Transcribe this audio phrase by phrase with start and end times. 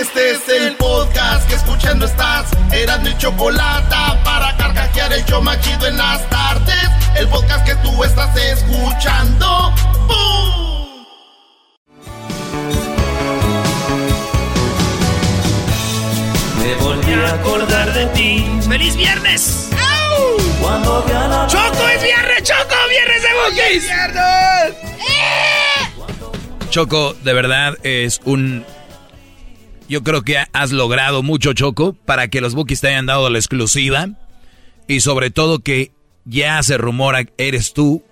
[0.00, 2.48] Este es el podcast que escuchando estás.
[2.72, 6.88] Eran mi chocolate para carcajear el yo machido en las tardes.
[7.18, 9.74] El podcast que tú estás escuchando.
[10.06, 11.04] ¡Bum!
[16.60, 18.46] Me volví a acordar de ti.
[18.66, 19.68] ¡Feliz viernes!
[20.62, 22.42] Cuando vi a la ¡Choco es viernes!
[22.42, 22.74] ¡Choco!
[22.88, 23.90] ¡Viernes de Bookies!
[26.70, 28.64] Choco, de verdad es un...
[29.90, 33.38] Yo creo que has logrado mucho, Choco, para que los Bookies te hayan dado la
[33.38, 34.10] exclusiva.
[34.86, 35.90] Y sobre todo que
[36.24, 38.04] ya se rumora eres tú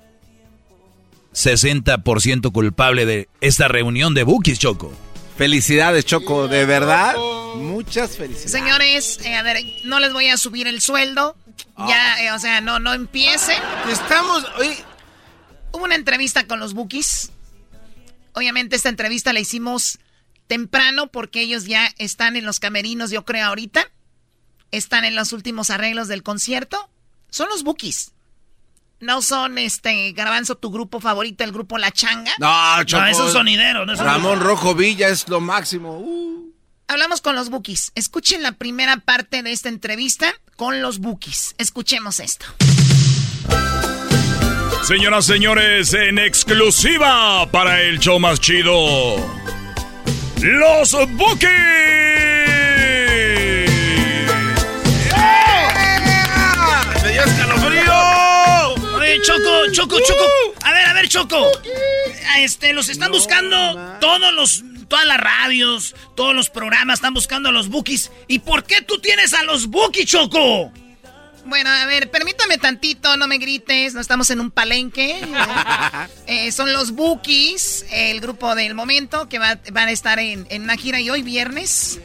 [1.32, 4.92] 60% culpable de esta reunión de Bookies, Choco.
[5.36, 7.14] Felicidades, Choco, de verdad.
[7.54, 8.50] Muchas felicidades.
[8.50, 11.36] Señores, eh, a ver, no les voy a subir el sueldo.
[11.88, 13.62] Ya, eh, o sea, no, no empiecen.
[13.88, 14.44] Estamos.
[14.58, 14.76] oye,
[15.70, 17.30] Hubo una entrevista con los Bookies.
[18.32, 20.00] Obviamente esta entrevista la hicimos
[20.48, 23.88] temprano porque ellos ya están en los camerinos, yo creo, ahorita.
[24.72, 26.90] Están en los últimos arreglos del concierto.
[27.30, 28.10] Son los Bookies.
[29.00, 32.32] No son, este, Garbanzo, tu grupo favorito, el grupo La Changa.
[32.40, 33.02] No, Choco.
[33.02, 33.86] No, es un sonidero.
[33.86, 35.98] No es un- Ramón Rojo Villa es lo máximo.
[36.00, 36.52] Uh.
[36.88, 37.92] Hablamos con los Bookies.
[37.94, 41.54] Escuchen la primera parte de esta entrevista con los Bookies.
[41.58, 42.46] Escuchemos esto.
[44.84, 48.74] Señoras, señores, en exclusiva para el show más chido.
[50.40, 51.48] Los Bookies.
[57.02, 58.74] ¡Me dio escalofrío!
[58.96, 60.24] Oye, Choco, Choco, Choco.
[60.62, 61.50] A ver, a ver, Choco.
[62.38, 63.56] Este, los están buscando
[64.00, 68.12] todos los, todas las radios, todos los programas están buscando a los Bookies.
[68.28, 70.72] ¿Y por qué tú tienes a los Bookies, Choco?
[71.48, 75.16] Bueno, a ver, permítame tantito, no me grites, no estamos en un palenque.
[76.26, 80.62] Eh, son los Bookies, el grupo del momento, que va- van a estar en, en
[80.62, 82.00] una gira y hoy viernes.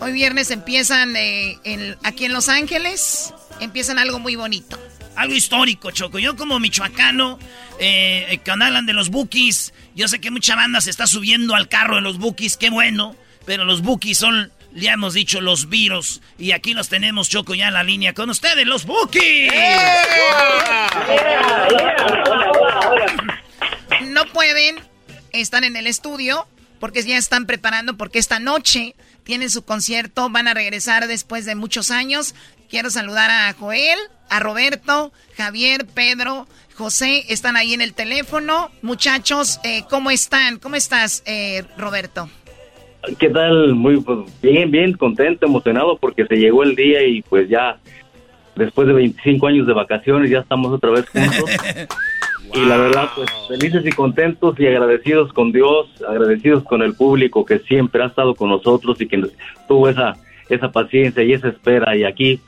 [0.00, 4.78] Hoy viernes empiezan eh, en- aquí en Los Ángeles, empiezan algo muy bonito.
[5.14, 6.18] Algo histórico, Choco.
[6.18, 7.38] Yo como michoacano,
[7.78, 11.54] eh, eh, cuando hablan de los Bookies, yo sé que mucha banda se está subiendo
[11.54, 13.14] al carro de los Bookies, qué bueno,
[13.44, 16.20] pero los Bookies son, le hemos dicho, los virus.
[16.38, 19.52] Y aquí los tenemos, Choco, ya en la línea con ustedes, los Bookies.
[24.08, 24.76] No pueden,
[25.32, 26.46] están en el estudio,
[26.78, 28.94] porque ya están preparando, porque esta noche
[29.24, 32.34] tienen su concierto, van a regresar después de muchos años.
[32.68, 33.98] Quiero saludar a Joel,
[34.28, 38.70] a Roberto, Javier, Pedro, José, están ahí en el teléfono.
[38.82, 40.58] Muchachos, eh, ¿cómo están?
[40.58, 42.28] ¿Cómo estás, eh, Roberto?
[43.18, 43.74] ¿Qué tal?
[43.74, 47.78] Muy pues, bien, bien, contento, emocionado porque se llegó el día y pues ya
[48.56, 51.50] después de 25 años de vacaciones ya estamos otra vez juntos.
[52.54, 57.44] Y la verdad, pues felices y contentos y agradecidos con Dios, agradecidos con el público
[57.44, 59.20] que siempre ha estado con nosotros y que
[59.68, 60.16] tuvo esa,
[60.48, 61.94] esa paciencia y esa espera.
[61.96, 62.40] Y aquí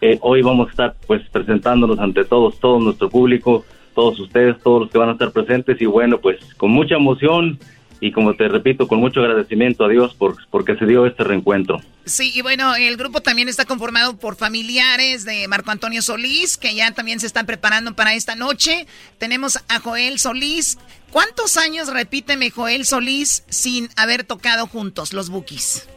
[0.00, 4.82] eh, hoy vamos a estar pues presentándonos ante todos, todo nuestro público, todos ustedes, todos
[4.82, 7.58] los que van a estar presentes y bueno, pues con mucha emoción
[8.00, 11.80] y como te repito, con mucho agradecimiento a Dios por, porque se dio este reencuentro.
[12.04, 16.74] Sí, y bueno, el grupo también está conformado por familiares de Marco Antonio Solís, que
[16.74, 18.86] ya también se están preparando para esta noche.
[19.18, 20.78] Tenemos a Joel Solís.
[21.10, 25.88] ¿Cuántos años, repíteme, Joel Solís, sin haber tocado juntos los Bookies?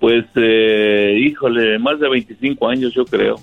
[0.00, 3.40] Pues, eh, híjole, más de 25 años yo creo.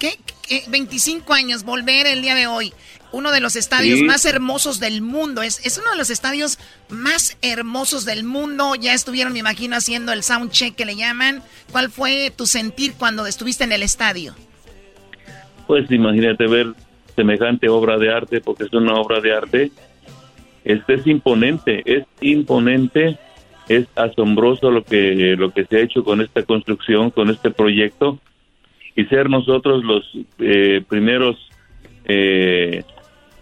[0.00, 0.18] ¿Qué?
[0.46, 0.64] ¿Qué?
[0.68, 2.72] 25 años, volver el día de hoy.
[3.12, 4.04] Uno de los estadios Sí.
[4.04, 5.42] más hermosos del mundo.
[5.42, 6.58] Es, es uno de los estadios
[6.90, 8.74] más hermosos del mundo.
[8.74, 11.42] Ya estuvieron, me imagino, haciendo el sound check que le llaman.
[11.72, 14.34] ¿Cuál fue tu sentir cuando estuviste en el estadio?
[15.66, 16.68] Pues imagínate ver
[17.16, 19.70] semejante obra de arte, porque es una obra de arte.
[20.64, 23.18] este es imponente, es imponente,
[23.68, 28.18] es asombroso lo que lo que se ha hecho con esta construcción, con este proyecto
[28.96, 30.04] y ser nosotros los
[30.38, 31.36] eh, primeros
[32.04, 32.82] eh,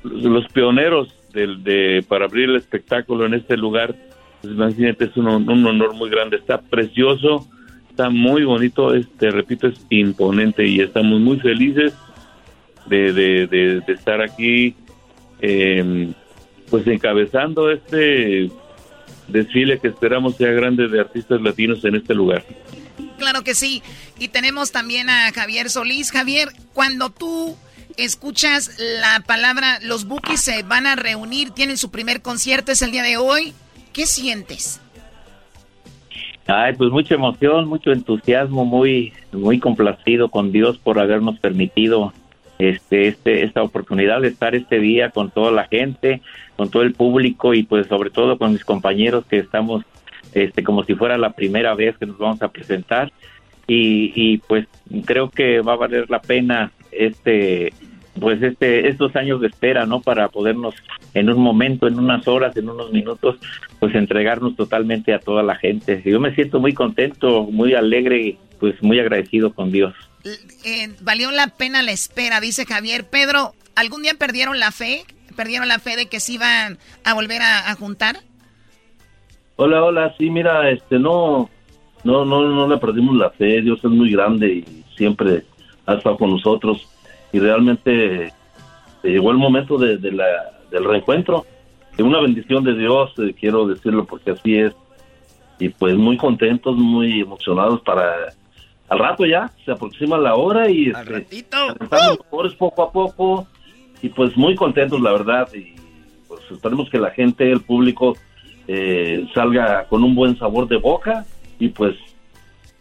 [0.07, 3.95] los pioneros del, de, para abrir el espectáculo en este lugar,
[4.41, 7.47] pues imagínate, es un, honor muy grande, está precioso,
[7.91, 11.95] está muy bonito, este, repito, es imponente y estamos muy felices
[12.87, 14.75] de, de, de, estar aquí,
[15.41, 16.13] eh,
[16.71, 18.51] pues encabezando este
[19.29, 22.45] desfile que esperamos sea grande de artistas latinos en este lugar.
[23.19, 23.83] Claro que sí.
[24.19, 26.13] Y tenemos también a Javier Solís.
[26.13, 27.57] Javier, cuando tú
[27.97, 32.91] escuchas la palabra, los Bookies se van a reunir, tienen su primer concierto, es el
[32.91, 33.53] día de hoy,
[33.93, 34.81] ¿qué sientes?
[36.47, 42.13] Ay, pues mucha emoción, mucho entusiasmo, muy, muy complacido con Dios por habernos permitido
[42.59, 46.23] este, este, esta oportunidad de estar este día con toda la gente,
[46.57, 49.85] con todo el público y pues sobre todo con mis compañeros que estamos
[50.35, 53.13] este, como si fuera la primera vez que nos vamos a presentar
[53.67, 54.67] y, y pues
[55.05, 57.73] creo que va a valer la pena este
[58.21, 60.75] pues este estos años de espera no para podernos
[61.15, 63.37] en un momento en unas horas en unos minutos
[63.79, 66.03] pues entregarnos totalmente a toda la gente.
[66.05, 69.95] Yo me siento muy contento muy alegre pues muy agradecido con Dios.
[70.65, 73.05] Eh, valió la pena la espera dice Javier.
[73.05, 75.05] Pedro algún día perdieron la fe
[75.37, 78.17] perdieron la fe de que se iban a volver a, a juntar
[79.57, 81.51] hola hola sí mira este no
[82.05, 83.61] no no no le perdimos la fe.
[83.61, 85.43] Dios es muy grande y siempre
[85.87, 86.87] ha estado con nosotros
[87.33, 88.33] y realmente
[89.03, 90.27] llegó el momento de, la,
[90.71, 91.47] del reencuentro.
[91.97, 94.73] De una bendición de Dios, eh, quiero decirlo porque así es.
[95.59, 98.35] Y pues muy contentos, muy emocionados para...
[98.89, 101.45] Al rato ya, se aproxima la hora y al este,
[101.81, 103.47] mejores poco a poco.
[104.01, 105.49] Y pues muy contentos la verdad.
[105.55, 105.75] Y
[106.29, 108.17] pues esperemos que la gente, el público
[108.69, 111.25] eh, salga con un buen sabor de boca.
[111.59, 111.97] Y pues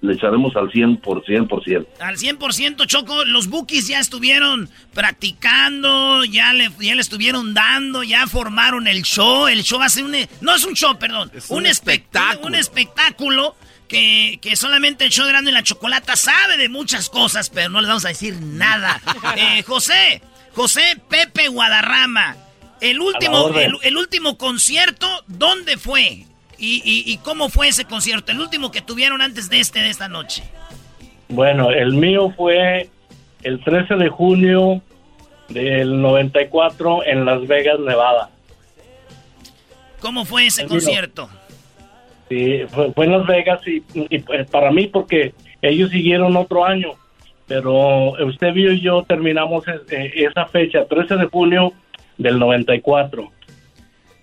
[0.05, 1.87] le echaremos al 100%, por 100%.
[1.99, 8.27] Al 100%, Choco, los bookies ya estuvieron practicando, ya le, ya le estuvieron dando, ya
[8.27, 9.47] formaron el show.
[9.47, 10.15] El show va a ser un...
[10.41, 11.31] No es un show, perdón.
[11.49, 12.47] un, espectáculo.
[12.47, 13.55] Un espectáculo
[13.87, 17.69] que, que, solamente el show de Grande y la Chocolata sabe de muchas cosas, pero
[17.69, 19.01] no les vamos a decir nada.
[19.37, 20.21] eh, José,
[20.53, 22.37] José Pepe Guadarrama,
[22.81, 26.25] el último, el último concierto, ¿dónde fue?
[26.57, 28.31] ¿Y, cómo fue ese concierto?
[28.31, 30.43] El último que tuvieron antes de este, de esta noche.
[31.27, 32.89] Bueno, el mío fue
[33.43, 34.81] el 13 de junio
[35.49, 38.29] del 94 en Las Vegas, Nevada.
[39.99, 41.29] ¿Cómo fue ese concierto?
[42.29, 43.81] Sí, fue, en Las Vegas y,
[44.19, 46.93] pues, para mí porque ellos siguieron otro año,
[47.47, 51.73] pero usted y yo terminamos eh, esa fecha, 13 de junio
[52.17, 53.31] del 94.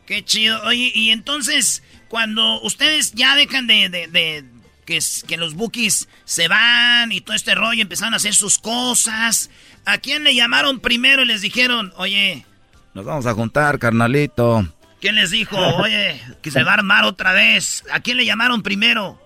[0.06, 0.58] Qué chido.
[0.67, 1.82] Oye, y entonces,
[2.12, 4.44] cuando ustedes ya dejan de,
[4.85, 9.49] que, que, los bookies se van y todo este rollo, empezaron a hacer sus cosas,
[9.87, 12.44] ¿a quién le llamaron primero y les dijeron, oye...
[12.93, 14.62] Nos vamos a juntar, carnalito.
[15.00, 17.82] ¿Quién les dijo, oye, que se va a armar otra vez?
[17.91, 19.19] ¿A quién le llamaron primero?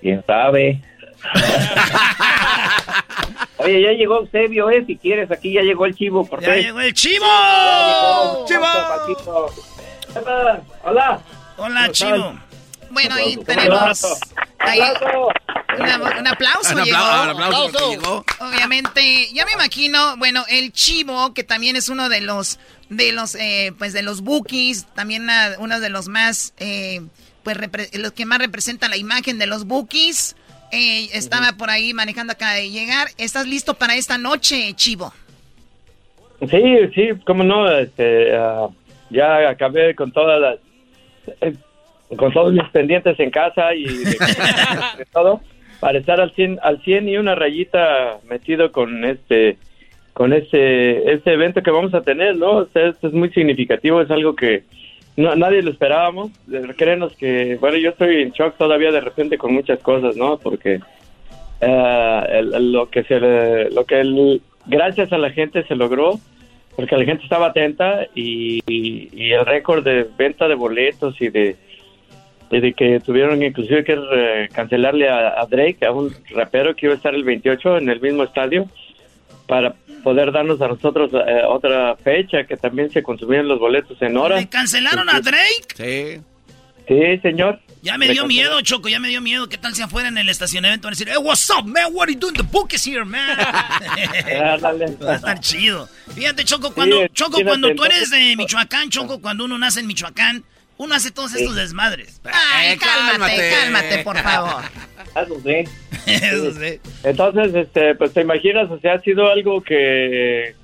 [0.00, 0.80] ¿Quién sabe?
[3.58, 4.84] Oye, ya llegó Eusebio, ¿eh?
[4.86, 6.28] Si quieres, aquí ya llegó el chivo.
[6.42, 7.24] ¡Ya llegó el chivo!
[8.46, 8.66] ¡Chivo!
[10.82, 11.22] Hola.
[11.56, 12.34] Hola, Chivo.
[12.90, 14.20] Bueno, ahí tenemos.
[14.58, 14.80] Ahí,
[16.18, 18.24] un aplauso, un llegó.
[18.40, 22.58] Obviamente, ya me imagino, bueno, el Chivo, que también es uno de los,
[22.88, 27.02] de los, eh, pues de los bookies, también uno de los más, eh,
[27.42, 27.58] pues
[27.94, 30.36] los que más representa la imagen de los bookies.
[30.72, 33.08] Eh, estaba por ahí manejando acá de llegar.
[33.18, 35.12] ¿Estás listo para esta noche, Chivo?
[36.50, 36.62] Sí,
[36.94, 37.70] sí, cómo no.
[37.70, 38.68] Este, ah,
[39.10, 40.58] ya acabé con todas las
[41.40, 41.54] eh,
[42.16, 44.16] con todos mis pendientes en casa y de,
[45.12, 45.40] todo
[45.80, 49.58] para estar al 100 al 100 y una rayita metido con este
[50.12, 52.58] con este este evento que vamos a tener, ¿no?
[52.58, 54.64] O sea, esto es muy significativo, es algo que
[55.16, 56.32] no, nadie lo esperábamos.
[56.76, 60.38] Créenos que, bueno, yo estoy en shock todavía de repente con muchas cosas, ¿no?
[60.38, 60.80] Porque
[61.60, 66.18] eh, lo que se lo que gracias a la gente se logró
[66.76, 68.60] porque la gente estaba atenta y,
[69.32, 71.56] el récord de venta de boletos y de,
[72.50, 76.96] de que tuvieron inclusive que eh, cancelarle a, Drake, a un rapero que iba a
[76.96, 78.68] estar el 28 en el mismo estadio,
[79.46, 84.16] para poder darnos a nosotros eh, otra fecha que también se consumían los boletos en
[84.16, 84.40] horas.
[84.40, 85.74] ¿Le cancelaron a Drake?
[85.74, 86.20] Sí.
[86.88, 87.60] Sí, señor.
[87.84, 89.46] Ya me dio miedo, Choco, ya me dio miedo.
[89.46, 91.92] ¿Qué tal si afuera en el estacionamiento van a decir, hey, what's up, man?
[91.92, 92.32] What are you doing?
[92.32, 93.36] The book is here, man.
[95.02, 95.86] Va a estar chido.
[96.14, 100.42] Fíjate, Choco, cuando, Choco, cuando tú eres de Michoacán, Choco, cuando uno nace en Michoacán,
[100.78, 102.22] uno hace todos estos desmadres.
[102.24, 104.62] Ay, cálmate, cálmate, por favor.
[105.14, 106.10] Eso sí.
[106.10, 106.80] Eso sí.
[107.02, 110.54] Entonces, este, pues te imaginas, o sea, ha sido algo que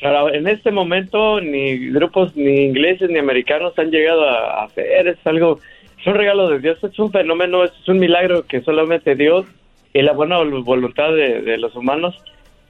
[0.00, 5.06] pues, en este momento ni grupos ni ingleses ni americanos han llegado a hacer.
[5.06, 5.60] Es algo,
[6.06, 9.44] es un regalo de Dios, es un fenómeno, es un milagro que solamente Dios
[9.92, 12.14] y la buena voluntad de, los humanos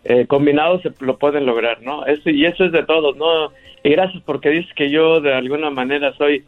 [0.04, 2.06] eh, combinados lo pueden lograr, ¿no?
[2.06, 3.52] Eso, y eso es de todos, ¿no?
[3.84, 6.44] Y gracias porque dices que yo de alguna manera soy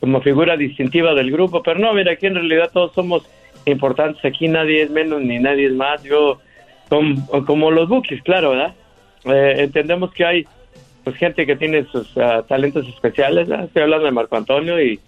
[0.00, 3.28] como figura distintiva del grupo, pero no, mira, aquí en realidad todos somos
[3.66, 6.38] importantes, aquí nadie es menos ni nadie es más, yo,
[6.88, 8.74] como, los bookies, claro, ¿verdad?
[9.26, 10.46] Eh, entendemos que hay
[11.04, 14.98] pues gente que tiene sus ah, talentos especiales, estoy hablando de Marco Antonio y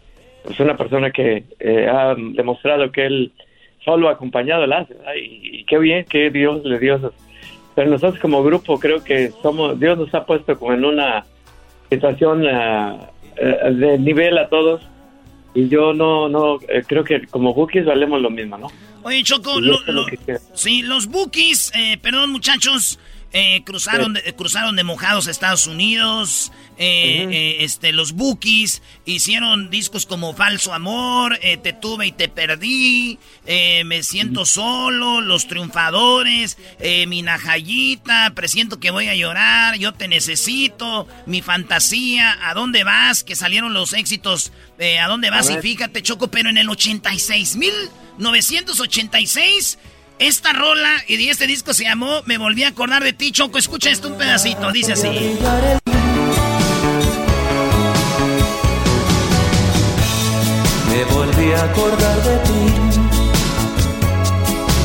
[0.44, 3.32] pues una persona que eh, ha demostrado que él
[3.84, 7.12] solo ha acompañado el hace, y, qué bien que Dios le dio
[7.74, 11.24] Pero nosotros como grupo creo que somos, Dios nos ha puesto como en una
[11.90, 12.98] situación eh,
[13.72, 14.82] de nivel a todos
[15.54, 18.68] y yo no, no, eh, creo que como bookies valemos lo mismo, ¿no?
[19.02, 19.54] Oye, Choco,
[20.54, 22.98] sí, los bookies, eh, perdón muchachos,
[23.34, 26.52] eh, cruzaron, de, cruzaron de mojados a Estados Unidos.
[26.76, 33.18] Eh, eh, este, los Bookies hicieron discos como Falso Amor, Te tuve y te perdí,
[33.46, 36.58] Me siento solo, Los Triunfadores,
[37.06, 43.22] Mi Najayita, Presiento que voy a llorar, Yo te necesito, Mi Fantasía, ¿A dónde vas?
[43.22, 44.50] Que salieron los éxitos
[45.00, 45.48] ¿A dónde vas?
[45.50, 49.78] Y fíjate, Choco, pero en el 86, 1986
[50.22, 53.58] esta rola y este disco se llamó Me volví a acordar de ti, Choco.
[53.58, 55.08] Escucha esto un pedacito, dice así.
[60.88, 63.10] Me volví a acordar de ti.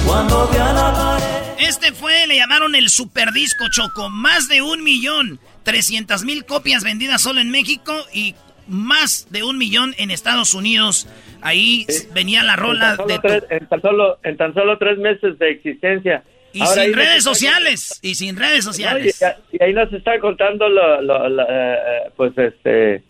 [0.06, 1.24] Cuando pared.
[1.60, 4.10] Este fue, le llamaron el super disco Choco.
[4.10, 8.36] Más de un millón, trescientas mil copias vendidas solo en México y
[8.68, 11.08] más de un millón en Estados Unidos.
[11.42, 13.44] Ahí venía la rola de...
[13.50, 16.24] en, tan solo, en tan solo tres meses de existencia.
[16.54, 19.22] Y sin redes sociales, y sin redes sociales.
[19.52, 23.04] y, ahí nos está contando lo, lo, eh, eh, pues este,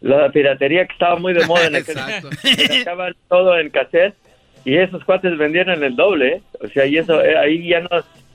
[0.00, 1.84] la piratería que estaba muy de moda en el
[2.44, 4.14] Estaban todo en cassette
[4.64, 6.42] y esos cuates vendieron el doble, ¿eh?
[6.60, 7.88] o sea, y eso, ahí ya no,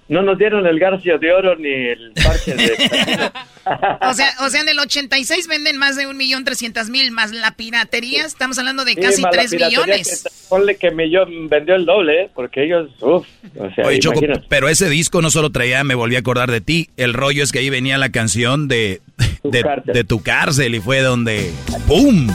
[0.09, 2.73] no nos dieron el garcio de oro ni el parche de...
[4.01, 7.31] o, sea, o sea, en el 86 venden más de un millón trescientos mil, más
[7.31, 10.27] la piratería, estamos hablando de casi tres millones.
[10.49, 12.29] ponle que millón vendió el doble, ¿eh?
[12.33, 16.15] porque ellos, uff, o sea, Oye, Choco, pero ese disco no solo traía Me Volví
[16.15, 19.01] a Acordar de Ti, el rollo es que ahí venía la canción de,
[19.43, 21.51] de, tu cárcel y fue donde
[21.87, 22.27] ¡pum!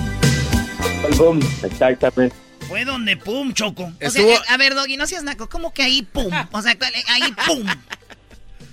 [1.08, 2.43] El boom, exactamente.
[2.68, 3.92] Fue donde pum, Choco.
[4.04, 5.48] O sea, a ver, Doggy, no seas naco.
[5.48, 6.32] ¿Cómo que ahí pum?
[6.52, 6.76] O sea,
[7.08, 7.66] ahí pum.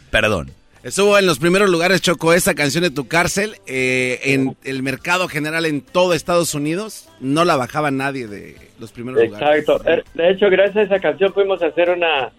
[0.10, 0.52] Perdón.
[0.84, 3.58] Estuvo en los primeros lugares, Choco, esta canción de Tu Cárcel.
[3.68, 7.08] Eh, en el mercado general en todo Estados Unidos.
[7.20, 9.60] No la bajaba nadie de los primeros lugares.
[9.60, 9.88] Exacto.
[9.88, 12.32] Eh, de hecho, gracias a esa canción fuimos a hacer una,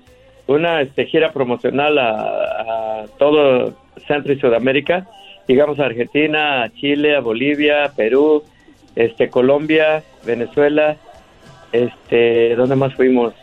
[0.49, 3.79] una este, gira promocional a, a todo
[4.09, 5.07] Centro y Sudamérica.
[5.47, 8.43] Llegamos a Argentina, a Chile, a Bolivia, Perú,
[8.97, 10.97] este, Colombia, Venezuela
[11.73, 13.35] este, ¿dónde más fuimos?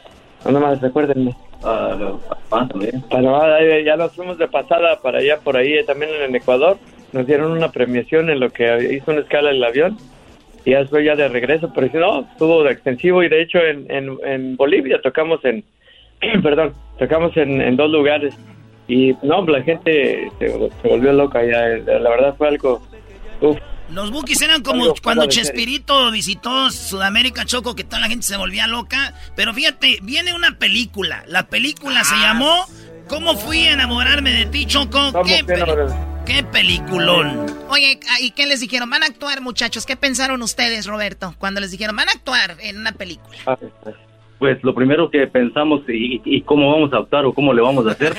[0.44, 0.82] ¿Dónde más?
[0.82, 1.36] Recuérdenme.
[1.62, 2.18] Uh,
[2.50, 3.02] también.
[3.10, 6.78] Panamá, ya nos fuimos de pasada para allá, por ahí, también en Ecuador.
[7.12, 9.98] Nos dieron una premiación en lo que hizo una escala el avión.
[10.64, 13.24] Y ya después ya de regreso, pero si no, estuvo de extensivo.
[13.24, 15.64] Y de hecho en, en, Bolivia tocamos en,
[16.44, 18.36] perdón, tocamos en, en, dos lugares.
[18.88, 21.68] Y no, la gente se, se volvió loca ya.
[22.00, 22.82] La verdad fue algo...
[23.42, 23.58] Uf,
[23.92, 28.68] los Bookies eran como cuando Chespirito visitó Sudamérica Choco, que toda la gente se volvía
[28.68, 29.14] loca.
[29.36, 31.24] Pero fíjate, viene una película.
[31.28, 32.22] La película se ah.
[32.22, 32.66] llamó
[33.10, 35.00] ¿Cómo fui a enamorarme de ti, Choco?
[35.26, 35.44] ¿Qué,
[36.28, 37.48] ¿Qué peliculón?
[37.68, 38.88] Oye, ¿y qué les dijeron?
[38.88, 39.88] ¿Van a actuar, muchachos?
[39.88, 43.36] ¿Qué pensaron ustedes, Roberto, cuando les dijeron, van a actuar en una película?
[43.48, 43.58] Ah,
[44.38, 47.92] pues lo primero que pensamos, y, cómo vamos a actuar o cómo le vamos a
[47.92, 48.16] hacer?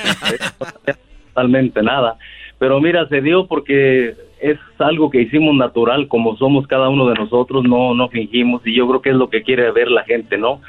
[1.27, 2.17] totalmente nada.
[2.59, 7.15] Pero mira, se dio porque es algo que hicimos natural, como somos cada uno de
[7.15, 10.37] nosotros, no, no fingimos, y yo creo que es lo que quiere ver la gente,
[10.37, 10.61] ¿no?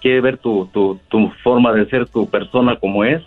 [0.00, 3.22] Quiere ver tu, tu, tu forma de ser, tu persona como es,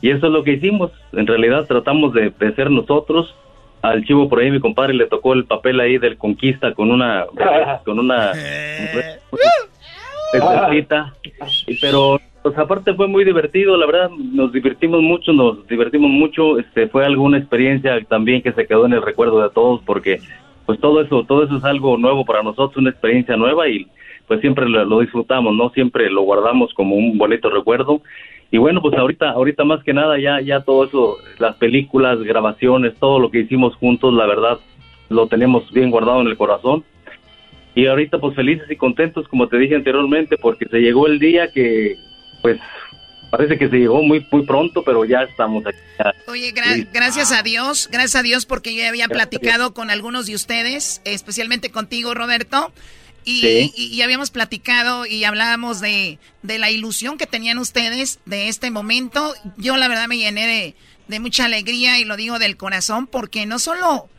[0.00, 3.34] y eso es lo que hicimos, en realidad tratamos de, ser nosotros,
[3.80, 7.26] al chivo por ahí mi compadre le tocó el papel ahí del conquista con una,
[7.84, 8.32] con una,
[11.80, 16.88] pero pues aparte fue muy divertido, la verdad, nos divertimos mucho, nos divertimos mucho, este
[16.88, 20.20] fue alguna experiencia también que se quedó en el recuerdo de todos porque
[20.66, 23.86] pues todo eso, todo eso es algo nuevo para nosotros, una experiencia nueva y
[24.26, 25.70] pues siempre lo, lo disfrutamos, ¿no?
[25.70, 28.02] Siempre lo guardamos como un bonito recuerdo.
[28.50, 32.94] Y bueno, pues ahorita, ahorita más que nada ya, ya todo eso, las películas, grabaciones,
[32.96, 34.58] todo lo que hicimos juntos, la verdad,
[35.08, 36.84] lo tenemos bien guardado en el corazón.
[37.74, 41.48] Y ahorita pues felices y contentos, como te dije anteriormente, porque se llegó el día
[41.50, 41.96] que,
[42.44, 42.60] pues,
[43.30, 45.78] parece que se llegó muy, muy pronto, pero ya estamos aquí.
[46.28, 50.26] Oye, gra- gracias a Dios, gracias a Dios porque yo ya había platicado con algunos
[50.26, 52.70] de ustedes, especialmente contigo, Roberto.
[53.24, 53.72] Y, Sí.
[53.74, 58.70] y- y habíamos platicado y hablábamos de, de la ilusión que tenían ustedes de este
[58.70, 59.34] momento.
[59.56, 60.74] Yo la verdad me llené de,
[61.08, 64.10] de mucha alegría y lo digo del corazón porque no solo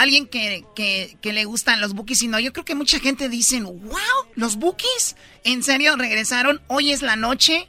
[0.00, 3.64] alguien que, que, que le gustan los bookies, sino yo creo que mucha gente dicen,
[3.64, 4.00] wow,
[4.34, 7.68] los bookies, en serio regresaron, hoy es la noche,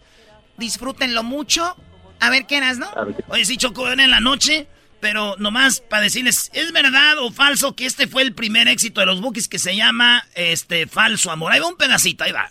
[0.58, 1.76] disfrútenlo mucho.
[2.20, 2.88] A ver qué eras, ¿no?
[3.30, 4.68] Oye, sí, Choco, ven en la noche,
[5.00, 9.08] pero nomás para decirles, ¿es verdad o falso que este fue el primer éxito de
[9.08, 11.52] los Bookies que se llama este Falso Amor?
[11.52, 12.50] Ahí va un pedacito, ahí va.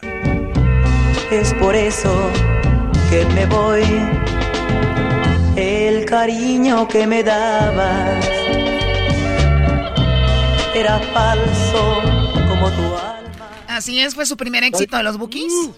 [1.30, 2.30] Es por eso
[3.08, 3.84] que me voy.
[5.56, 8.39] El cariño que me dabas
[10.74, 12.00] era falso
[12.48, 13.48] como tu alma.
[13.68, 15.70] Así es, fue su primer éxito de los Bookies.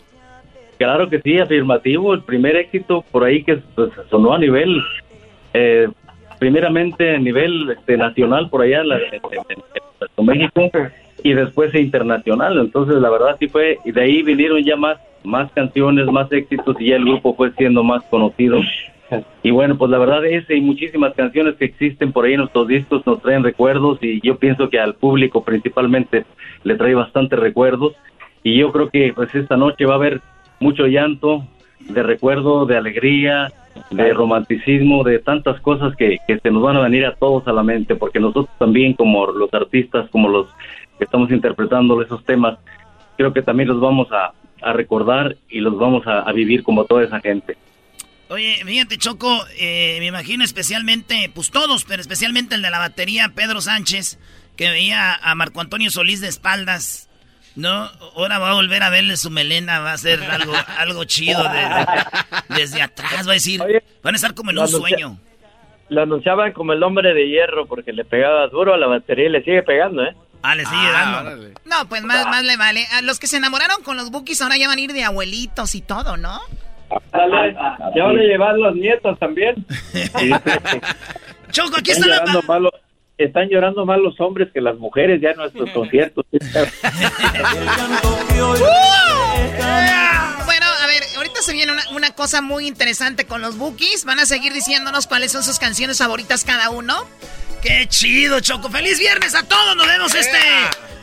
[0.79, 2.13] Claro que sí, afirmativo.
[2.15, 4.83] El primer éxito por ahí que pues, sonó a nivel,
[5.55, 5.89] eh,
[6.39, 10.71] primeramente a nivel este, nacional por allá en, la- en- en- México
[11.23, 12.59] y después internacional.
[12.59, 16.77] Entonces, la verdad sí fue, y de ahí vinieron ya más, más canciones, más éxitos
[16.81, 18.59] y ya el grupo fue siendo más conocido.
[19.42, 22.69] Y bueno, pues la verdad ese y muchísimas canciones que existen por ahí en nuestros
[22.69, 26.25] discos nos traen recuerdos y yo pienso que al público principalmente
[26.64, 27.95] le trae bastantes recuerdos
[28.42, 30.21] y yo creo que pues esta noche va a haber
[30.61, 31.45] mucho llanto,
[31.81, 33.52] de recuerdo, de alegría,
[33.90, 37.52] de romanticismo, de tantas cosas que, que se nos van a venir a todos a
[37.52, 40.47] la mente, porque nosotros también como los artistas, como los
[40.99, 42.59] que estamos interpretando esos temas,
[43.16, 46.85] creo que también los vamos a, a recordar y los vamos a, a vivir como
[46.85, 47.57] toda esa gente.
[48.33, 53.31] Oye, fíjate, Choco, eh, me imagino especialmente, pues todos, pero especialmente el de la batería,
[53.35, 54.19] Pedro Sánchez,
[54.57, 57.11] que veía a Marco Antonio Solís de espaldas.
[57.57, 61.43] No, ahora va a volver a verle su melena, va a ser algo, algo chido
[61.43, 61.76] de-
[62.56, 63.61] desde atrás, va a decir,
[64.02, 65.19] van a estar como en un sueño.
[65.91, 69.33] Lo anunciaban como el hombre de hierro porque le pegaba duro a la batería y
[69.33, 70.17] le sigue pegando, ¿eh?
[70.43, 71.50] Ah, le sigue dando.
[71.67, 72.87] No, pues más, más le vale.
[72.95, 75.75] A los que se enamoraron con los Bookies ahora ya van a ir de abuelitos
[75.75, 76.41] y todo, ¿no?
[77.13, 77.55] Dale,
[77.95, 79.55] ya van a llevar los nietos también.
[81.50, 82.73] Choco, aquí están llorando más los-
[83.19, 86.25] están llorando más los hombres que las mujeres ya en nuestros conciertos.
[90.45, 94.05] Bueno, a ver, ahorita se viene una, una cosa muy interesante con los Bookies.
[94.05, 97.07] Van a seguir diciéndonos cuáles son sus canciones favoritas cada uno.
[97.63, 98.69] ¡Qué chido, Choco!
[98.71, 99.76] ¡Feliz viernes a todos!
[99.76, 100.39] Nos vemos este...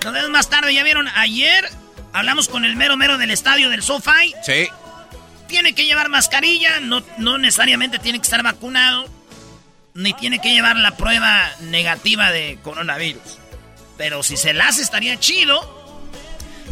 [0.04, 0.74] Nos vemos más tarde.
[0.74, 1.66] Ya vieron, ayer
[2.14, 4.34] hablamos con el mero mero del estadio del SoFi.
[4.44, 4.68] Sí.
[5.50, 9.10] Tiene que llevar mascarilla, no, no necesariamente tiene que estar vacunado,
[9.94, 13.40] ni tiene que llevar la prueba negativa de coronavirus.
[13.98, 15.78] Pero si se la hace estaría chido.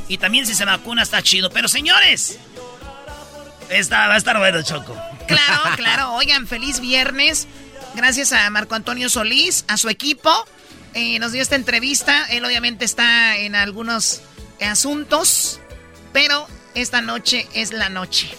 [0.07, 1.49] Y también si se vacuna está chido.
[1.49, 2.39] Pero señores,
[3.69, 4.95] esta va a estar bueno, Choco.
[5.27, 6.13] Claro, claro.
[6.13, 7.47] Oigan, feliz viernes.
[7.95, 10.31] Gracias a Marco Antonio Solís, a su equipo.
[10.93, 12.25] Eh, nos dio esta entrevista.
[12.29, 14.21] Él obviamente está en algunos
[14.61, 15.59] asuntos,
[16.13, 18.29] pero esta noche es la noche.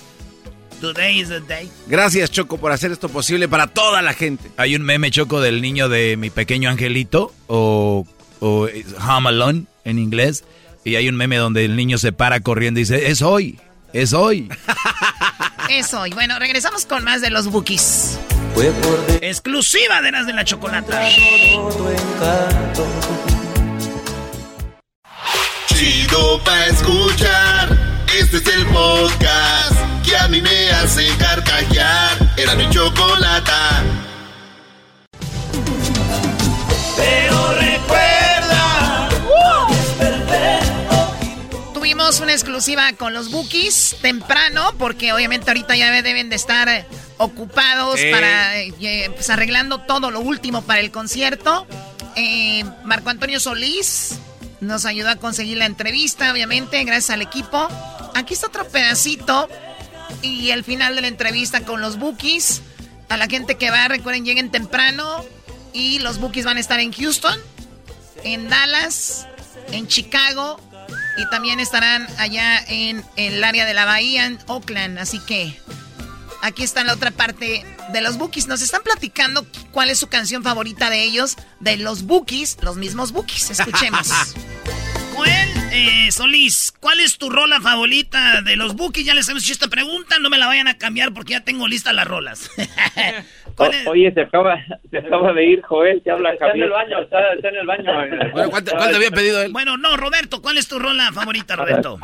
[0.81, 1.69] Today is the day.
[1.89, 4.51] Gracias, Choco, por hacer esto posible para toda la gente.
[4.57, 8.07] Hay un meme choco del niño de mi pequeño angelito o,
[8.41, 8.69] o
[9.09, 10.45] Home Alone en inglés.
[10.85, 13.59] Y hay un meme donde el niño se para corriendo y dice, es hoy,
[13.93, 14.49] es hoy.
[15.69, 16.07] Eso.
[16.07, 18.19] Y bueno, regresamos con más de los Bookies.
[19.21, 21.09] Exclusiva de las de la chocolata.
[25.67, 28.07] Chido pa' escuchar.
[28.19, 32.17] Este es el podcast que a mí me hace carcajear.
[32.37, 33.83] Era mi chocolata.
[36.97, 39.09] Pero recuerda,
[41.75, 46.87] Tuvimos una exclusiva con los Bookies temprano, porque obviamente ahorita ya deben de estar
[47.19, 51.67] ocupados para eh, pues, arreglando todo lo último para el concierto.
[52.17, 54.19] Eh, Marco Antonio Solís
[54.61, 57.69] nos ayudó a conseguir la entrevista, obviamente, gracias al equipo.
[58.15, 59.49] Aquí está otro pedacito
[60.23, 62.63] y el final de la entrevista con los Bookies.
[63.09, 65.25] A la gente que va, recuerden, lleguen temprano
[65.73, 67.39] y los Bookies van a estar en Houston,
[68.23, 69.27] en Dallas,
[69.73, 70.61] en Chicago
[71.17, 74.99] y también estarán allá en el área de la bahía, en Oakland.
[74.99, 75.59] Así que
[76.43, 78.47] aquí está la otra parte de los Bookies.
[78.47, 83.13] Nos están platicando cuál es su canción favorita de ellos, de los Bookies, los mismos
[83.13, 83.51] Bookies.
[83.51, 84.09] Escuchemos.
[85.19, 89.05] Joel eh, Solís, ¿cuál es tu rola favorita de los Bookies?
[89.05, 91.67] Ya les hemos hecho esta pregunta, no me la vayan a cambiar porque ya tengo
[91.67, 92.49] listas las rolas.
[93.87, 97.33] oye, se acaba, se acaba de ir Joel, te habla Está en el baño, está,
[97.33, 97.93] en el baño.
[98.33, 99.51] bueno, ¿cuánto, había pedido él?
[99.53, 101.99] Bueno, no, Roberto, ¿cuál es tu rola favorita, Roberto?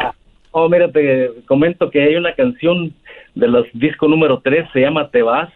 [0.51, 2.93] Oh, mira, te comento que hay una canción
[3.37, 5.51] de los disco número 3, se llama Te vas,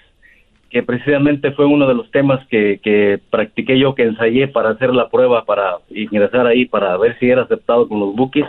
[0.70, 4.94] que precisamente fue uno de los temas que, que practiqué yo, que ensayé para hacer
[4.94, 8.46] la prueba, para ingresar ahí, para ver si era aceptado con los bookies.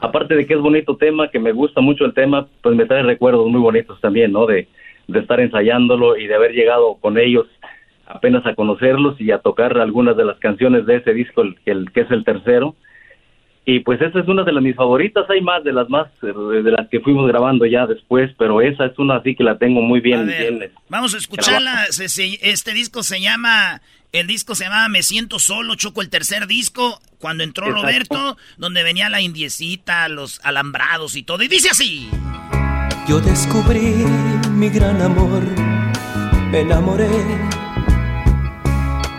[0.00, 3.02] Aparte de que es bonito tema, que me gusta mucho el tema, pues me trae
[3.02, 4.46] recuerdos muy bonitos también, ¿no?
[4.46, 4.68] De,
[5.06, 7.46] de estar ensayándolo y de haber llegado con ellos
[8.06, 11.92] apenas a conocerlos y a tocar algunas de las canciones de ese disco, el, el
[11.92, 12.74] que es el tercero.
[13.66, 16.70] Y pues esa es una de las mis favoritas, hay más de las más de
[16.70, 20.00] las que fuimos grabando ya después, pero esa es una así que la tengo muy
[20.00, 20.26] bien.
[20.26, 25.74] bien vamos a escucharla, este disco se llama, el disco se llama Me Siento Solo,
[25.74, 31.42] Choco el tercer disco, cuando entró Roberto, donde venía la indiecita, los alambrados y todo,
[31.42, 32.08] y dice así.
[33.06, 33.94] Yo descubrí
[34.52, 35.42] mi gran amor,
[36.50, 37.08] me enamoré,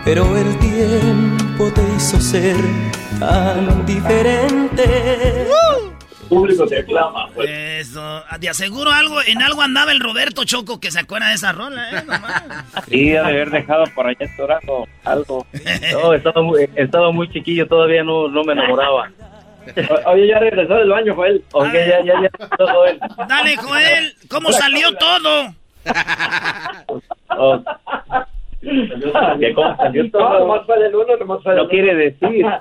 [0.04, 2.56] pero el tiempo te hizo ser
[3.26, 4.84] tan diferente.
[6.28, 7.28] público te aclama.
[7.34, 7.48] Pues.
[7.50, 11.52] Eso, te aseguro algo, en algo andaba el Roberto Choco que se acuerda de esa
[11.52, 12.02] rola, ¿eh?
[12.88, 15.46] Sí, de haber dejado por allá estourando algo.
[15.92, 19.10] No, estaba muy, estaba muy chiquillo, todavía no, no me enamoraba.
[20.06, 21.44] Oye, ya regresó del baño, Joel.
[21.52, 22.30] Oye, ya, ya, ya,
[22.72, 22.98] Joel.
[23.28, 25.54] Dale, Joel, ¿cómo salió todo?
[27.28, 27.62] Oh.
[31.54, 32.46] No quiere decir.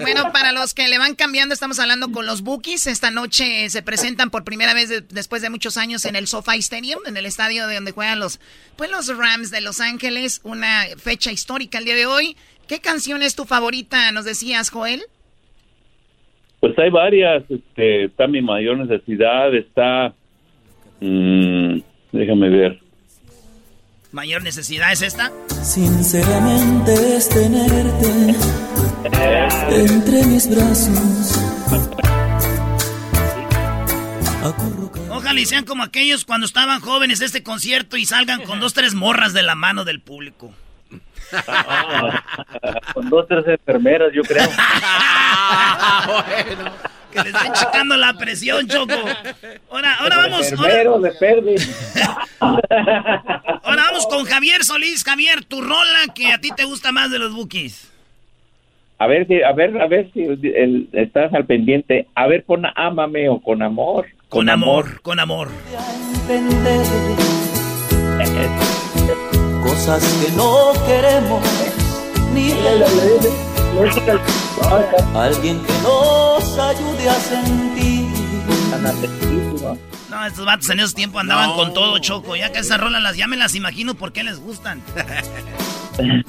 [0.00, 2.86] Bueno, para los que le van cambiando, estamos hablando con los Bookies.
[2.86, 7.00] Esta noche se presentan por primera vez después de muchos años en el SoFi Stadium,
[7.06, 8.38] en el estadio de donde juegan los,
[8.76, 10.40] pues los Rams de Los Ángeles.
[10.44, 12.36] Una fecha histórica el día de hoy.
[12.68, 14.12] ¿Qué canción es tu favorita?
[14.12, 15.02] Nos decías, Joel.
[16.60, 17.42] Pues hay varias.
[17.50, 19.52] Este, está mi mayor necesidad.
[19.54, 20.14] Está.
[21.00, 21.78] Mm,
[22.12, 22.81] déjame ver.
[24.12, 25.32] ¿Mayor necesidad es esta?
[25.62, 28.36] Sinceramente es tenerte
[29.70, 31.40] entre mis brazos.
[35.08, 38.92] Ojalá y sean como aquellos cuando estaban jóvenes este concierto y salgan con dos, tres
[38.92, 40.52] morras de la mano del público.
[42.92, 44.46] con dos, tres enfermeras, yo creo.
[46.06, 46.70] bueno.
[47.12, 48.94] Que le estén checando la presión, Choco.
[49.70, 50.52] Ahora, ahora vamos.
[53.62, 55.04] Ahora, vamos con Javier Solís.
[55.04, 57.92] Javier, tu rola que a ti te gusta más de los bookies.
[58.98, 60.26] A ver si, a ver, a ver si
[60.92, 62.06] estás al pendiente.
[62.14, 64.06] A ver, pon ámame o con amor.
[64.28, 65.48] Con, amor, con amor.
[69.62, 71.42] Cosas que no queremos
[72.32, 72.52] ni
[75.14, 78.06] Alguien que nos ayude a sentir.
[80.10, 82.36] No, estos vatos en esos tiempos andaban con todo choco.
[82.36, 84.82] Ya que esas rolas las ya me las imagino por qué les gustan.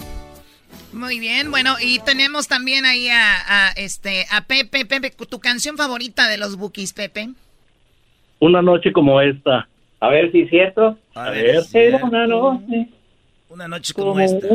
[0.94, 4.86] Muy bien, bueno, y tenemos también ahí a, este a Pepe.
[4.86, 7.30] Pepe, tu canción favorita de los Bookies, Pepe.
[8.40, 9.68] Una noche como esta.
[10.00, 10.98] A ver si es cierto.
[11.16, 11.62] A, ver.
[11.74, 12.88] Era una noche.
[13.50, 14.48] Una noche como, esta.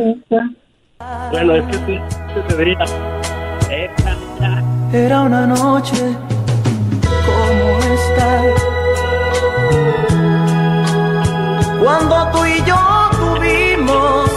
[0.99, 2.01] Bueno, es que sí,
[2.49, 2.79] se vería.
[4.93, 6.17] Era una noche
[7.27, 8.43] como esta.
[11.79, 14.31] Cuando tú y yo tuvimos.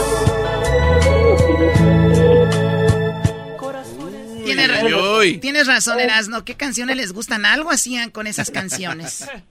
[4.46, 6.46] Tienes, tienes razón, Erasno.
[6.46, 7.46] ¿Qué canciones les gustan?
[7.46, 9.28] Algo hacían con esas canciones.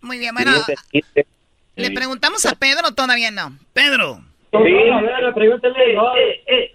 [0.00, 0.52] Muy bien, bueno.
[1.76, 3.52] ¿Le preguntamos a Pedro todavía no?
[3.72, 4.20] Pedro.
[4.50, 4.58] Sí,
[4.92, 5.92] a ver, pregúntale.
[5.92, 6.74] Eh, eh.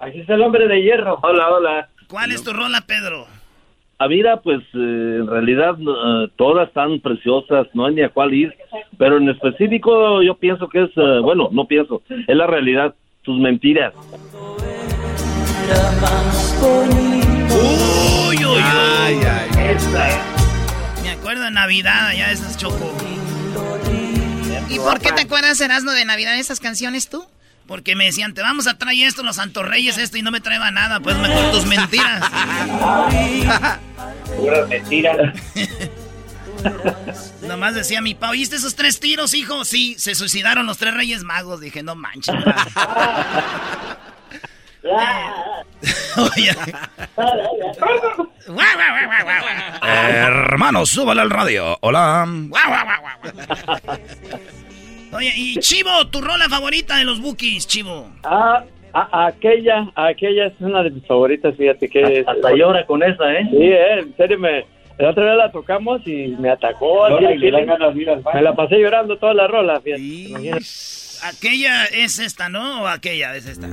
[0.00, 1.18] Aquí está el hombre de hierro.
[1.22, 1.88] Hola, hola.
[2.08, 3.26] ¿Cuál es tu rola, Pedro?
[3.98, 5.76] A vida, pues eh, en realidad
[6.36, 8.52] todas están preciosas, no hay ni a cuál ir,
[8.98, 13.38] pero en específico yo pienso que es, uh, bueno, no pienso, es la realidad, tus
[13.38, 13.94] mentiras.
[16.60, 17.22] Uy,
[18.36, 18.62] uy, uy.
[18.62, 19.70] Ay, ay.
[19.70, 20.43] Esta
[21.24, 22.94] acuerdo de Navidad, ya esas choco.
[24.68, 27.26] ¿Y por qué te acuerdas, Erasmo, de Navidad de esas canciones tú?
[27.66, 30.42] Porque me decían, te vamos a traer esto, los Santos Reyes, esto, y no me
[30.42, 31.00] traeba nada.
[31.00, 32.30] Pues mejor tus mentiras.
[34.36, 35.34] Puras mentiras.
[37.40, 39.64] Nomás decía mi pa, ¿oíste esos tres tiros, hijo?
[39.64, 41.58] Sí, se suicidaron los tres Reyes Magos.
[41.62, 42.34] Dije, no manches.
[46.16, 46.50] Oye.
[49.82, 51.76] Hermano, súbale al radio.
[51.80, 52.26] Hola.
[55.12, 58.10] Oye, y Chivo, tu rola favorita de los Bookies, Chivo.
[58.24, 62.24] Ah, aquella, aquella es una de mis favoritas, fíjate que...
[62.26, 63.46] Hasta llora con esa, ¿eh?
[63.50, 64.66] Sí, eh, en serio, me,
[64.98, 67.08] la otra vez la tocamos y me atacó.
[68.34, 70.02] me la pasé llorando toda la rola, fíjate.
[71.24, 72.82] Aquella es esta, ¿no?
[72.82, 73.66] ¿O aquella es esta?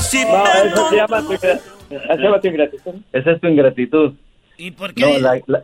[0.00, 1.22] Si no, eso se llama
[2.40, 2.94] tu, ingratitud.
[3.12, 4.14] Esa es tu ingratitud.
[4.56, 5.02] ¿Y por qué?
[5.02, 5.62] No, la, la,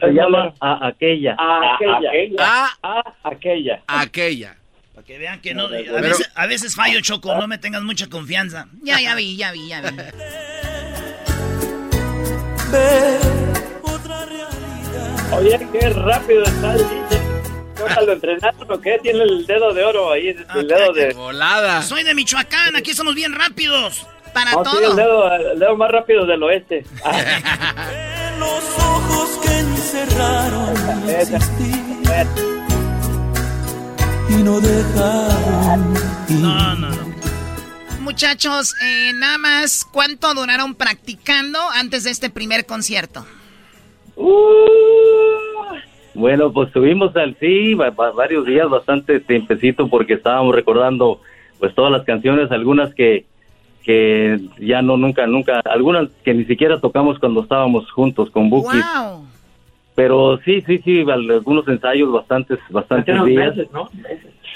[0.00, 1.36] se llama a, aquella.
[1.38, 2.10] A aquella.
[2.40, 3.82] A, a aquella.
[3.86, 4.56] aquella.
[4.92, 5.66] Para que vean que no.
[5.66, 8.66] A, veces, a veces fallo, Choco, no me tengas mucha confianza.
[8.82, 9.88] Ya, ya vi, ya vi, ya vi.
[15.32, 17.35] Oye, qué rápido está el
[17.76, 18.06] DJ.
[18.06, 18.98] lo entrenaron o qué?
[19.02, 21.12] Tiene el dedo de oro ahí, el ah, dedo de...
[21.12, 21.82] Volada.
[21.82, 24.06] Soy de Michoacán, aquí somos bien rápidos.
[24.32, 24.90] Para todo.
[24.90, 26.84] el dedo, el dedo más rápido del oeste.
[28.38, 30.76] Los ojos que encerraron
[34.28, 35.94] y no dejaron.
[36.28, 37.06] No, no, no.
[38.00, 43.26] Muchachos, eh, nada más, ¿cuánto duraron practicando antes de este primer concierto?
[44.16, 44.36] Uh,
[46.16, 51.20] bueno, pues tuvimos al sí varios días, bastante tiempecito, porque estábamos recordando
[51.58, 53.24] pues todas las canciones, algunas que,
[53.84, 58.78] que ya no, nunca, nunca, algunas que ni siquiera tocamos cuando estábamos juntos con Buki.
[59.94, 63.54] Pero sí, sí, sí, algunos ensayos bastantes, bastantes días.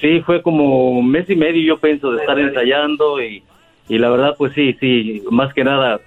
[0.01, 3.43] Sí, fue como un mes y medio yo pienso de estar ensayando y,
[3.89, 6.01] y la verdad pues sí, sí, más que nada,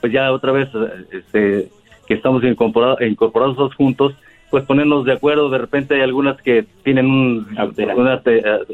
[0.00, 0.68] pues ya otra vez
[1.12, 1.68] este,
[2.06, 4.14] que estamos incorporados, incorporados juntos,
[4.50, 5.48] pues ponernos de acuerdo.
[5.48, 7.46] De repente hay algunas que tienen un,
[7.96, 8.22] una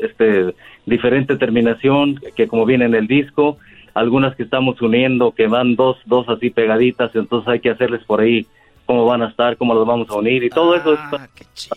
[0.02, 0.54] este,
[0.86, 3.58] diferente terminación que como viene en el disco,
[3.94, 8.20] algunas que estamos uniendo que van dos, dos así pegaditas, entonces hay que hacerles por
[8.20, 8.46] ahí
[8.86, 11.00] cómo van a estar, cómo los vamos a unir y todo eso es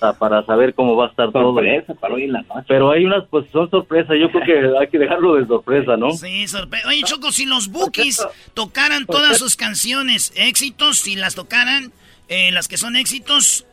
[0.01, 1.55] ah, para, saber cómo va a estar todo.
[1.55, 2.65] para hoy en la noche.
[2.67, 6.11] Pero hay unas pues son sorpresas, yo creo que hay que dejarlo de sorpresa, ¿no?
[6.11, 6.87] Sí, sorpresa.
[6.87, 11.91] Oye, Choco, si los Bookies tocaran todas sus canciones éxitos, si las tocaran,
[12.27, 13.65] eh, las que son éxitos,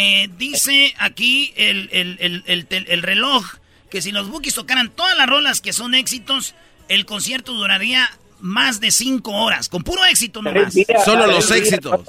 [0.00, 3.44] eh, dice aquí el, el, reloj
[3.90, 6.54] que si los Bookies tocaran todas las rolas que son éxitos,
[6.88, 8.08] el concierto duraría
[8.38, 10.72] más de cinco horas, con puro éxito nomás.
[11.04, 12.00] Solo los éxitos.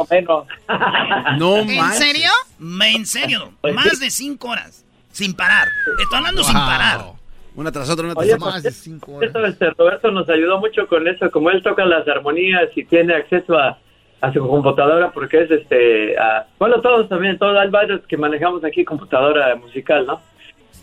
[1.39, 2.29] no ¿En serio?
[2.59, 5.67] En serio, pues más de cinco horas, sin parar.
[5.99, 7.13] Estoy hablando sin parar.
[7.55, 8.51] Una tras otra, una tras otra.
[8.51, 9.33] Más de cinco horas.
[9.47, 13.57] Este, Roberto nos ayudó mucho con eso, como él toca las armonías y tiene acceso
[13.57, 13.79] a
[14.21, 16.15] a su computadora porque es este
[16.57, 20.19] bueno todos también todos varios que manejamos aquí computadora musical no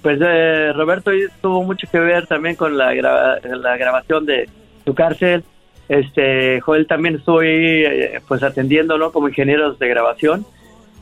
[0.06, 4.48] pues eh, Roberto tuvo mucho que ver también con la, la grabación de
[4.84, 5.42] su cárcel.
[5.88, 10.46] Este Joel también estuvo ahí eh, pues atendiendo no como ingenieros de grabación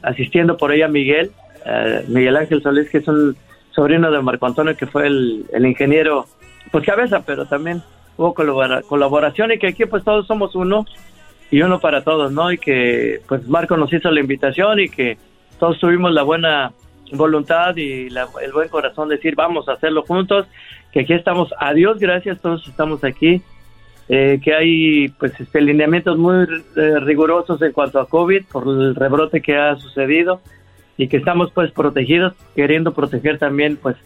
[0.03, 1.33] asistiendo por ella Miguel
[1.67, 3.37] eh, Miguel Ángel Solís que es un
[3.73, 6.27] sobrino de Marco Antonio que fue el, el ingeniero
[6.71, 7.83] pues cabeza pero también
[8.19, 10.87] hubo colaboración y que aquí pues todos somos uno
[11.55, 12.51] y uno para todos, ¿no?
[12.51, 15.17] Y que pues Marco nos hizo la invitación y que
[15.61, 16.73] todos tuvimos la buena
[17.13, 20.49] voluntad y el buen corazón de decir vamos a hacerlo juntos,
[20.93, 23.41] que aquí estamos, a Dios gracias, todos estamos aquí.
[24.09, 26.45] Eh, que hay pues este, lineamientos muy
[26.77, 30.41] eh, rigurosos en cuanto a COVID por el rebrote que ha sucedido
[30.99, 33.97] y que estamos pues protegidos, queriendo proteger también pues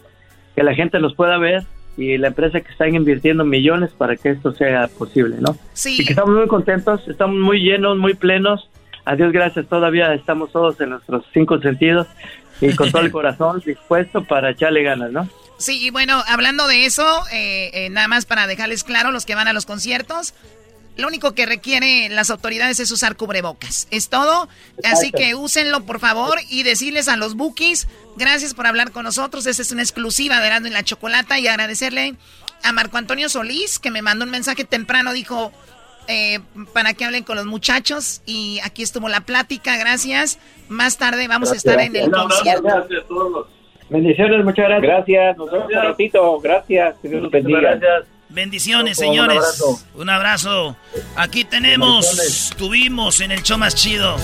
[0.55, 1.63] que la gente los pueda ver
[1.99, 5.57] y la empresa que están invirtiendo millones para que esto sea posible, ¿no?
[5.73, 5.97] Sí.
[5.99, 8.69] Y que estamos muy contentos, estamos muy llenos, muy plenos.
[9.03, 12.07] A Dios gracias, todavía estamos todos en nuestros cinco sentidos
[12.61, 15.27] y con todo el corazón dispuesto para echarle ganas, ¿no?
[15.57, 19.35] Sí, y bueno, hablando de eso, eh, eh, nada más para dejarles claro, los que
[19.35, 20.33] van a los conciertos,
[20.99, 23.87] lo único que requieren las autoridades es usar cubrebocas.
[23.91, 24.47] Es todo.
[24.83, 29.45] Así que úsenlo, por favor, y decirles a los bookies, gracias por hablar con nosotros.
[29.45, 31.39] Esa es una exclusiva de Erasmo en la Chocolata.
[31.39, 32.15] Y agradecerle
[32.63, 35.51] a Marco Antonio Solís, que me mandó un mensaje temprano, dijo,
[36.07, 36.39] eh,
[36.73, 38.21] para que hablen con los muchachos.
[38.25, 40.39] Y aquí estuvo la plática, gracias.
[40.67, 42.63] Más tarde vamos a estar en el concierto.
[42.63, 43.47] Gracias a todos.
[43.89, 44.81] Bendiciones, muchas gracias.
[44.81, 46.39] Gracias, nos vemos un ratito.
[46.39, 47.59] Gracias, que Dios los bendiga.
[47.61, 48.18] Gracias.
[48.29, 49.37] Bendiciones, Choco, un señores.
[49.37, 49.81] abrazo.
[49.95, 50.75] Un abrazo.
[51.15, 54.15] Aquí tenemos, tuvimos en el show más chido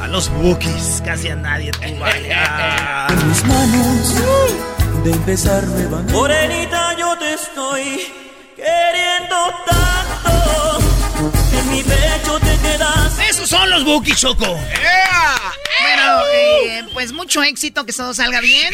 [0.00, 1.02] a los Bookies.
[1.04, 2.32] Casi a nadie tú vale.
[2.34, 3.08] Ah.
[3.26, 4.14] Mis manos
[5.04, 6.06] de empezar me van.
[6.12, 8.00] Morenita, yo te estoy
[8.54, 10.78] queriendo tanto.
[11.58, 13.18] En mi pecho te quedas.
[13.28, 14.46] Esos son los Bookies, Choco.
[14.46, 18.72] Bueno, eh, pues mucho éxito, que todo salga bien.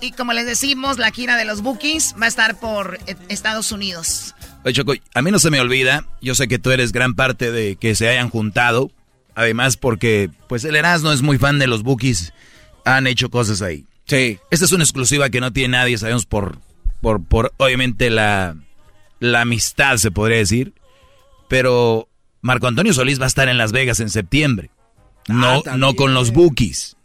[0.00, 3.70] Y como les decimos, la gira de los Bookies va a estar por eh, Estados
[3.72, 4.34] Unidos.
[4.64, 7.50] Oye, Choco, a mí no se me olvida, yo sé que tú eres gran parte
[7.50, 8.90] de que se hayan juntado,
[9.34, 12.32] además porque, pues el Erasmo es muy fan de los Bookies,
[12.84, 13.86] han hecho cosas ahí.
[14.06, 14.38] Sí.
[14.50, 16.58] Esta es una exclusiva que no tiene nadie, sabemos por,
[17.00, 18.56] por, por obviamente la,
[19.18, 20.74] la amistad, se podría decir,
[21.48, 22.08] pero
[22.42, 24.70] Marco Antonio Solís va a estar en Las Vegas en septiembre,
[25.28, 26.96] no, no con los Bookies,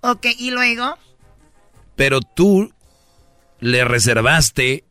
[0.00, 0.96] Ok, y luego.
[1.98, 2.72] Pero tú
[3.60, 4.84] le reservaste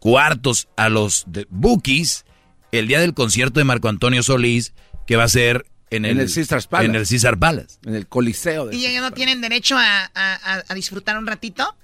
[0.00, 2.24] cuartos a los de Bookies
[2.72, 4.72] el día del concierto de Marco Antonio Solís,
[5.06, 6.26] que va a ser en el, En el
[6.68, 6.84] Palace.
[6.90, 7.78] En el Caesar Palace.
[7.86, 8.66] En el Coliseo.
[8.66, 8.76] De...
[8.76, 11.74] ¿Y ellos no tienen derecho a, a- a- a disfrutar un ratito?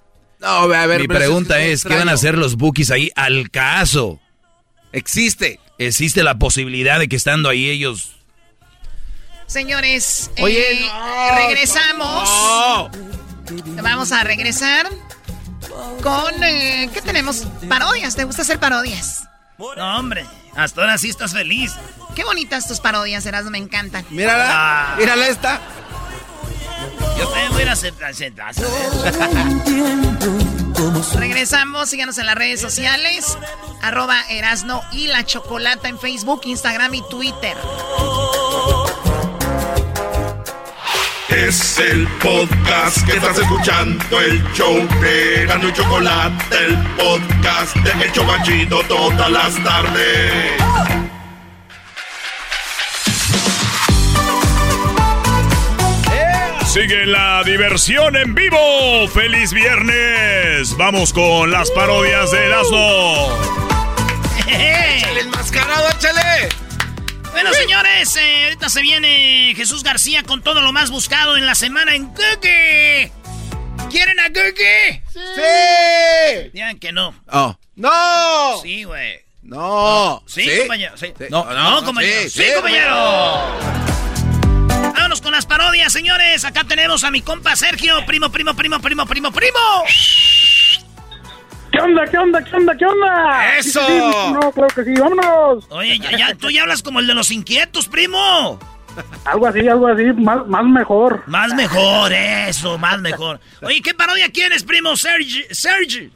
[0.41, 4.21] No, a ver, Mi pregunta es, ¿qué van a hacer los Bookies ahí al caso?
[4.93, 5.59] Existe.
[5.79, 8.11] Existe la posibilidad de que estando ahí ellos...
[9.47, 10.91] Señores, Oye, eh,
[11.37, 12.29] regresamos.
[13.83, 14.89] Vamos a regresar
[16.03, 16.43] con...
[16.45, 17.47] eh, ¿Qué tenemos?
[17.69, 18.17] Parodias.
[18.17, 19.25] ¿Te gusta hacer parodias?
[19.59, 20.27] No, hombre,
[20.57, 21.73] hasta ahora sí estás feliz.
[22.15, 24.05] Qué bonitas tus parodias, Erasmo, me encantan.
[24.11, 24.95] Mírala, Ah.
[24.99, 25.61] mírala esta.
[27.19, 28.55] Yo también voy a ir a sentar- sentar-
[31.19, 33.39] Regresamos, síganos en las redes sociales,
[33.83, 37.57] arroba Erasno y la Chocolata en Facebook, Instagram y Twitter.
[41.35, 48.05] Es el podcast que estás escuchando, el show de Gano y Chocolate, el podcast de
[48.05, 50.53] El Chocachito todas las tardes.
[56.67, 59.09] Sigue la diversión en vivo.
[59.13, 60.77] ¡Feliz viernes!
[60.77, 63.39] Vamos con las parodias de Erasmo.
[64.47, 66.64] ¡Échale enmascarado, échale!
[67.35, 71.55] Bueno, señores, eh, ahorita se viene Jesús García con todo lo más buscado en la
[71.57, 73.11] semana en Google.
[73.91, 75.03] ¿Quieren a Google?
[75.13, 76.51] ¡Sí!
[76.53, 77.13] Digan que no.
[77.31, 77.57] Oh.
[77.75, 78.61] ¡No!
[78.63, 79.21] Sí, güey.
[79.43, 80.23] No.
[80.27, 80.97] Sí, compañero.
[80.97, 81.13] Sí.
[81.29, 82.23] No, No, no, no, no, compañero.
[82.23, 82.95] sí, Sí, sí, compañero.
[84.95, 86.45] Vámonos con las parodias, señores.
[86.45, 88.07] Acá tenemos a mi compa Sergio.
[88.07, 89.59] Primo, primo, primo, primo, primo, primo.
[91.85, 93.59] ¿Qué onda, qué onda, qué onda, qué onda?
[93.59, 93.81] ¡Eso!
[93.81, 95.67] Sí, sí, sí, no, claro que sí, vámonos.
[95.69, 98.59] Oye, ya, ya, tú ya hablas como el de los inquietos, primo.
[99.27, 101.23] Algo así, algo así, más, más mejor.
[101.27, 103.39] Más mejor, eso, más mejor.
[103.61, 105.45] Oye, ¿qué parodia quieres, primo Sergi?
[105.51, 106.11] Sergi.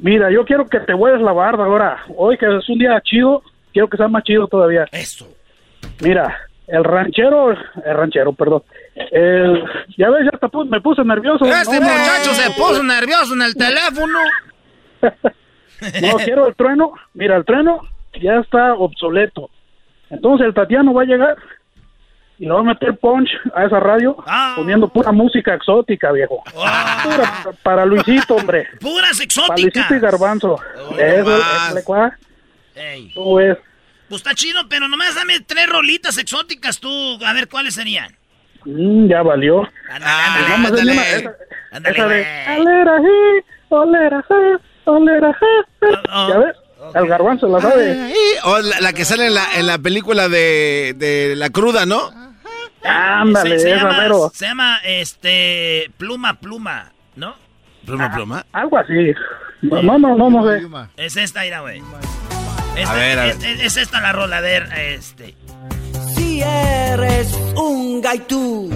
[0.00, 2.02] Mira, yo quiero que te vuelves la barda ahora.
[2.16, 4.86] Hoy que es un día chido, quiero que sea más chido todavía.
[4.90, 5.28] Eso.
[6.00, 8.64] Mira, el ranchero, el ranchero, perdón.
[8.96, 9.62] El,
[9.96, 11.44] ya ves, ya me puse nervioso.
[11.44, 14.18] Este No, muchacho no, se puso nervioso en el teléfono.
[15.02, 16.92] No, quiero el trueno.
[17.14, 17.80] Mira, el trueno
[18.20, 19.50] ya está obsoleto.
[20.10, 21.36] Entonces el Tatiano va a llegar
[22.38, 24.54] y le va a meter punch a esa radio Ah.
[24.56, 26.42] poniendo pura música exótica, viejo.
[27.04, 28.66] Pura para Luisito, hombre.
[28.80, 29.60] Puras Para exóticas.
[29.62, 30.58] Luisito y Garbanzo.
[30.98, 31.36] Eso,
[31.78, 32.10] eso
[32.74, 33.12] Ey.
[33.14, 33.58] ¿Cómo ves?
[34.08, 37.18] Pues está chido, pero nomás dame tres rolitas exóticas tú.
[37.24, 38.12] A ver cuáles serían.
[38.64, 39.62] Mm, ya valió.
[39.90, 41.30] Ándale, ándale.
[41.72, 42.58] Ándale, esa de, güey.
[42.60, 44.24] "Olera, ji, olera,
[44.84, 45.46] ja, olera, ja,
[45.80, 46.02] ja".
[46.12, 46.56] Oh, ¿Ya ves?
[46.94, 47.90] El garbanzo la sabe.
[47.92, 48.14] Ay,
[48.44, 52.10] o la, la que sale en la, en la película de, de La Cruda, ¿no?
[52.82, 57.34] Ándale, se, se llama, se llama, este, pluma, pluma, ¿no?
[57.84, 58.46] Pluma, pluma.
[58.52, 59.12] Algo así.
[59.62, 60.66] No, no, no, no sé.
[60.96, 61.82] Es esta, ira, güey.
[62.86, 63.36] A ver, a ver.
[63.36, 65.34] Es, es esta la rola, a ver, este.
[66.14, 68.70] Si eres un gaitú,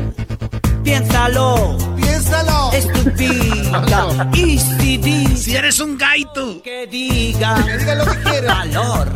[0.85, 1.77] piénsalo.
[1.97, 2.71] Piénsalo.
[2.73, 4.31] Estúpida.
[4.35, 6.63] Y si dices Si eres un gaito.
[6.63, 7.57] que diga.
[7.65, 8.55] Que diga lo que quiera.
[8.55, 9.09] Valor.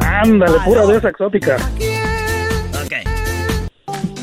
[0.00, 1.56] Ándale, pura de esa exótica.
[2.84, 2.92] Ok.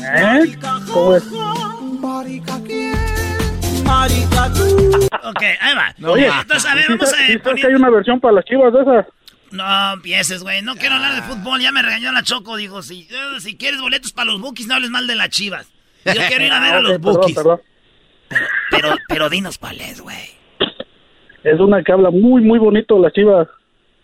[0.04, 0.56] ¿Eh?
[0.92, 1.24] ¿Cómo es?
[3.84, 5.00] Marica tú.
[5.26, 6.08] Ok, ahí va.
[6.08, 8.72] Oye, Entonces, a ver, ¿sí vamos sabes- a que hay una versión para las chivas
[8.72, 9.06] de esas?
[9.50, 10.62] No empieces, güey.
[10.62, 11.60] No quiero hablar de fútbol.
[11.60, 12.56] Ya me regañó la Choco.
[12.56, 15.66] Dijo, si, eh, si quieres boletos para los Bookies, no hables mal de las chivas.
[16.14, 17.36] Yo quiero ir a ver a Ah, los ok, perdón, Bookies.
[17.36, 17.60] perdón.
[18.70, 20.16] Pero, pero dinos cuál es, güey.
[21.44, 23.46] Es una que habla muy, muy bonito las chivas.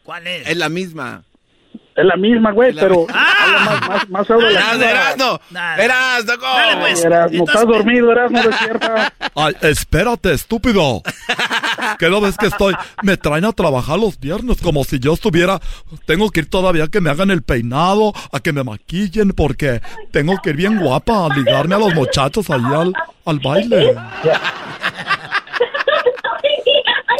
[0.04, 0.48] ¿Cuál es?
[0.48, 1.24] Es la misma.
[1.94, 3.26] Es la misma, güey, pero ¡Ah!
[3.42, 4.84] habla más, más, más las Erasno.
[4.84, 5.40] Erasno.
[5.78, 6.36] Erasno.
[6.40, 7.04] Dale, pues.
[7.04, 9.12] Erasmo, estás dormido, Erasmo, despierta.
[9.34, 11.02] Ay, espérate, estúpido.
[11.98, 12.74] ¿Qué no ves que estoy?
[13.02, 15.60] Me traen a trabajar los viernes como si yo estuviera.
[16.06, 19.82] Tengo que ir todavía a que me hagan el peinado, a que me maquillen, porque
[20.12, 22.94] tengo que ir bien guapa a ligarme a los muchachos ahí al,
[23.26, 23.94] al baile.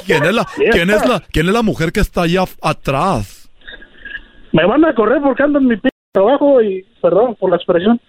[0.06, 3.41] ¿Quién es la, quién es la, quién es la mujer que está ahí af- atrás?
[4.52, 8.00] Me van a correr porque ando en mi p trabajo y, perdón por la expresión.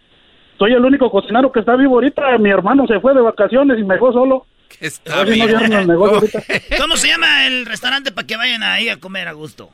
[0.60, 2.38] Soy el único cocinero que está vivo ahorita.
[2.38, 4.46] Mi hermano se fue de vacaciones y me dejó solo.
[4.80, 6.42] Está si no cierran el negocio ahorita.
[6.80, 9.70] ¿Cómo se llama el restaurante para que vayan ahí a comer a gusto?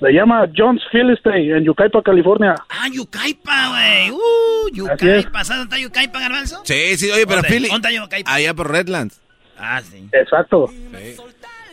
[0.00, 2.54] Se llama John's Philistine en Yucaipa, California.
[2.68, 4.10] Ah, Yucaipa, güey.
[4.10, 4.74] Uh.
[4.74, 5.44] Yucaipa.
[5.44, 6.60] ¿Sabes dónde está Yucaipa, Garbanzo?
[6.64, 7.48] Sí, sí, oye, pero ¿Dónde?
[7.48, 7.68] Philly.
[7.68, 8.32] ¿Dónde está Yucaipa?
[8.32, 9.20] Allá por Redlands.
[9.58, 10.06] Ah, sí.
[10.12, 10.68] Exacto.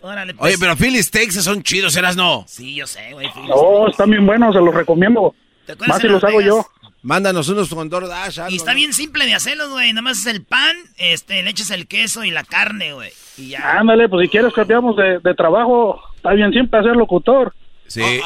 [0.03, 0.45] Órale, pues.
[0.53, 2.43] Oye, pero Philly Steaks son chidos, Erasno.
[2.47, 3.31] Sí, yo sé, güey.
[3.31, 3.47] Philly.
[3.51, 5.33] Oh, están bien buenos, se los recomiendo.
[5.65, 6.65] ¿Te acuerdas Más si los hago yo.
[7.03, 8.39] Mándanos unos con DoorDash.
[8.41, 8.75] algo, Y está ¿no?
[8.77, 9.91] bien simple de hacerlos, güey.
[9.93, 13.11] Nada más es el pan, este, le echas el queso y la carne, güey.
[13.37, 13.79] Y ya.
[13.79, 15.99] Ándale, pues si quieres cambiamos de, de trabajo.
[16.17, 17.53] Está bien siempre ser locutor.
[17.87, 18.01] Sí.
[18.01, 18.21] Eh,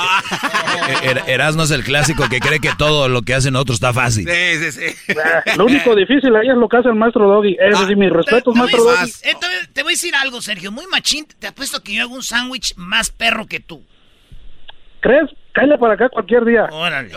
[1.04, 4.26] Er- Erasmo es el clásico que cree que todo lo que hacen otros está fácil.
[4.30, 5.14] Sí, sí, sí.
[5.58, 7.58] Lo único difícil ahí es lo que hace el maestro Doggy.
[7.60, 9.12] Es decir, mis respetos, maestro Doggy.
[9.24, 10.72] eh, te- te voy a decir algo, Sergio.
[10.72, 11.26] Muy machín.
[11.40, 13.84] Te apuesto que yo hago un sándwich más perro que tú.
[15.02, 15.30] ¿Crees?
[15.54, 16.66] Cállate para acá cualquier día.
[16.72, 17.12] Órale.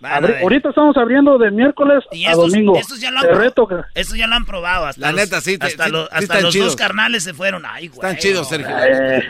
[0.00, 2.76] Abri- ahorita estamos abriendo de miércoles Y a domingo.
[2.78, 3.74] estos ya lo han Te pro- reto que...
[3.94, 4.86] estos ya lo han probado.
[4.86, 6.66] Hasta La los- neta, sí, te- Hasta, sí- los- sí hasta los chidos.
[6.68, 7.64] dos carnales se fueron.
[7.66, 7.96] Ay, güey.
[7.98, 8.68] Están chidos, Sergio.
[8.78, 9.22] Eh,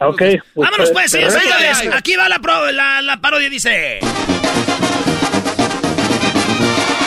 [0.00, 0.18] ok.
[0.18, 1.88] pues, Vámonos pues, te señores.
[1.94, 4.00] Aquí va la, pro- la, la parodia, dice.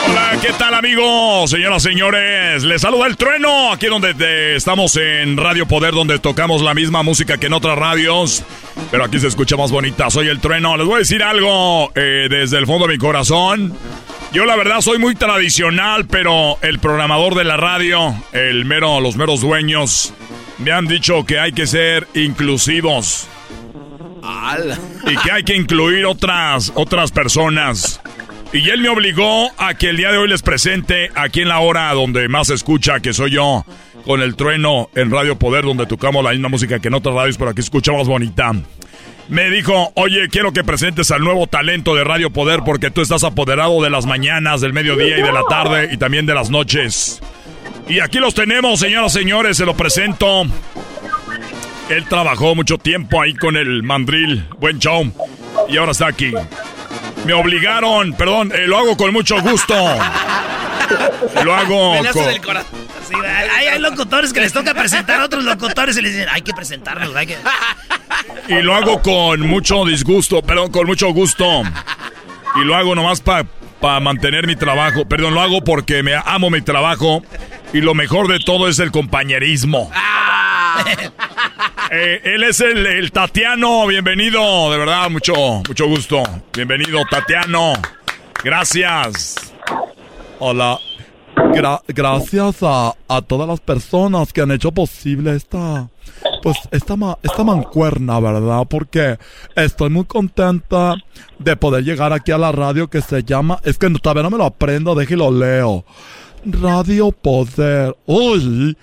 [0.09, 1.49] Hola, ¿qué tal amigos?
[1.49, 6.61] Señoras, señores, les saluda el trueno, aquí donde te- estamos en Radio Poder, donde tocamos
[6.61, 8.43] la misma música que en otras radios,
[8.89, 10.09] pero aquí se escucha más bonita.
[10.09, 13.73] Soy el trueno, les voy a decir algo eh, desde el fondo de mi corazón.
[14.33, 19.15] Yo la verdad soy muy tradicional, pero el programador de la radio, el mero, los
[19.17, 20.13] meros dueños,
[20.61, 23.27] me han dicho que hay que ser inclusivos
[24.23, 24.77] Ala.
[25.09, 27.99] y que hay que incluir otras, otras personas.
[28.53, 31.59] Y él me obligó a que el día de hoy les presente aquí en la
[31.59, 33.65] hora donde más se escucha, que soy yo,
[34.05, 37.37] con el trueno en Radio Poder, donde tocamos la misma música que en otras radios,
[37.37, 38.51] pero aquí escuchamos bonita.
[39.29, 43.23] Me dijo, oye, quiero que presentes al nuevo talento de Radio Poder porque tú estás
[43.23, 47.21] apoderado de las mañanas, del mediodía y de la tarde y también de las noches.
[47.87, 50.45] Y aquí los tenemos, señoras y señores, se lo presento.
[51.89, 55.11] Él trabajó mucho tiempo ahí con el mandril, buen show,
[55.67, 56.31] y ahora está aquí.
[57.25, 59.75] Me obligaron, perdón, eh, lo hago con mucho gusto.
[61.43, 62.25] Lo hago con...
[62.25, 62.79] del corazón.
[63.07, 66.41] Sí, hay, hay locutores que les toca presentar a otros locutores y les dicen, hay
[66.41, 67.37] que presentarlos, hay que...
[68.47, 71.63] Y lo hago con mucho disgusto, perdón, con mucho gusto.
[72.55, 73.45] Y lo hago nomás para
[73.99, 75.05] mantener mi trabajo.
[75.05, 77.21] Perdón, lo hago porque me amo mi trabajo.
[77.73, 79.89] Y lo mejor de todo es el compañerismo.
[81.91, 85.33] Eh, él es el, el Tatiano, bienvenido, de verdad, mucho,
[85.67, 86.23] mucho gusto.
[86.53, 87.73] Bienvenido, Tatiano.
[88.43, 89.53] Gracias.
[90.39, 90.77] Hola.
[91.35, 95.87] Gra- gracias a, a todas las personas que han hecho posible esta,
[96.41, 98.65] pues, esta, ma- esta mancuerna, ¿verdad?
[98.69, 99.17] Porque
[99.55, 100.95] estoy muy contenta
[101.39, 104.37] de poder llegar aquí a la radio que se llama, es que todavía no me
[104.37, 105.85] lo aprendo, déjelo leo.
[106.45, 107.95] Radio Poder.
[108.05, 108.75] Uy,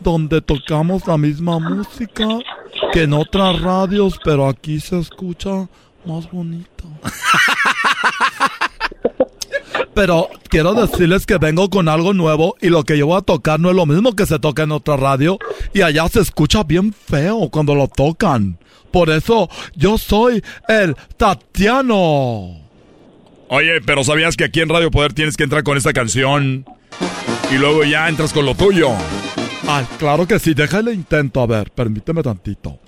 [0.00, 2.26] donde tocamos la misma música
[2.92, 5.68] que en otras radios, pero aquí se escucha
[6.04, 6.84] más bonito.
[9.94, 13.60] Pero quiero decirles que vengo con algo nuevo y lo que yo voy a tocar
[13.60, 15.38] no es lo mismo que se toca en otra radio
[15.72, 18.58] y allá se escucha bien feo cuando lo tocan.
[18.90, 22.60] Por eso yo soy el Tatiano.
[23.48, 26.64] Oye, pero ¿sabías que aquí en Radio Poder tienes que entrar con esta canción?
[27.50, 28.90] Y luego ya entras con lo tuyo.
[29.68, 32.78] Ay, claro que sí, déjale intento, a ver, permíteme tantito.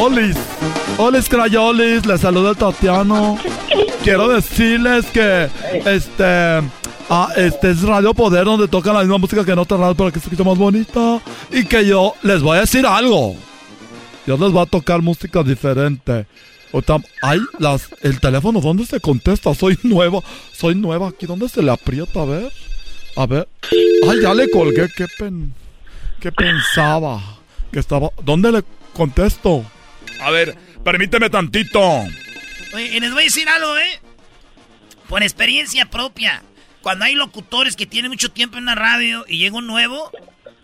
[0.00, 0.36] Olis,
[0.98, 3.38] Olis Crayolis, les saluda Tatiano.
[4.02, 5.48] Quiero decirles que
[5.84, 6.62] este
[7.14, 10.10] Ah, este es Radio Poder donde tocan la misma música que en otra radio para
[10.10, 11.20] que se escuche más bonita.
[11.50, 13.36] Y que yo les voy a decir algo.
[14.26, 16.26] Yo les voy a tocar música diferente.
[17.20, 19.54] Ay, las, el teléfono, ¿dónde se contesta?
[19.54, 20.20] Soy nueva,
[20.52, 22.22] soy nueva aquí, ¿dónde se le aprieta?
[22.22, 22.50] A ver,
[23.14, 23.46] a ver.
[24.08, 25.52] Ay, ya le colgué, qué pen,
[26.18, 27.20] qué pensaba
[27.70, 28.08] que estaba.
[28.24, 28.64] ¿Dónde le
[28.94, 29.66] contesto?
[30.20, 31.80] A ver, permíteme tantito.
[32.72, 34.00] Oye, y les voy a decir algo, ¿eh?
[35.08, 36.42] Por experiencia propia
[36.82, 40.10] cuando hay locutores que tienen mucho tiempo en la radio y llega un nuevo,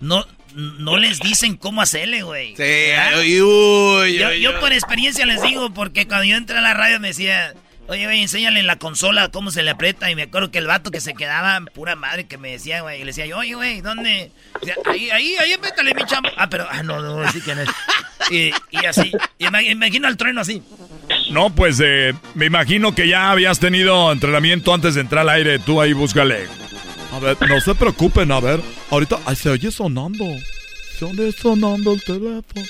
[0.01, 2.55] no, no les dicen cómo hacerle, güey.
[2.57, 7.01] Sí, uy, yo, yo, por experiencia les digo, porque cuando yo entré a la radio
[7.01, 7.55] me decía,
[7.89, 10.11] oye, güey, enséñale en la consola cómo se le aprieta.
[10.11, 12.97] Y me acuerdo que el vato que se quedaba, pura madre, que me decía, güey,
[12.97, 14.31] y le decía yo, oye, güey, ¿dónde?
[14.87, 16.31] ahí, ahí, ahí, apriétale mi chamba.
[16.37, 17.69] Ah, pero, ah, no, no, sí que no es.
[18.31, 20.63] Y, y así, y imagino el trueno así.
[21.31, 25.59] No, pues eh, me imagino que ya habías tenido entrenamiento antes de entrar al aire.
[25.59, 26.47] Tú ahí búscale.
[27.13, 28.61] A ver, no se preocupen, a ver.
[28.91, 30.25] Ahorita ay, se oye sonando.
[30.99, 32.67] Se oye sonando el teléfono.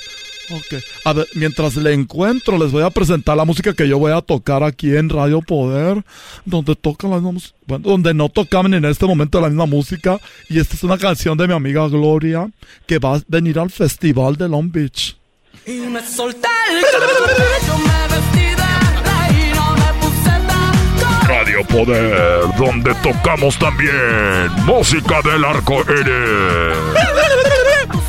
[0.50, 0.82] Ok.
[1.04, 4.20] A ver, mientras le encuentro, les voy a presentar la música que yo voy a
[4.20, 6.02] tocar aquí en Radio Poder.
[6.44, 7.54] Donde tocan la misma música.
[7.66, 10.18] Bueno, donde no tocaban en este momento la misma música.
[10.48, 12.50] Y esta es una canción de mi amiga Gloria.
[12.86, 15.16] Que va a venir al festival de Long Beach.
[15.66, 16.84] Y me solté el
[21.28, 27.28] Radio Poder, donde tocamos también música del arco iris.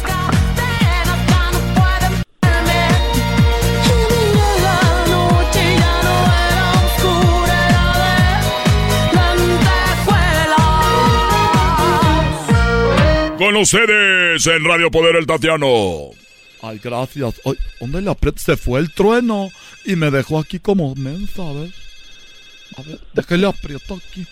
[13.40, 16.10] Con ustedes en Radio Poder el Tatiano.
[16.62, 17.36] Ay, gracias.
[17.46, 18.38] Ay, ¿Dónde le aprieto?
[18.38, 19.50] Se fue el trueno
[19.86, 21.72] y me dejó aquí como mensa, a ver.
[22.76, 24.28] A ver, déjale aprieto aquí.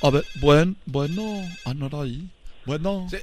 [0.00, 1.44] A ver, buen, bueno.
[1.64, 2.28] Ah, no era ahí.
[2.64, 3.08] Bueno.
[3.10, 3.16] Sí,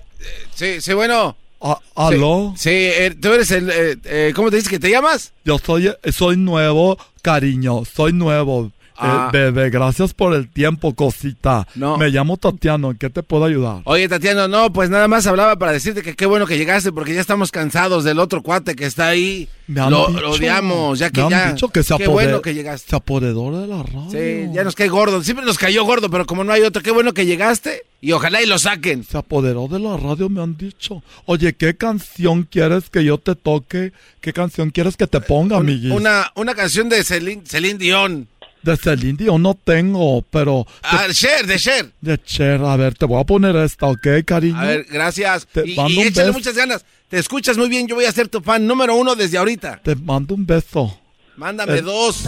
[0.54, 1.38] sí, sí bueno.
[1.62, 2.54] Ah, ¿Aló?
[2.58, 3.70] Sí, eh, tú eres el...
[3.70, 5.32] Eh, eh, ¿Cómo te dices que te llamas?
[5.46, 7.86] Yo soy, soy nuevo, cariño.
[7.86, 8.74] Soy nuevo.
[9.00, 9.30] Ah.
[9.32, 11.68] bebé, gracias por el tiempo, cosita.
[11.76, 11.98] No.
[11.98, 13.82] Me llamo Tatiano, ¿en qué te puedo ayudar?
[13.86, 17.14] Oye, Tatiano, no, pues nada más hablaba para decirte que qué bueno que llegaste porque
[17.14, 19.48] ya estamos cansados del otro cuate que está ahí.
[19.68, 21.50] Me han lo, odiamos, ya que me ya.
[21.50, 22.90] Han dicho que se qué bueno que llegaste.
[22.90, 24.10] Se apoderó de la radio.
[24.12, 25.24] Sí, ya nos cae gordo.
[25.24, 28.42] Siempre nos cayó gordo, pero como no hay otro, qué bueno que llegaste y ojalá
[28.42, 29.04] y lo saquen.
[29.04, 31.04] Se apoderó de la radio, me han dicho.
[31.26, 33.92] Oye, ¿qué canción quieres que yo te toque?
[34.22, 35.92] ¿Qué canción quieres que te ponga, amiguis?
[35.92, 38.28] Una, una canción de Celine, Celine Dion.
[38.62, 40.68] De Celine Dion no tengo, pero...
[40.84, 41.92] Ah, Cher, de Cher.
[42.02, 44.60] De Cher, a ver, te voy a poner esta, ¿ok, cariño?
[44.60, 45.48] A ver, gracias.
[45.48, 46.84] Te y, y échale muchas ganas.
[47.08, 49.80] Te escuchas muy bien, yo voy a ser tu fan número uno desde ahorita.
[49.84, 51.00] Te mando un beso.
[51.38, 51.82] Mándame eh.
[51.82, 52.26] dos.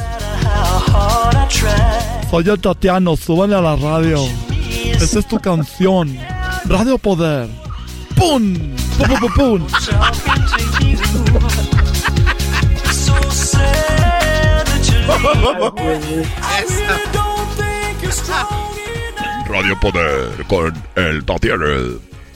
[2.30, 4.26] Soy el Tatiano, súbale a la radio.
[4.86, 6.18] Esa es tu canción.
[6.66, 7.50] Radio Poder.
[8.16, 8.56] ¡Pum!
[8.98, 9.68] ¡Pum, pum, pum!
[9.68, 9.68] pum.
[19.48, 21.66] Radio Poder con el Tatiana.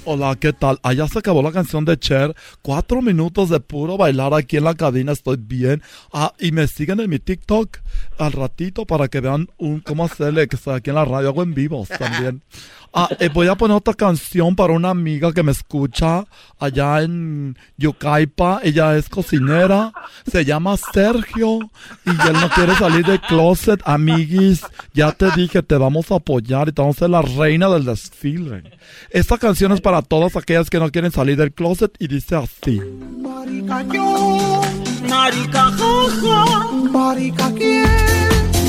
[0.07, 0.77] Hola, ¿qué tal?
[0.83, 2.35] Allá se acabó la canción de Cher.
[2.61, 5.13] Cuatro minutos de puro bailar aquí en la cabina.
[5.13, 5.81] Estoy bien.
[6.13, 7.79] Ah, y me siguen en mi TikTok
[8.19, 11.29] al ratito para que vean un, cómo hacerle que estoy aquí en la radio.
[11.29, 12.43] Hago en vivos también.
[12.97, 16.23] Ah, eh, voy a poner otra canción para una amiga que me escucha
[16.57, 18.61] allá en Yucaipa.
[18.63, 19.91] Ella es cocinera.
[20.25, 21.59] Se llama Sergio.
[22.05, 23.81] Y él no quiere salir de closet.
[23.83, 27.67] Amiguis, ya te dije, te vamos a apoyar y te vamos a ser la reina
[27.67, 28.63] del desfile.
[29.09, 32.81] Esta canción es para todas aquellas que no quieren salir del closet y dice así.
[33.21, 34.61] Marica yo,
[35.09, 37.85] marica jaja, marica quién,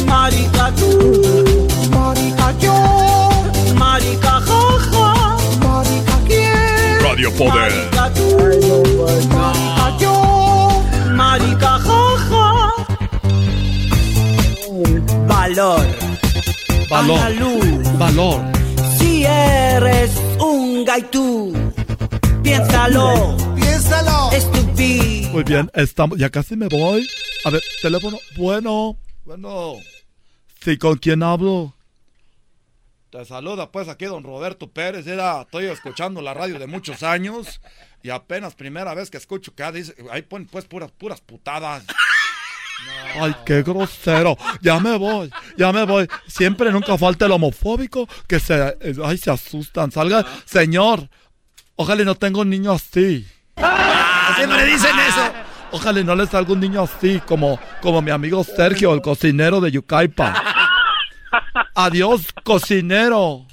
[0.06, 3.06] marica tú, marica yo.
[3.74, 7.00] Marica jaja, marica quién.
[7.02, 7.72] Radio Poder.
[7.72, 8.36] Marica tú,
[8.98, 10.82] marica yo,
[11.14, 12.72] marica jaja.
[15.26, 15.86] Valor.
[16.88, 17.98] Valor.
[17.98, 18.55] Valor.
[19.26, 21.52] Si eres un gaitú,
[22.44, 23.36] piénsalo.
[23.56, 24.30] Piénsalo.
[24.30, 25.30] Estúpido.
[25.32, 27.08] Muy bien, estamos, ya casi me voy.
[27.44, 28.18] A ver, teléfono.
[28.36, 29.78] Bueno, bueno.
[30.62, 31.74] Sí, ¿con quién hablo?
[33.10, 35.08] Te saluda pues aquí don Roberto Pérez.
[35.08, 37.60] Era, estoy escuchando la radio de muchos años
[38.04, 41.84] y apenas primera vez que escucho que dice, ahí ponen pues puras, puras putadas.
[43.20, 44.36] Ay, qué grosero.
[44.60, 46.08] Ya me voy, ya me voy.
[46.26, 49.90] Siempre nunca falta el homofóbico que se, ay, se asustan.
[49.90, 51.08] Salga, señor.
[51.76, 53.26] Ojalá no tenga un niño así.
[53.56, 55.32] Ah, siempre dicen eso.
[55.72, 59.72] Ojalá no le salga un niño así, como, como mi amigo Sergio, el cocinero de
[59.72, 60.42] Yucaipa.
[61.74, 63.45] Adiós, cocinero.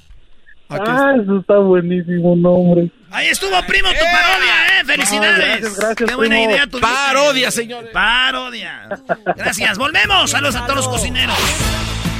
[0.68, 2.90] Ah, eso está buenísimo, nombre.
[3.10, 4.84] Ahí estuvo, primo, tu parodia, ¿eh?
[4.84, 5.38] ¡Felicidades!
[5.38, 6.50] gracias, gracias, ¡Qué buena primo.
[6.50, 7.90] idea tu Parodia, señores.
[7.92, 8.88] Parodia.
[9.36, 9.78] Gracias.
[9.78, 10.30] Volvemos.
[10.30, 11.36] Saludos a todos los cocineros.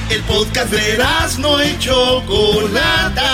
[0.09, 1.03] El podcast de
[1.39, 3.31] no y Chocolata.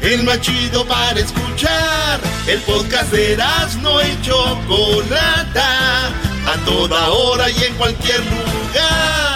[0.00, 2.20] El más chido para escuchar.
[2.46, 3.36] El podcast de
[3.82, 6.06] no y Chocolata.
[6.46, 9.33] A toda hora y en cualquier lugar.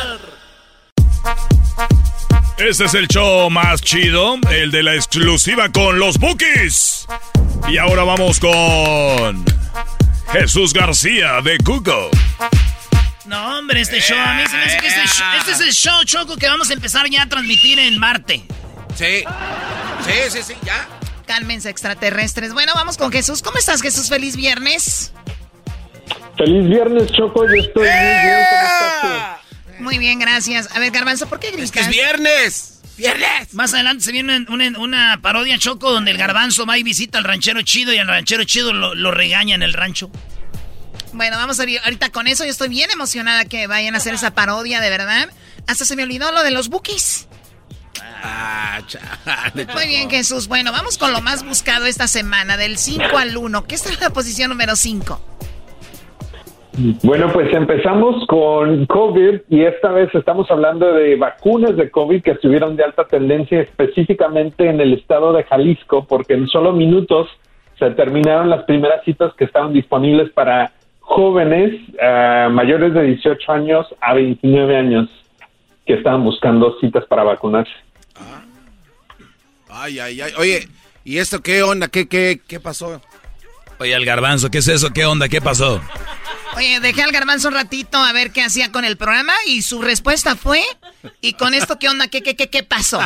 [2.58, 7.06] Este es el show más chido, el de la exclusiva con los Bookies.
[7.68, 9.44] Y ahora vamos con
[10.32, 12.10] Jesús García de Google.
[13.26, 15.72] No, hombre, este show, a mí se me hace que este, show- este es el
[15.72, 18.42] show, Choco, que vamos a empezar ya a transmitir en Marte.
[18.96, 19.24] Sí.
[20.06, 20.88] Sí, sí, sí, ya.
[21.26, 22.54] Cálmense, extraterrestres.
[22.54, 23.42] Bueno, vamos con Jesús.
[23.42, 24.08] ¿Cómo estás, Jesús?
[24.08, 25.12] Feliz viernes.
[26.38, 27.44] Feliz viernes, Choco.
[27.46, 28.46] Yo estoy muy bien.
[28.50, 29.37] ¿Cómo estás tú?
[29.80, 30.68] Muy bien, gracias.
[30.74, 31.64] A ver, Garbanzo, ¿por qué gritas?
[31.66, 32.74] Es que es viernes.
[32.96, 33.54] ¡Viernes!
[33.54, 37.24] Más adelante se viene una, una parodia, Choco, donde el garbanzo va y visita al
[37.24, 40.10] ranchero chido y al ranchero chido lo, lo regaña en el rancho.
[41.12, 42.44] Bueno, vamos a ir ahorita con eso.
[42.44, 45.30] Yo estoy bien emocionada que vayan a hacer esa parodia, de verdad.
[45.68, 47.28] Hasta se me olvidó lo de los bookies.
[48.22, 49.66] Ah, chale.
[49.72, 50.48] Muy bien, Jesús.
[50.48, 53.66] Bueno, vamos con lo más buscado esta semana, del 5 al 1.
[53.66, 55.27] ¿Qué está en la posición número 5?
[57.02, 62.32] Bueno, pues empezamos con COVID y esta vez estamos hablando de vacunas de COVID que
[62.32, 67.28] estuvieron de alta tendencia específicamente en el estado de Jalisco porque en solo minutos
[67.80, 73.86] se terminaron las primeras citas que estaban disponibles para jóvenes eh, mayores de 18 años
[74.00, 75.08] a 29 años
[75.84, 77.72] que estaban buscando citas para vacunarse.
[79.68, 80.32] Ay, ay, ay.
[80.38, 80.68] Oye,
[81.04, 81.88] ¿y esto qué onda?
[81.88, 83.00] ¿Qué, qué, qué pasó?
[83.80, 84.90] Oye, el garbanzo, ¿qué es eso?
[84.92, 85.28] ¿Qué onda?
[85.28, 85.80] ¿Qué pasó?
[86.56, 89.80] Oye, dejé al garbanzo un ratito a ver qué hacía con el programa y su
[89.82, 90.62] respuesta fue,
[91.20, 92.08] ¿y con esto qué onda?
[92.08, 93.00] ¿Qué, qué, qué, qué pasó?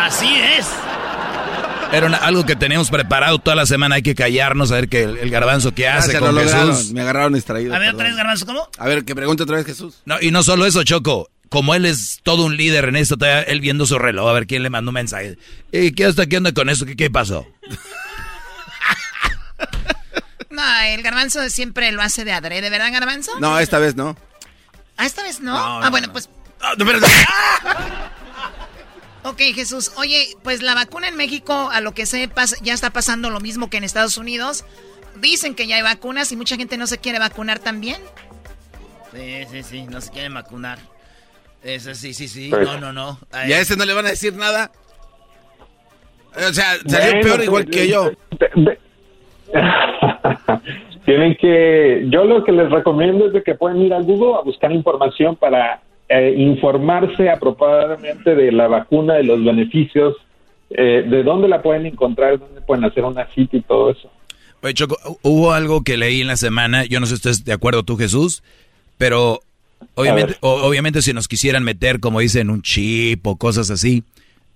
[0.00, 0.66] Así es.
[1.92, 3.96] Era una- algo que teníamos preparado toda la semana.
[3.96, 6.74] Hay que callarnos a ver qué el, el garbanzo qué hace Gracias, con lo lograron.
[6.76, 6.92] Jesús.
[6.92, 7.74] Me agarraron distraído.
[7.74, 7.94] A ver, perdón.
[7.96, 8.68] otra vez, garbanzo, ¿cómo?
[8.78, 9.96] A ver, que pregunte otra vez Jesús.
[10.06, 11.28] No, y no solo eso, Choco.
[11.50, 14.46] Como él es todo un líder en esto, todavía él viendo su reloj, a ver
[14.46, 15.36] quién le mandó un mensaje.
[15.70, 16.86] ¿Y qué hasta qué onda con esto?
[16.86, 17.46] ¿Qué, qué pasó?
[20.52, 23.32] No, el garbanzo siempre lo hace de adrede, ¿verdad, garbanzo?
[23.40, 24.16] No, esta vez no.
[24.96, 25.52] Ah, esta vez no.
[25.52, 26.12] No, ah, no, bueno, no.
[26.12, 26.28] pues.
[26.60, 26.74] Ah.
[29.24, 29.92] Ok, Jesús.
[29.96, 33.70] Oye, pues la vacuna en México, a lo que sepas, ya está pasando lo mismo
[33.70, 34.64] que en Estados Unidos.
[35.20, 38.02] Dicen que ya hay vacunas y mucha gente no se quiere vacunar también.
[39.14, 40.80] Sí, sí, sí, no se quieren vacunar.
[41.62, 42.48] Eso sí, sí, sí.
[42.50, 43.20] Pues- No, no, no.
[43.30, 44.72] Ay, ¿Y a ese no le van a decir nada?
[46.34, 48.10] O sea, salió Bueno, peor pues, igual que yo.
[51.04, 54.42] Tienen que, yo lo que les recomiendo es de que pueden ir al Google a
[54.42, 60.14] buscar información para eh, informarse apropiadamente de la vacuna, de los beneficios,
[60.70, 64.10] eh, de dónde la pueden encontrar, dónde pueden hacer una cita y todo eso.
[64.62, 67.52] Oye, Choco, hubo algo que leí en la semana, yo no sé si estás de
[67.52, 68.44] acuerdo tú, Jesús,
[68.96, 69.40] pero
[69.96, 74.04] obviamente, o- obviamente si nos quisieran meter, como dicen, un chip o cosas así,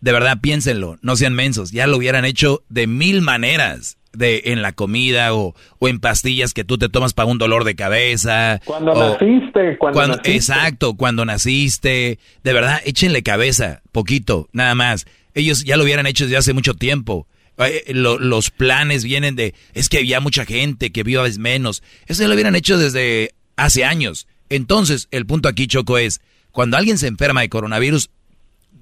[0.00, 4.62] de verdad piénsenlo, no sean mensos, ya lo hubieran hecho de mil maneras, de en
[4.62, 8.60] la comida o, o en pastillas que tú te tomas para un dolor de cabeza.
[8.64, 10.34] Cuando o- naciste, cuando, cuando- naciste.
[10.36, 15.06] exacto, cuando naciste, de verdad, échenle cabeza, poquito, nada más.
[15.34, 17.26] Ellos ya lo hubieran hecho desde hace mucho tiempo.
[17.58, 21.82] Eh, lo- los planes vienen de, es que había mucha gente que vio menos.
[22.06, 24.26] Eso ya lo hubieran hecho desde hace años.
[24.50, 26.20] Entonces, el punto aquí, Choco, es,
[26.52, 28.10] cuando alguien se enferma de coronavirus,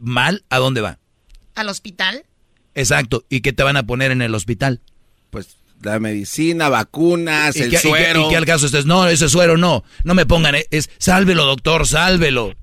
[0.00, 0.98] mal, ¿a dónde va?
[1.54, 2.24] ¿Al hospital?
[2.74, 3.24] Exacto.
[3.28, 4.80] ¿Y qué te van a poner en el hospital?
[5.34, 8.26] Pues la medicina, vacunas, ¿Y el qué, y suero.
[8.26, 8.86] y qué al caso estés?
[8.86, 9.84] No, ese suero no.
[10.04, 12.54] No me pongan, eh, es sálvelo, doctor, sálvelo.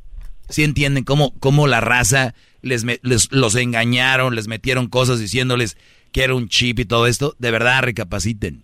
[0.50, 5.78] ¿Sí entienden cómo, cómo la raza les, les- los engañaron, les metieron cosas diciéndoles
[6.12, 7.36] que era un chip y todo esto?
[7.38, 8.64] De verdad, recapaciten.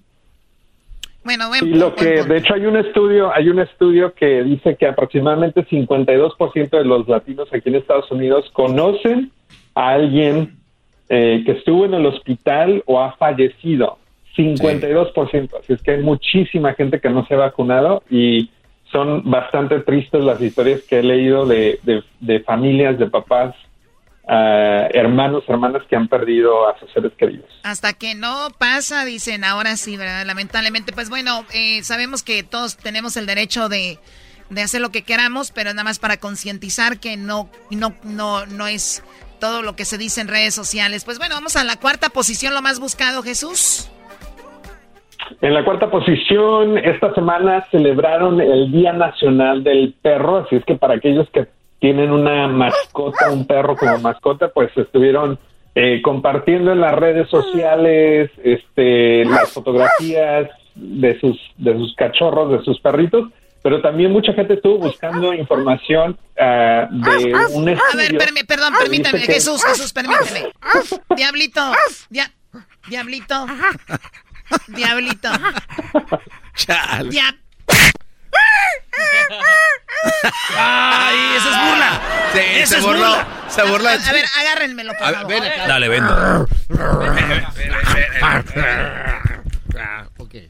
[1.23, 4.43] Bueno, buen Y lo buen que, de hecho, hay un estudio, hay un estudio que
[4.43, 9.31] dice que aproximadamente 52% de los latinos aquí en Estados Unidos conocen
[9.75, 10.56] a alguien
[11.09, 13.97] eh, que estuvo en el hospital o ha fallecido.
[14.35, 15.49] 52%.
[15.59, 18.51] Así es que hay muchísima gente que no se ha vacunado y
[18.91, 23.55] son bastante tristes las historias que he leído de, de, de familias, de papás
[24.29, 27.49] hermanos, hermanas que han perdido a sus seres queridos.
[27.63, 30.25] Hasta que no pasa, dicen, ahora sí, ¿verdad?
[30.25, 33.99] Lamentablemente, pues bueno, eh, sabemos que todos tenemos el derecho de,
[34.49, 38.67] de hacer lo que queramos, pero nada más para concientizar que no, no, no, no
[38.67, 39.03] es
[39.39, 41.05] todo lo que se dice en redes sociales.
[41.05, 43.89] Pues bueno, vamos a la cuarta posición, lo más buscado, Jesús.
[45.41, 50.75] En la cuarta posición, esta semana celebraron el Día Nacional del Perro, así es que
[50.75, 51.47] para aquellos que
[51.79, 55.37] tienen una mascota, un perro como mascota, pues estuvieron
[55.75, 62.63] eh, compartiendo en las redes sociales este, las fotografías de sus, de sus cachorros, de
[62.63, 63.29] sus perritos,
[63.61, 67.79] pero también mucha gente estuvo buscando información uh, de un estudio.
[67.91, 70.51] A ver, perdón, permítame, Jesús, Jesús, permíteme.
[71.15, 71.71] Diablito,
[72.09, 72.31] dia,
[72.87, 73.45] diablito,
[74.67, 75.29] diablito.
[76.55, 77.09] Chal.
[77.09, 77.35] Diab
[80.55, 82.01] ¡Ay, esa es burla!
[82.33, 82.99] Sí, esa se es burló.
[82.99, 83.27] burla.
[83.49, 83.89] Se burló.
[83.89, 85.27] A, a ver, agárrenmelo, por favor.
[85.27, 86.45] ven acá.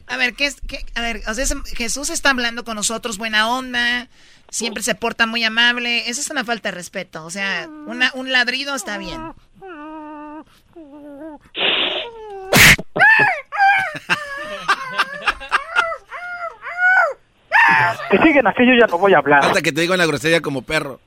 [0.06, 0.56] A ver, ¿qué es?
[0.66, 0.84] Qué?
[0.94, 4.08] A ver, o sea, es- Jesús está hablando con nosotros, buena onda,
[4.50, 6.08] siempre se porta muy amable.
[6.08, 7.24] Esa es una falta de respeto.
[7.24, 9.20] O sea, una, un ladrido está bien.
[18.10, 19.44] Si siguen así, yo ya no voy a hablar.
[19.44, 21.00] Hasta que te digo una grosería como perro.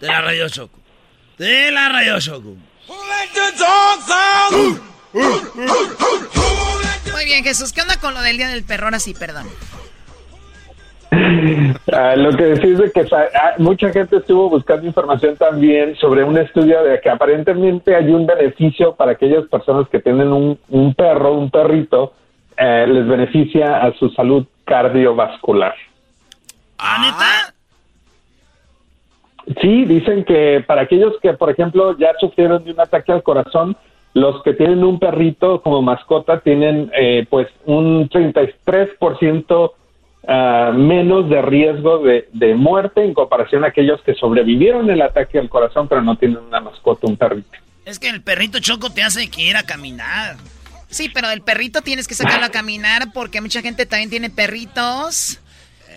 [0.00, 0.78] Te la rayó Choco.
[1.36, 2.54] Te la rayó Choco.
[7.12, 8.86] Muy bien, Jesús, ¿qué onda con lo del Día del Perro?
[8.86, 9.46] Ahora sí, perdón.
[11.92, 16.36] Ah, lo que decís de que ah, mucha gente estuvo buscando información también sobre un
[16.36, 21.34] estudio de que aparentemente hay un beneficio para aquellas personas que tienen un, un perro,
[21.34, 22.14] un perrito,
[22.56, 25.74] eh, les beneficia a su salud cardiovascular.
[26.78, 27.55] ¿Ah, neta?
[29.60, 33.76] Sí, dicen que para aquellos que, por ejemplo, ya sufrieron de un ataque al corazón,
[34.12, 39.72] los que tienen un perrito como mascota tienen eh, pues un 33%
[40.26, 45.38] ah, menos de riesgo de, de muerte en comparación a aquellos que sobrevivieron el ataque
[45.38, 47.50] al corazón pero no tienen una mascota, un perrito.
[47.84, 50.36] Es que el perrito Choco te hace que ir a caminar.
[50.88, 55.40] Sí, pero el perrito tienes que sacarlo a caminar porque mucha gente también tiene perritos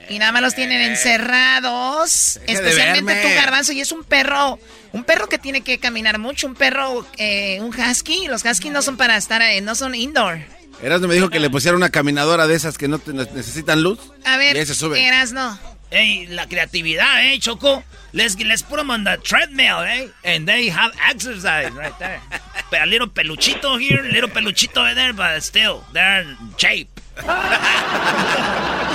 [0.09, 2.39] y nada más los tienen encerrados.
[2.47, 4.59] Especialmente tú, Garbanzo, y es un perro,
[4.91, 8.27] un perro que tiene que caminar mucho, un perro, eh, un husky.
[8.27, 10.39] Los husky no son para estar, eh, no son indoor.
[10.81, 13.99] Erasmo me dijo que le pusiera una caminadora de esas que no te- necesitan luz.
[14.25, 15.03] A ver, Y ahí se sube.
[15.05, 15.59] Eras no.
[15.91, 17.83] Ey, la creatividad, eh, Choco.
[18.11, 20.07] Let's, let's put them on the treadmill, eh?
[20.23, 22.19] And they have exercise right there.
[22.71, 26.89] But a little peluchito here, a little peluchito over there, but still, they're in shape.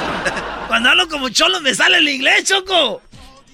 [0.69, 3.03] Cuando hablo como cholo me sale el inglés, Choco.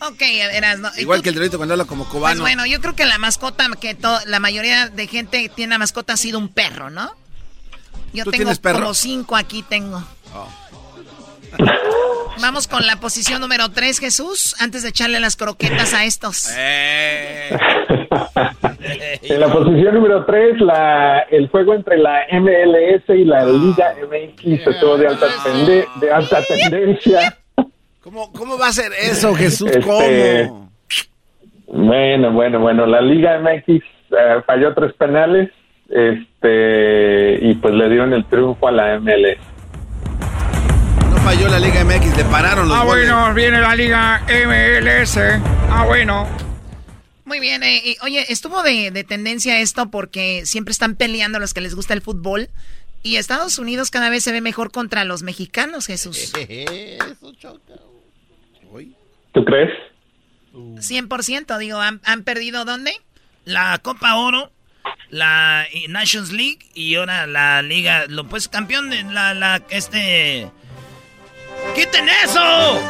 [0.02, 0.90] Ok, Eras no.
[0.96, 1.24] ¿Y Igual tú?
[1.24, 2.40] que el delito cuando habla como Pues cubano.
[2.40, 6.14] bueno, yo creo que la mascota que to- la mayoría de gente tiene la mascota
[6.14, 7.14] ha sido un perro, ¿no?
[8.12, 8.80] Yo ¿Tú tengo tienes perro?
[8.80, 10.02] como cinco aquí tengo.
[10.34, 10.48] Oh.
[12.40, 16.48] Vamos con la posición número tres, Jesús, antes de echarle las croquetas a estos.
[16.56, 17.50] Eh.
[19.22, 24.66] En la posición número 3, la, el juego entre la MLS y la Liga MX
[24.66, 27.38] estuvo de alta, tende- de alta tendencia.
[28.00, 29.68] ¿Cómo, ¿Cómo va a ser eso, Jesús?
[29.70, 30.70] Este, ¿Cómo?
[31.66, 33.82] Bueno, bueno, bueno, la Liga MX eh,
[34.46, 35.50] falló tres penales
[35.88, 39.38] este y pues le dieron el triunfo a la MLS.
[41.24, 43.08] Falló la Liga MX, le pararon los Ah, goles.
[43.10, 45.16] bueno, viene la Liga MLS.
[45.68, 46.26] Ah, bueno.
[47.24, 51.54] Muy bien, eh, y, oye, estuvo de, de tendencia esto porque siempre están peleando los
[51.54, 52.48] que les gusta el fútbol
[53.04, 56.32] y Estados Unidos cada vez se ve mejor contra los mexicanos, Jesús.
[56.34, 57.74] Eso choca.
[59.32, 59.70] ¿Tú crees?
[60.52, 62.92] 100%, digo, ¿han, han perdido dónde?
[63.44, 64.50] La Copa Oro,
[65.10, 70.50] la Nations League y ahora la Liga, lo pues campeón de la, la, este...
[71.74, 72.80] ¡Quiten eso!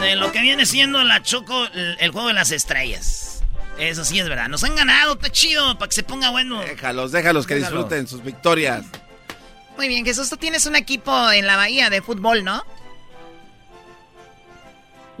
[0.00, 3.44] De lo que viene siendo la Choco, el, el juego de las estrellas.
[3.78, 4.48] Eso sí es verdad.
[4.48, 6.60] Nos han ganado, está chido, para que se ponga bueno.
[6.60, 7.78] Déjalos, déjalos que Déjalos.
[7.84, 8.84] disfruten sus victorias.
[9.76, 12.62] Muy bien, Jesús, tú tienes un equipo en la Bahía de fútbol, ¿no?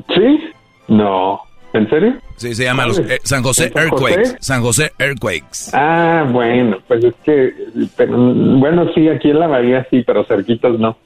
[0.08, 0.50] ¿Sí?
[0.88, 1.40] No.
[1.72, 2.18] ¿En serio?
[2.36, 3.70] Sí, se llama los, eh, San José.
[3.74, 4.36] Earthquakes.
[4.40, 5.70] San José Earthquakes.
[5.74, 7.52] Ah, bueno, pues es que,
[7.96, 10.96] pero, bueno, sí, aquí en la Bahía sí, pero cerquitas no.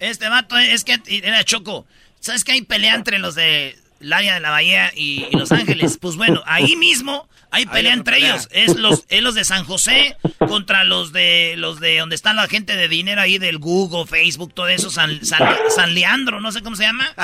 [0.00, 1.86] Este vato es que era Choco.
[2.18, 5.98] ¿Sabes que hay pelea entre los de el área de la Bahía y, Los Ángeles.
[6.00, 8.48] Pues bueno, ahí mismo hay pelea entre ellos.
[8.50, 12.48] Es los, es los de San José contra los de los de donde está la
[12.48, 16.76] gente de dinero ahí del Google, Facebook, todo eso, San, San, Leandro, no sé cómo
[16.76, 17.14] se llama.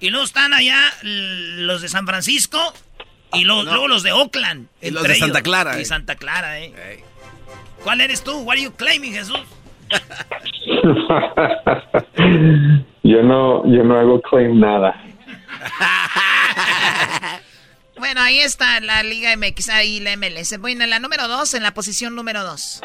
[0.00, 2.58] Y luego están allá los de San Francisco
[3.34, 4.68] y luego, los de Oakland.
[4.80, 5.78] Y los de Santa Clara.
[5.78, 5.84] Y eh.
[5.84, 7.04] Santa Clara, eh.
[7.84, 8.38] ¿Cuál eres tú?
[8.38, 9.40] What are you claiming, Jesús?
[13.02, 14.94] yo no, yo no hago claim nada.
[17.98, 20.58] bueno, ahí está la Liga MX y la MLS.
[20.60, 22.82] Bueno, en la número dos, en la posición número dos.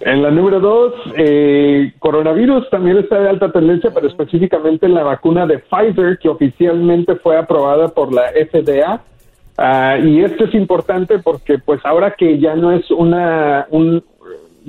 [0.00, 5.02] En la número dos, eh, coronavirus también está de alta tendencia, pero específicamente en la
[5.02, 9.02] vacuna de Pfizer, que oficialmente fue aprobada por la FDA.
[9.58, 14.02] Ah, y esto es importante porque, pues, ahora que ya no es una, un,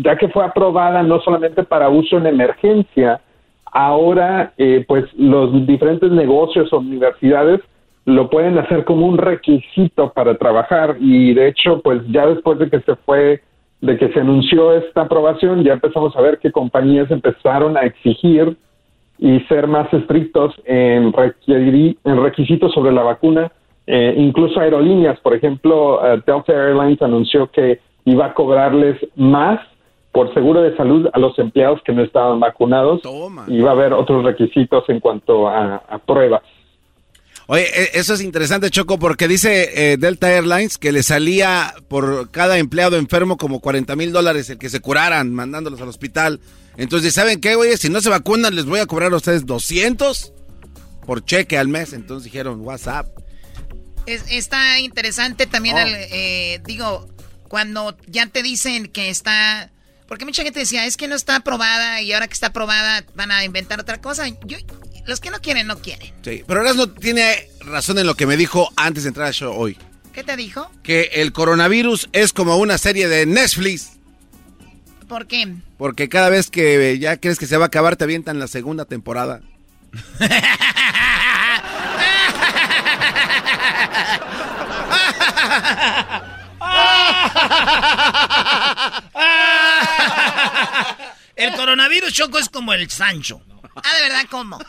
[0.02, 3.20] ya que fue aprobada no solamente para uso en emergencia,
[3.66, 7.60] ahora eh, pues los diferentes negocios o universidades
[8.06, 10.95] lo pueden hacer como un requisito para trabajar.
[11.00, 13.41] Y de hecho pues ya después de que se fue
[13.82, 18.58] de que se anunció esta aprobación ya empezamos a ver que compañías empezaron a exigir
[19.18, 23.52] y ser más estrictos en, requerir, en requisitos sobre la vacuna.
[23.86, 29.60] Eh, incluso aerolíneas por ejemplo eh, Delta Airlines anunció que iba a cobrarles más
[30.12, 33.01] por seguro de salud a los empleados que no estaban vacunados
[33.47, 36.41] y va a haber otros requisitos en cuanto a, pruebas.
[37.47, 42.32] Oye, e, eso es interesante, Choco, porque dice eh, Delta Airlines que le salía por
[42.32, 46.39] cada empleado enfermo como 40 mil dólares el que se curaran mandándolos al hospital.
[46.78, 47.78] Entonces, ¿saben qué, güey?
[47.78, 50.34] Si no se vacunan, les voy a cobrar a ustedes 200
[51.05, 51.93] por cheque al mes.
[51.93, 53.07] Entonces dijeron, WhatsApp.
[54.05, 55.80] está interesante también, oh.
[55.82, 57.07] eh, digo,
[57.47, 59.72] cuando ya te dicen que está
[60.10, 63.30] porque mucha gente decía, es que no está aprobada y ahora que está aprobada van
[63.30, 64.28] a inventar otra cosa.
[64.43, 64.57] Yo,
[65.05, 66.12] los que no quieren, no quieren.
[66.24, 69.53] Sí, pero no tiene razón en lo que me dijo antes de entrar al show
[69.55, 69.78] hoy.
[70.12, 70.70] ¿Qué te dijo?
[70.82, 73.91] Que el coronavirus es como una serie de Netflix.
[75.07, 75.53] ¿Por qué?
[75.78, 78.86] Porque cada vez que ya crees que se va a acabar, te avientan la segunda
[78.86, 79.41] temporada.
[91.39, 93.41] El coronavirus, Choco, es como el Sancho.
[93.75, 94.59] Ah, ¿de verdad cómo?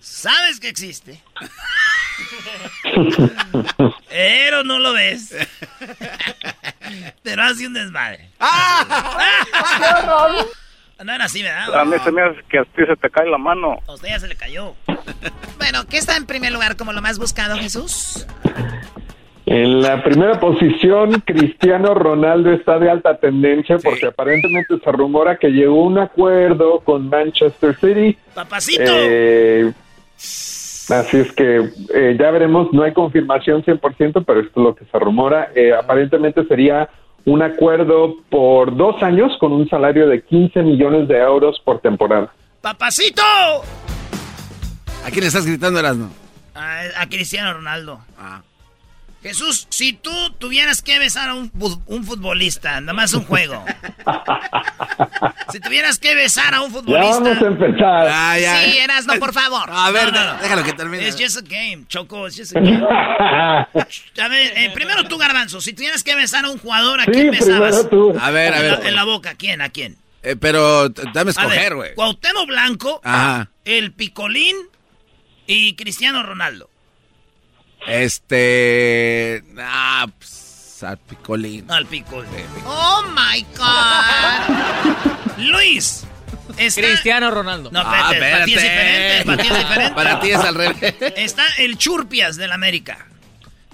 [0.00, 1.22] Sabes que existe.
[4.08, 5.34] Pero no lo ves.
[7.22, 8.30] Pero hace un desmadre.
[11.04, 11.78] No era así, ¿verdad?
[11.78, 13.78] A mí se me hace que a ti se te cae la mano.
[13.86, 14.74] A usted ya se le cayó.
[15.58, 18.26] Bueno, ¿qué está en primer lugar como lo más buscado, Jesús?
[19.46, 25.48] En la primera posición, Cristiano Ronaldo está de alta tendencia porque aparentemente se rumora que
[25.48, 28.16] llegó a un acuerdo con Manchester City.
[28.34, 28.82] ¡Papacito!
[28.86, 29.70] Eh,
[30.16, 34.86] así es que eh, ya veremos, no hay confirmación 100%, pero esto es lo que
[34.86, 35.50] se rumora.
[35.54, 36.88] Eh, aparentemente sería
[37.26, 42.32] un acuerdo por dos años con un salario de 15 millones de euros por temporada.
[42.62, 43.22] ¡Papacito!
[45.04, 46.08] ¿A quién estás gritando, Erasmo?
[46.54, 48.00] A, a Cristiano Ronaldo.
[48.18, 48.40] Ah.
[49.24, 53.64] Jesús, si tú tuvieras que besar a un, futbolista, nada más un juego.
[55.50, 57.10] si tuvieras que besar a un futbolista.
[57.10, 58.06] Ya vamos a empezar.
[58.10, 59.70] Ah, sí, eras, no, por favor.
[59.72, 61.08] A ver, déjalo que termine.
[61.08, 62.86] Es just a game, Choco, es just a game.
[62.86, 67.30] a ver, eh, primero tú, Garbanzo, si tuvieras que besar a un jugador, ¿a quién
[67.30, 67.88] besabas?
[67.88, 68.14] Tú.
[68.20, 68.80] A ver, a ver.
[68.84, 69.62] En la, boca, ¿a quién?
[69.62, 69.96] ¿A quién?
[70.22, 71.94] Eh, pero dame escoger, güey.
[71.94, 73.48] Cuauhtémoc Blanco, Ajá.
[73.64, 74.54] el Picolín
[75.46, 76.68] y Cristiano Ronaldo.
[77.86, 79.44] Este.
[79.58, 81.70] Ah, pues, al picolín.
[81.70, 82.28] Al picolín.
[82.64, 85.38] Oh my God.
[85.38, 86.04] Luis.
[86.56, 87.70] Cristiano Ronaldo.
[87.72, 89.24] No, ah, para ti es diferente.
[89.24, 89.94] Para ti es diferente.
[89.94, 90.94] Para ti es al revés.
[91.16, 93.06] Está el Churpias del América.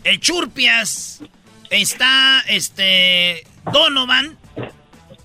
[0.05, 1.21] El Churpias.
[1.69, 3.45] Está este.
[3.73, 4.39] Donovan.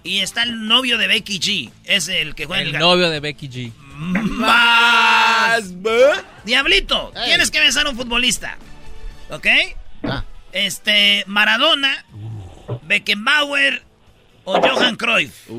[0.04, 1.72] Y está el novio de Becky G.
[1.84, 3.72] Es el que juega el, el novio de Becky G.
[3.96, 5.74] Más.
[6.44, 8.58] Diablito, tienes que besar a un futbolista.
[9.30, 9.48] ¿Ok?
[10.04, 10.24] Ah.
[10.52, 12.06] Este, Maradona,
[12.84, 13.84] Beckenbauer
[14.44, 15.50] o Johan Cruyff.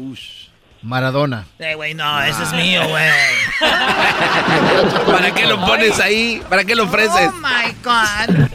[0.82, 1.46] Maradona.
[1.58, 3.10] Eh, güey, no, ese es mío, güey.
[5.06, 6.40] ¿Para qué lo pones ahí?
[6.48, 7.28] ¿Para qué lo ofreces?
[7.28, 8.48] Oh my God.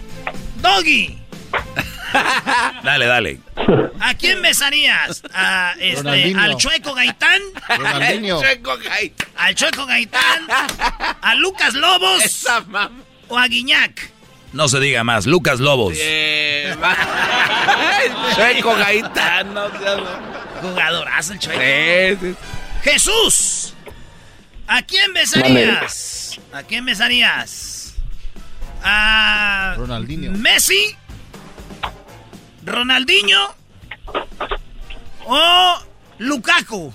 [0.61, 1.19] Doggy.
[2.83, 3.39] dale, dale.
[3.99, 5.23] ¿A quién besarías?
[5.33, 7.41] ¿A este, ¿Al Chueco Gaitán?
[7.67, 9.27] Chueco Gaitán.
[9.37, 10.47] ¿Al Chueco Gaitán?
[11.21, 12.47] ¿A Lucas Lobos?
[13.27, 14.11] ¿O a Guiñac?
[14.53, 15.97] No se diga más, Lucas Lobos.
[18.35, 19.69] Chueco Gaitano.
[20.61, 22.37] Jugadorazo el Chueco.
[22.83, 23.73] Jesús.
[24.67, 26.39] ¿A quién besarías?
[26.53, 27.77] ¿A quién besarías?
[28.83, 30.31] a Ronaldinho.
[30.31, 30.95] Messi,
[32.65, 33.53] Ronaldinho
[35.25, 35.77] o
[36.19, 36.91] Lukaku.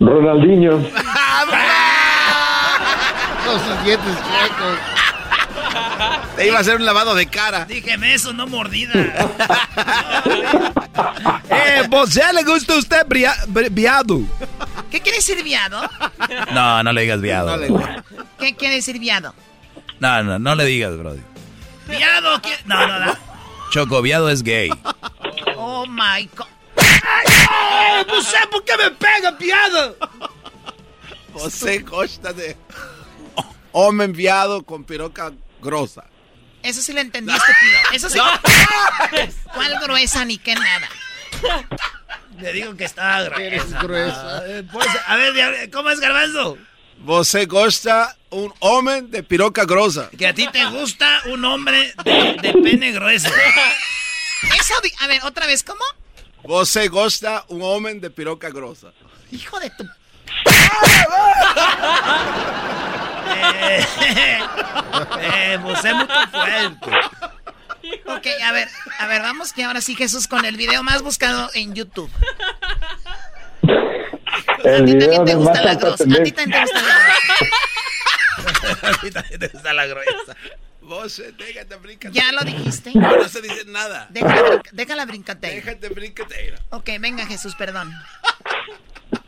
[0.00, 0.78] Ronaldinho.
[3.48, 4.78] Con sus dientes chuecos.
[6.36, 7.64] Te iba a hacer un lavado de cara.
[7.64, 8.92] Dígame eso, no mordida.
[11.50, 14.20] Eh, ¿vos le gusta a usted bria- bri- viado?
[14.90, 15.80] ¿Qué quiere decir viado?
[16.52, 17.56] No, no le digas viado.
[17.56, 18.02] No,
[18.38, 19.34] ¿Qué quiere decir viado?
[20.00, 21.20] no, no, le digas, brody.
[21.88, 22.54] Viado, ¿qué?
[22.64, 23.16] No, no, no.
[23.70, 24.70] Choco, viado es gay.
[25.56, 26.46] Oh my god.
[26.76, 29.96] ¡Ay, no sé por qué me pega, viado!
[31.32, 32.56] José Costa de
[33.72, 36.04] hombre enviado con piroca grosa.
[36.62, 37.78] Eso sí lo entendí, estúpido.
[37.92, 38.18] Eso sí.
[39.54, 40.88] ¿Cuál gruesa ni qué nada?
[42.38, 43.42] Le digo que está gruesa.
[43.42, 44.42] Eres gruesa.
[44.46, 46.58] Eh, pues, a ver, ¿cómo es Garbanzo?
[47.04, 50.10] José Costa, un hombre de piroca grosa.
[50.16, 53.28] Que a ti te gusta un hombre de, de pene grueso.
[54.58, 55.84] Eso, a ver, otra vez, ¿cómo?
[56.42, 58.88] José Costa, un hombre de piroca grosa.
[59.30, 59.84] Hijo de tu...
[63.36, 63.84] Eh,
[65.20, 66.90] eh, pues es muy fuerte.
[68.06, 68.68] Ok, a ver,
[68.98, 72.10] a ver, vamos que ahora sí Jesús con el video más buscado en YouTube.
[74.64, 76.04] El video ¿Te de gusta más la grosa?
[76.04, 77.56] ¿A ti también te gusta la grosa?
[78.88, 80.36] A ti también te gusta la gruesa.
[80.88, 82.12] José, déjate brincar.
[82.12, 82.92] Ya lo dijiste.
[82.94, 84.06] No se dice nada.
[84.10, 85.06] Déjala, déjala.
[85.06, 86.58] Déjate brincatera.
[86.70, 87.92] Ok, venga Jesús, perdón.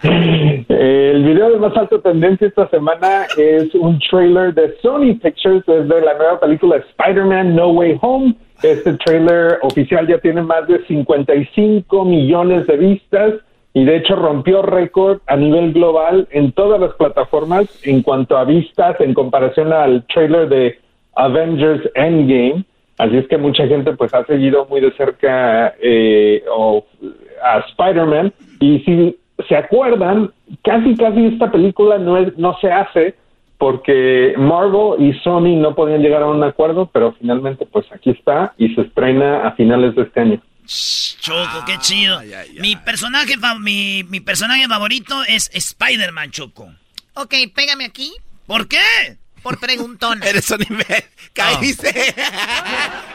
[0.03, 6.01] El video de más alta tendencia esta semana es un trailer de Sony Pictures desde
[6.03, 8.35] la nueva película Spider-Man No Way Home.
[8.63, 13.35] Este trailer oficial ya tiene más de 55 millones de vistas
[13.73, 18.45] y de hecho rompió récord a nivel global en todas las plataformas en cuanto a
[18.45, 20.79] vistas en comparación al trailer de
[21.15, 22.65] Avengers Endgame.
[22.99, 26.43] Así es que mucha gente pues ha seguido muy de cerca eh,
[27.43, 30.33] a Spider-Man y si se acuerdan,
[30.65, 33.15] casi casi esta película no es, no se hace
[33.59, 38.55] porque Marvel y Sony no podían llegar a un acuerdo, pero finalmente pues aquí está
[38.57, 40.43] y se estrena a finales de este año.
[41.21, 42.21] Choco, qué chido.
[42.61, 46.69] Mi personaje, fa- mi, mi personaje favorito es Spider-Man, Choco.
[47.15, 48.13] Ok, pégame aquí.
[48.47, 48.79] ¿Por qué?
[49.43, 50.23] Por preguntón.
[50.25, 51.05] Eres un nivel.
[51.33, 51.93] Caíste.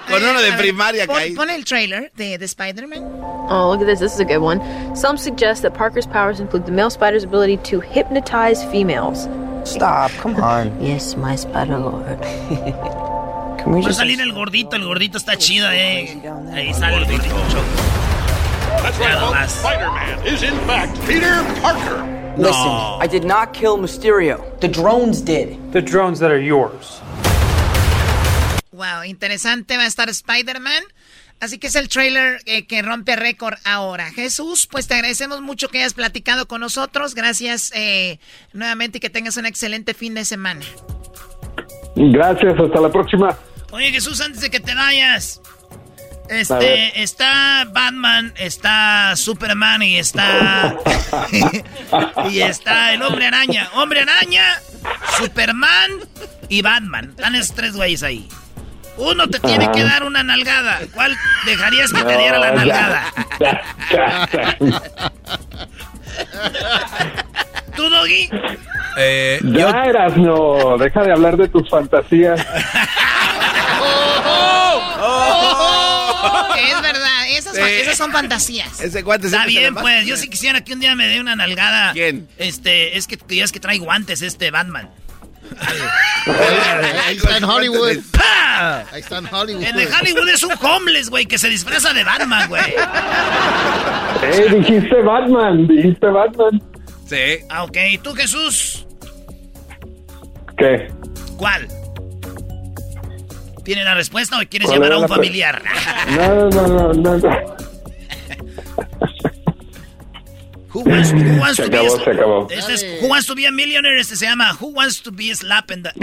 [0.10, 1.36] Con uno de primaria Pon, caíste.
[1.36, 3.04] pon el trailer de, de Spider-Man.
[3.50, 4.00] Oh, look at this.
[4.00, 4.62] This is a good one.
[4.96, 9.28] Some suggest that Parker's powers include the male spider's ability to hypnotize females.
[9.66, 10.72] Stop, come on.
[10.82, 12.06] Yes, my spider lord.
[13.60, 16.22] Can we Va a salir el gordito, el gordito está chido, eh.
[16.54, 17.66] Ahí sale el gordito, Choco.
[18.84, 19.50] That's right.
[19.50, 22.04] Spider-Man is in fact Peter Parker.
[22.38, 22.72] Listen?
[23.02, 24.44] I did not kill Mysterio.
[24.60, 25.58] The drones did.
[25.72, 27.02] The drones that are yours.
[28.72, 30.84] Wow, interesante va a estar Spider-Man.
[31.40, 34.12] Así que es el trailer eh, que rompe récord ahora.
[34.12, 37.14] Jesús, pues te agradecemos mucho que hayas platicado con nosotros.
[37.14, 38.20] Gracias eh,
[38.54, 40.66] nuevamente y que tengas un excelente fin de semana.
[41.96, 43.38] Gracias, hasta la próxima.
[43.72, 45.42] Oye, Jesús, antes de que te vayas.
[46.30, 50.76] Este, está Batman, está Superman y está.
[52.30, 53.70] y está el hombre araña.
[53.74, 54.44] Hombre araña,
[55.18, 55.92] Superman
[56.50, 57.10] y Batman.
[57.10, 58.28] Están esos tres güeyes ahí.
[58.98, 60.80] Uno te tiene que dar una nalgada.
[60.94, 61.16] ¿Cuál
[61.46, 63.04] dejarías que te diera la nalgada?
[67.76, 68.30] ¿Tú, Doggy?
[68.98, 72.40] Eh, Ya eras, no, deja de hablar de tus fantasías.
[76.58, 78.80] Es verdad, esas, esas son fantasías.
[78.80, 80.06] Ese guante Está bien, pues.
[80.06, 81.94] Yo sí quisiera que un día me dé una nalgada.
[81.94, 82.28] ¿Quién?
[82.38, 84.90] Este, es que ya es que trae guantes este Batman.
[87.06, 87.98] Ahí está en Hollywood.
[88.12, 88.84] ¡Pah!
[88.92, 89.64] Ahí está en Hollywood.
[89.64, 92.74] El de Hollywood es un homeless, güey, que se disfraza de Batman, güey.
[94.24, 96.62] Eh, dijiste Batman, dijiste Batman.
[97.06, 97.46] Sí.
[97.50, 97.78] Ah, ok.
[97.92, 98.88] ¿Y tú, Jesús?
[100.58, 100.88] ¿Qué?
[101.38, 101.68] ¿Cuál?
[103.66, 105.62] ¿Tiene la respuesta o quieres ¿Cuál llamar a un familiar?
[106.12, 107.20] No, no, no, no, no.
[110.76, 112.48] Who wants, who wants Se to be acabó, a, se acabó.
[112.50, 113.98] Este es Who wants to be a millionaire.
[113.98, 115.92] Este se llama Who wants to be a slap in the...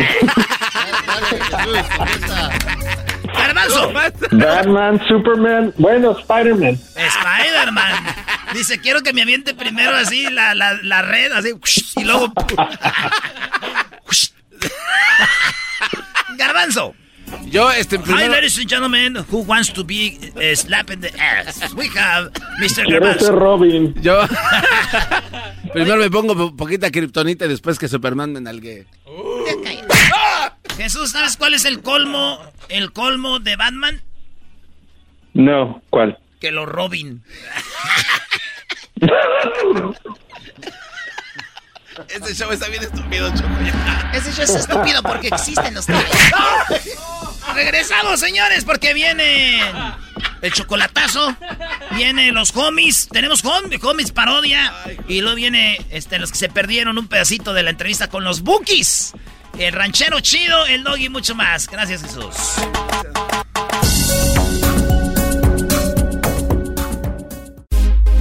[3.34, 3.92] Garbanzo.
[4.32, 6.80] Batman, Superman, bueno, Spider-Man.
[6.96, 8.06] Spider-Man.
[8.54, 11.50] Dice, quiero que me aviente primero así la, la, la red, así,
[11.96, 12.32] y luego...
[16.36, 16.94] Garbanzo.
[17.46, 18.32] Yo, este, Hi, primero...
[18.32, 21.74] ladies and gentlemen, who wants to be uh, slapped in the ass?
[21.74, 22.84] We have Mr.
[22.84, 23.12] Quiero.
[23.38, 23.94] Robin.
[24.02, 24.22] Yo...
[25.72, 28.86] primero me pongo po- poquita kriptonita y después que Superman me nalgue.
[29.64, 29.88] Cállate.
[30.76, 34.00] Jesús, ¿sabes cuál es el colmo, el colmo de Batman?
[35.34, 36.18] No, ¿cuál?
[36.40, 37.22] Que lo Robin.
[42.08, 43.48] Ese show está bien estúpido, Choco.
[44.12, 46.04] Ese show es estúpido porque existen ustedes.
[47.54, 49.60] Regresamos, señores, porque viene
[50.40, 51.36] el chocolatazo.
[51.92, 53.08] Viene los homies.
[53.08, 54.72] Tenemos homies, homies parodia.
[55.08, 58.42] Y luego viene este, los que se perdieron un pedacito de la entrevista con los
[58.42, 59.12] Bookies.
[59.58, 61.68] El ranchero chido, el dog y mucho más.
[61.68, 62.34] Gracias, Jesús.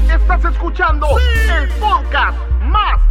[0.10, 3.11] Estás escuchando el podcast más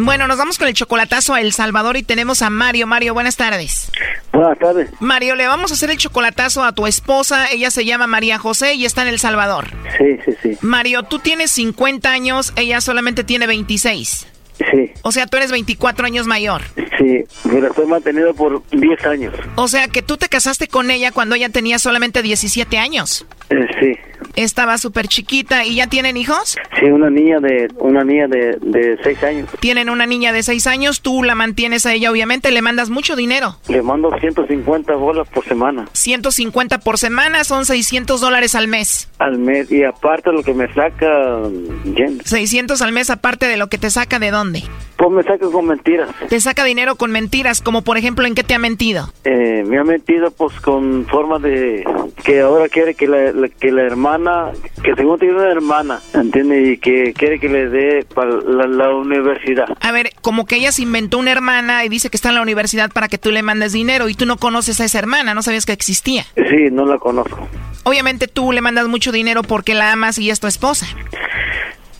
[0.00, 2.86] Bueno, nos vamos con el chocolatazo a El Salvador y tenemos a Mario.
[2.86, 3.90] Mario, buenas tardes.
[4.32, 4.90] Buenas tardes.
[5.00, 7.50] Mario, le vamos a hacer el chocolatazo a tu esposa.
[7.50, 9.66] Ella se llama María José y está en El Salvador.
[9.98, 10.58] Sí, sí, sí.
[10.60, 14.26] Mario, tú tienes 50 años, ella solamente tiene 26.
[14.58, 16.62] Sí, O sea, tú eres 24 años mayor.
[16.98, 17.24] sí.
[17.44, 19.34] Me la estoy manteniendo por 10 años.
[19.56, 23.26] O sea, que tú te casaste con ella cuando ella tenía solamente 17 años.
[23.50, 23.92] Eh, sí.
[24.36, 25.64] Estaba súper chiquita.
[25.64, 26.56] ¿Y ya tienen hijos?
[26.78, 29.48] Sí, una niña de una niña de, de 6 años.
[29.60, 31.00] Tienen una niña de 6 años.
[31.00, 32.50] Tú la mantienes a ella, obviamente.
[32.50, 33.56] Le mandas mucho dinero.
[33.68, 39.08] Le mando 150 bolas por semana 150 por semana son 600 dólares al mes.
[39.18, 39.70] al mes.
[39.70, 41.38] Y aparte lo que me saca,
[41.84, 42.28] ¿entiendes?
[42.28, 44.62] 600 al mes aparte de lo que te saca de dónde.
[44.98, 46.10] Pues me saca con mentiras.
[46.28, 49.12] Te saca dinero con mentiras, como por ejemplo, ¿en qué te ha mentido?
[49.22, 51.84] Eh, me ha mentido pues con forma de
[52.24, 54.50] que ahora quiere que la, la- que la hermana,
[54.82, 56.68] que según tiene una hermana, ¿entiendes?
[56.68, 59.66] Y que quiere que le dé para la, la universidad.
[59.80, 62.42] A ver, como que ella se inventó una hermana y dice que está en la
[62.42, 65.42] universidad para que tú le mandes dinero y tú no conoces a esa hermana, no
[65.42, 66.24] sabías que existía.
[66.34, 67.46] Sí, no la conozco.
[67.84, 70.86] Obviamente tú le mandas mucho dinero porque la amas y es tu esposa.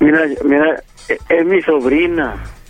[0.01, 2.35] Mira, mira, eh, es mi sobrina.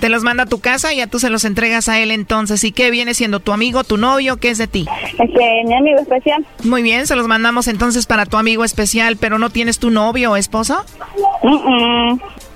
[0.00, 2.62] Te los manda a tu casa y ya tú se los entregas a él entonces.
[2.64, 4.36] ¿Y qué viene siendo tu amigo, tu novio?
[4.36, 4.86] ¿Qué es de ti?
[5.18, 6.46] Este, mi amigo especial.
[6.64, 10.32] Muy bien, se los mandamos entonces para tu amigo especial, pero ¿no tienes tu novio
[10.32, 10.84] o esposo?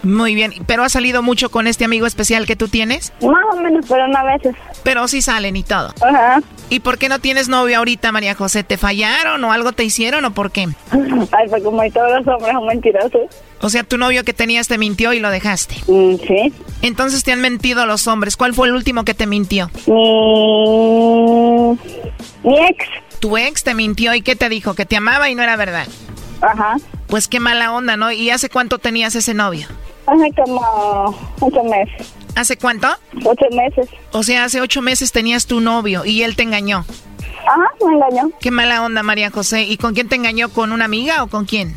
[0.02, 3.12] Muy bien, ¿pero has salido mucho con este amigo especial que tú tienes?
[3.20, 4.54] Más o menos, pero no a veces.
[4.82, 5.92] Pero sí salen y todo.
[6.02, 6.40] Ajá.
[6.70, 8.64] ¿Y por qué no tienes novio ahorita, María José?
[8.64, 10.68] ¿Te fallaron o algo te hicieron o por qué?
[10.92, 13.22] Ay, pues como todos los hombres son mentirosos.
[13.62, 15.76] O sea, tu novio que tenías te mintió y lo dejaste.
[15.86, 16.52] Mm, sí.
[16.82, 18.36] Entonces te han mentido los hombres.
[18.36, 19.70] ¿Cuál fue el último que te mintió?
[19.86, 21.78] Mi,
[22.42, 22.86] mi ex.
[23.20, 24.74] Tu ex te mintió y qué te dijo?
[24.74, 25.86] Que te amaba y no era verdad.
[26.40, 26.76] Ajá.
[27.06, 28.10] Pues qué mala onda, ¿no?
[28.12, 29.66] ¿Y hace cuánto tenías ese novio?
[30.06, 32.14] Hace como ocho meses.
[32.34, 32.88] ¿Hace cuánto?
[33.24, 33.88] Ocho meses.
[34.12, 36.86] O sea, hace ocho meses tenías tu novio y él te engañó.
[37.46, 38.30] Ajá, me engañó.
[38.40, 39.64] Qué mala onda, María José.
[39.64, 40.48] ¿Y con quién te engañó?
[40.48, 41.76] ¿Con una amiga o con quién?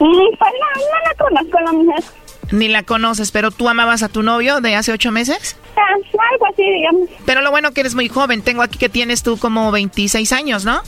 [0.00, 2.04] Mm, pues no, no la conozco la mujer.
[2.52, 5.56] Ni la conoces, pero tú amabas a tu novio de hace ocho meses.
[5.76, 5.80] Ah,
[6.32, 7.08] algo así, digamos.
[7.24, 8.42] Pero lo bueno que eres muy joven.
[8.42, 10.80] Tengo aquí que tienes tú como 26 años, ¿no?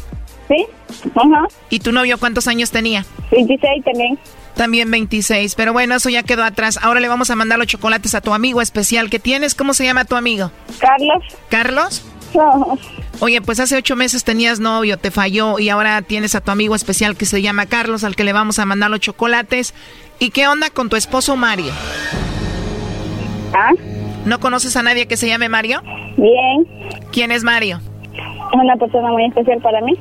[0.49, 0.67] Sí.
[1.15, 1.47] Ajá.
[1.71, 3.05] ¿Y tu novio cuántos años tenía?
[3.33, 4.19] 26 también.
[4.55, 5.55] También 26.
[5.55, 6.79] Pero bueno, eso ya quedó atrás.
[6.83, 9.55] Ahora le vamos a mandar los chocolates a tu amigo especial que tienes.
[9.55, 10.53] ¿Cómo se llama tu amigo?
[10.79, 11.25] Carlos.
[11.49, 12.05] ¿Carlos?
[13.21, 16.75] Oye, pues hace ocho meses tenías novio, te falló y ahora tienes a tu amigo
[16.75, 19.75] especial que se llama Carlos, al que le vamos a mandar los chocolates.
[20.19, 21.73] ¿Y qué onda con tu esposo Mario?
[23.55, 23.71] ¿Ah?
[24.25, 25.81] ¿No conoces a nadie que se llame Mario?
[26.17, 26.67] Bien.
[27.13, 27.81] ¿Quién es Mario?
[28.13, 29.95] Es una persona muy especial para mí.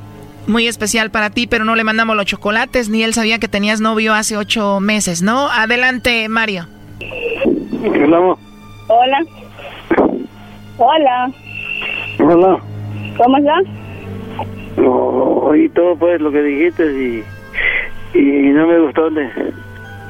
[0.47, 3.81] Muy especial para ti, pero no le mandamos los chocolates, ni él sabía que tenías
[3.81, 5.49] novio hace ocho meses, ¿no?
[5.49, 6.68] Adelante, Mario.
[7.81, 8.35] Hola.
[8.88, 9.26] Hola.
[10.77, 11.31] Hola.
[12.27, 12.60] Hola.
[13.18, 13.64] ¿Cómo estás?
[14.77, 17.23] No, oí todo pues lo que dijiste y,
[18.18, 19.10] y no me gustó.
[19.11, 19.23] De,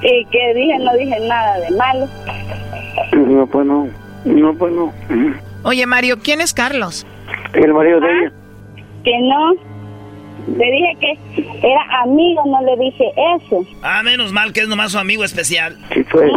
[0.01, 0.79] ¿Y qué dije?
[0.79, 2.07] No dije nada de malo.
[3.13, 3.87] no, pues no.
[4.23, 4.93] No, pues no.
[5.63, 7.05] Oye, Mario, ¿quién es Carlos?
[7.53, 8.31] El marido de ella.
[9.03, 9.53] Que no.
[10.57, 13.65] Le dije que era amigo, no le dije eso.
[13.81, 15.75] Ah, menos mal que es nomás su amigo especial.
[15.93, 16.29] Sí fue.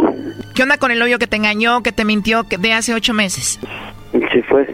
[0.55, 3.13] ¿Qué onda con el novio que te engañó, que te mintió que de hace ocho
[3.13, 3.59] meses?
[4.11, 4.67] Sí fue.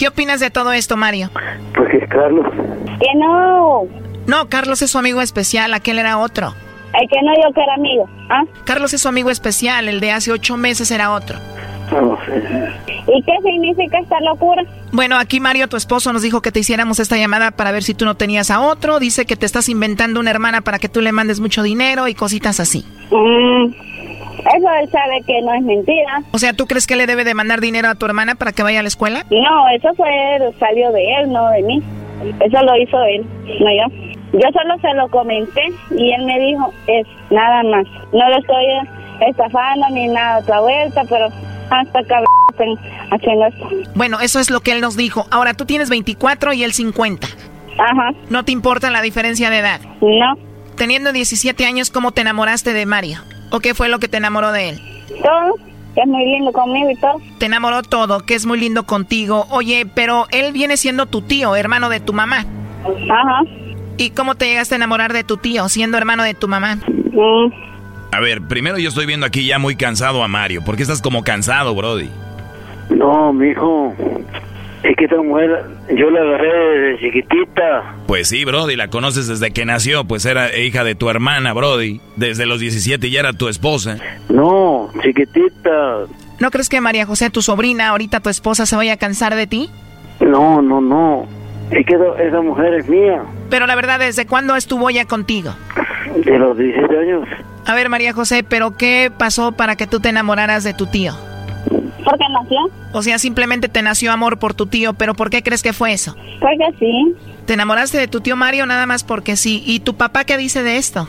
[0.00, 1.30] ¿Qué opinas de todo esto, Mario?
[1.76, 2.46] Pues es Carlos.
[2.54, 3.82] Que no.
[4.26, 6.54] No, Carlos es su amigo especial, aquel era otro.
[6.98, 8.08] El que no yo que era amigo.
[8.30, 8.44] ¿Ah?
[8.64, 11.38] Carlos es su amigo especial, el de hace ocho meses era otro.
[11.90, 12.72] Sé.
[13.08, 14.62] ¿Y qué significa esta locura?
[14.92, 17.94] Bueno, aquí Mario, tu esposo, nos dijo que te hiciéramos esta llamada para ver si
[17.94, 19.00] tú no tenías a otro.
[19.00, 22.14] Dice que te estás inventando una hermana para que tú le mandes mucho dinero y
[22.14, 22.84] cositas así.
[23.10, 23.72] Mm,
[24.38, 26.22] eso él sabe que no es mentira.
[26.32, 28.62] O sea, ¿tú crees que le debe de mandar dinero a tu hermana para que
[28.62, 29.24] vaya a la escuela?
[29.30, 30.08] No, eso fue
[30.58, 31.82] salió de él, no de mí.
[32.40, 33.26] Eso lo hizo él,
[33.60, 34.10] no yo.
[34.32, 37.84] Yo solo se lo comenté y él me dijo, es nada más.
[38.12, 38.64] No lo estoy
[39.28, 41.28] estafando ni nada otra vuelta, pero
[41.70, 43.68] hasta esto.
[43.94, 45.26] Bueno, eso es lo que él nos dijo.
[45.30, 47.26] Ahora, tú tienes 24 y él 50.
[47.78, 48.12] Ajá.
[48.28, 49.80] ¿No te importa la diferencia de edad?
[50.00, 50.36] No.
[50.76, 53.20] Teniendo 17 años, ¿cómo te enamoraste de Mario?
[53.50, 54.80] ¿O qué fue lo que te enamoró de él?
[55.22, 55.54] Todo,
[55.94, 57.20] que es muy lindo conmigo y todo.
[57.38, 59.46] Te enamoró todo, que es muy lindo contigo.
[59.50, 62.44] Oye, pero él viene siendo tu tío, hermano de tu mamá.
[63.10, 63.42] Ajá.
[63.96, 66.76] ¿Y cómo te llegaste a enamorar de tu tío, siendo hermano de tu mamá?
[66.76, 67.69] Mm.
[68.12, 70.62] A ver, primero yo estoy viendo aquí ya muy cansado a Mario.
[70.62, 72.10] ¿Por qué estás como cansado, Brody?
[72.90, 73.94] No, mijo.
[74.82, 75.50] Es que esta mujer,
[75.94, 77.94] yo la agarré desde chiquitita.
[78.06, 82.00] Pues sí, Brody, la conoces desde que nació, pues era hija de tu hermana, Brody.
[82.16, 83.98] Desde los 17 ya era tu esposa.
[84.28, 86.06] No, chiquitita.
[86.40, 89.46] ¿No crees que María José, tu sobrina, ahorita tu esposa, se vaya a cansar de
[89.46, 89.70] ti?
[90.20, 91.26] No, no, no.
[91.70, 93.22] Es que esa mujer es mía.
[93.48, 95.54] Pero la verdad, ¿desde cuándo estuvo ella contigo?
[96.24, 97.28] De los 17 años.
[97.66, 101.14] A ver, María José, ¿pero qué pasó para que tú te enamoraras de tu tío?
[102.04, 102.58] Porque nació.
[102.92, 105.92] O sea, simplemente te nació amor por tu tío, pero ¿por qué crees que fue
[105.92, 106.16] eso?
[106.40, 107.14] Porque sí.
[107.46, 109.62] ¿Te enamoraste de tu tío Mario nada más porque sí?
[109.66, 111.08] ¿Y tu papá qué dice de esto?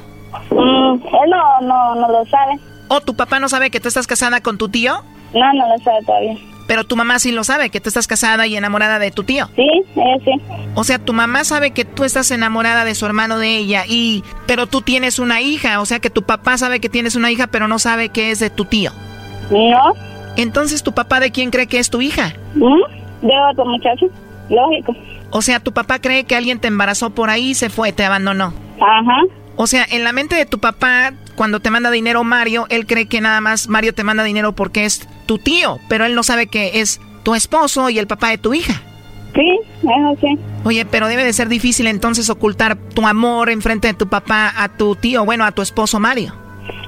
[0.51, 2.59] Mm, él no, no, no lo sabe.
[2.89, 4.93] ¿O tu papá no sabe que tú estás casada con tu tío?
[5.33, 6.35] No, no lo sabe todavía.
[6.71, 9.47] Pero tu mamá sí lo sabe, que tú estás casada y enamorada de tu tío.
[9.57, 10.31] Sí, ella sí.
[10.73, 14.23] O sea, tu mamá sabe que tú estás enamorada de su hermano de ella y
[14.47, 17.47] pero tú tienes una hija, o sea que tu papá sabe que tienes una hija,
[17.47, 18.93] pero no sabe que es de tu tío.
[19.49, 19.95] No.
[20.37, 22.35] Entonces, ¿tu papá de quién cree que es tu hija?
[22.55, 23.27] ¿Mm?
[23.27, 24.05] De otro muchacho.
[24.49, 24.95] Lógico.
[25.29, 28.05] O sea, tu papá cree que alguien te embarazó por ahí y se fue, te
[28.05, 28.53] abandonó.
[28.79, 29.23] Ajá.
[29.55, 33.07] O sea, en la mente de tu papá, cuando te manda dinero Mario, él cree
[33.07, 36.47] que nada más Mario te manda dinero porque es tu tío, pero él no sabe
[36.47, 38.81] que es tu esposo y el papá de tu hija.
[39.35, 40.37] Sí, eso sí.
[40.65, 44.69] Oye, pero debe de ser difícil entonces ocultar tu amor enfrente de tu papá a
[44.69, 46.35] tu tío, bueno, a tu esposo Mario.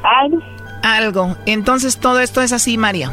[0.03, 0.41] Algo.
[0.83, 1.37] Algo.
[1.45, 3.11] Entonces todo esto es así, Mario.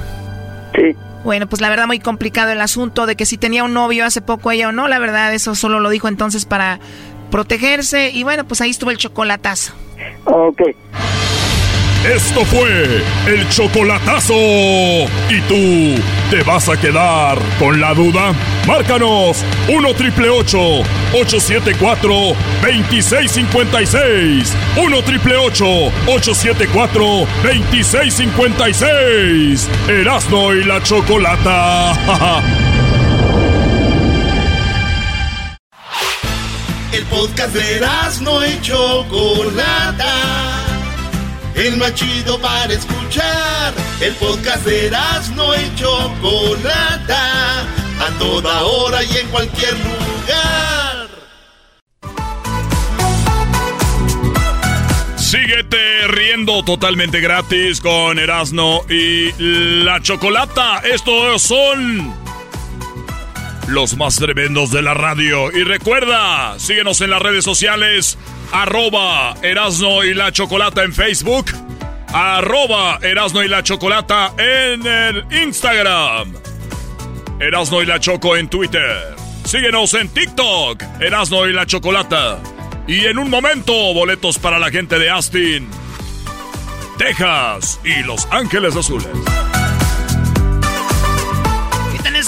[0.74, 0.96] Sí.
[1.22, 4.22] Bueno, pues la verdad muy complicado el asunto de que si tenía un novio hace
[4.22, 6.80] poco ella o no, la verdad eso solo lo dijo entonces para
[7.30, 9.72] protegerse y bueno, pues ahí estuvo el chocolatazo.
[10.24, 10.60] Ok.
[12.04, 14.32] Esto fue el chocolatazo.
[14.34, 16.00] ¿Y tú
[16.30, 18.32] te vas a quedar con la duda?
[18.66, 22.10] Márcanos 1 triple 874
[22.62, 24.56] 2656.
[24.82, 27.04] 1 triple 874
[27.42, 29.68] 2656.
[29.88, 31.92] Erasno y la chocolata.
[37.10, 40.14] podcast de Erasno y Chocolata.
[41.54, 43.74] El más chido para escuchar.
[44.00, 47.62] El podcast de Erasno y Chocolata.
[48.00, 51.08] A toda hora y en cualquier lugar.
[55.16, 59.32] Síguete riendo totalmente gratis con Erasno y
[59.84, 60.78] la chocolata.
[60.78, 62.19] Estos son
[63.70, 65.50] los más tremendos de la radio.
[65.52, 68.18] Y recuerda, síguenos en las redes sociales,
[68.52, 71.46] arroba Erasno y la Chocolata en Facebook,
[72.12, 76.34] arroba Erasno y la Chocolata en el Instagram,
[77.38, 79.14] Erasno y la Choco en Twitter.
[79.44, 82.38] Síguenos en TikTok, Erasno y la Chocolata.
[82.86, 85.68] Y en un momento, boletos para la gente de Austin,
[86.98, 89.08] Texas y Los Ángeles Azules.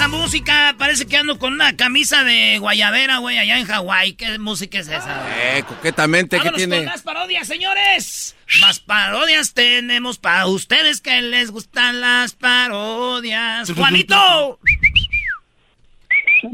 [0.03, 0.75] Esa música.
[0.79, 4.15] Parece que ando con una camisa de guayabera, güey, allá en Hawái.
[4.15, 5.23] ¿Qué música es esa?
[5.57, 6.79] Eh, coquetamente, ¿qué tiene?
[6.79, 8.35] con más parodias, señores.
[8.61, 13.71] Más parodias tenemos para ustedes que les gustan las parodias.
[13.71, 14.59] ¡Juanito!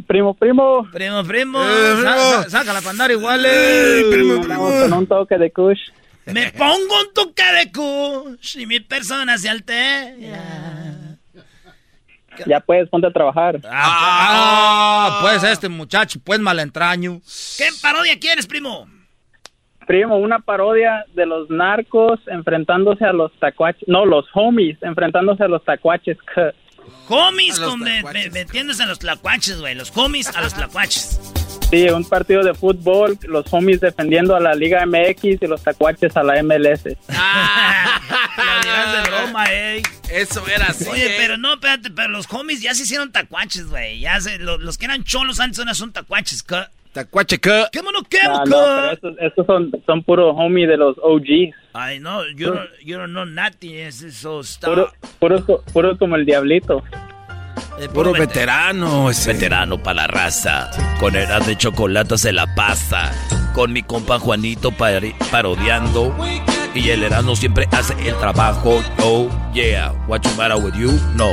[0.07, 0.87] Primo, primo.
[0.93, 1.63] Primo, primo.
[1.65, 2.03] Eh, primo.
[2.03, 3.47] Sa- sa- Saca la pandara igual.
[3.49, 4.03] eh.
[4.47, 5.79] Vamos con un toque de kush.
[6.27, 10.13] Me pongo un toque de kush y mi persona se altera.
[12.47, 13.61] Ya puedes, ponte a trabajar.
[13.71, 17.21] Ah, pues este muchacho, pues malentraño.
[17.57, 18.89] ¿Qué parodia quieres, primo?
[19.87, 23.89] Primo, una parodia de los narcos enfrentándose a los tacuaches.
[23.89, 26.19] No, los homies enfrentándose a los tacuaches.
[27.09, 29.75] Homies con me- a los tlacuaches, güey.
[29.75, 31.19] Los homies a los tlacuaches.
[31.71, 36.17] Sí, un partido de fútbol, los homies defendiendo a la Liga MX y los tacuaches
[36.17, 36.85] a la MLS.
[38.63, 39.83] Dirás de broma, eh.
[40.11, 40.89] Eso era así.
[40.89, 41.17] Oye, eh.
[41.19, 44.01] pero no, espérate, pero los homies ya se hicieron tacuaches, güey.
[44.01, 46.71] Ya se, lo- los, que eran cholos antes ahora son tacuaches, ¿ca?
[46.93, 47.65] Tacuache, ¿qué?
[47.71, 48.45] ¿Qué mono, qué, Ah, ca?
[48.47, 51.55] no, pero estos, estos son, son puro homie de los OGs.
[51.75, 54.41] Ay, no, yo no, yo no know nothing, es eso.
[54.63, 56.83] Puro, puro, puro como el diablito.
[57.87, 59.07] Puro veterano.
[59.07, 60.71] Veterano para la raza.
[60.99, 63.13] Con edad de chocolate se la pasa.
[63.55, 66.15] Con mi compa Juanito parodiando.
[66.75, 68.83] Y el Erasmo siempre hace el trabajo.
[69.01, 69.93] Oh, yeah.
[70.07, 70.93] What you matter with you?
[71.15, 71.31] No.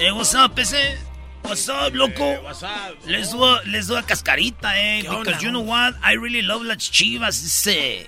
[0.00, 0.98] Eh, what's up, ese?
[1.44, 2.42] What's up, loco?
[2.42, 2.96] what's up?
[3.06, 5.02] Les doy, les doy a cascarita, eh.
[5.02, 5.94] Because you know what?
[6.02, 8.06] I really love las chivas, ese.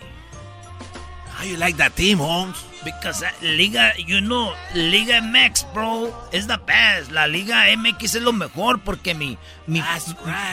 [1.31, 2.56] How you like that team, Holmes?
[2.85, 7.11] Because uh, Liga, you know, Liga MX, bro, is the best.
[7.11, 9.81] La Liga MX es lo mejor porque mi, mi,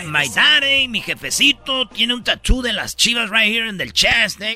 [0.08, 4.42] my daddy, mi jefecito, tiene un tattoo de las chivas right here in the chest,
[4.42, 4.56] eh.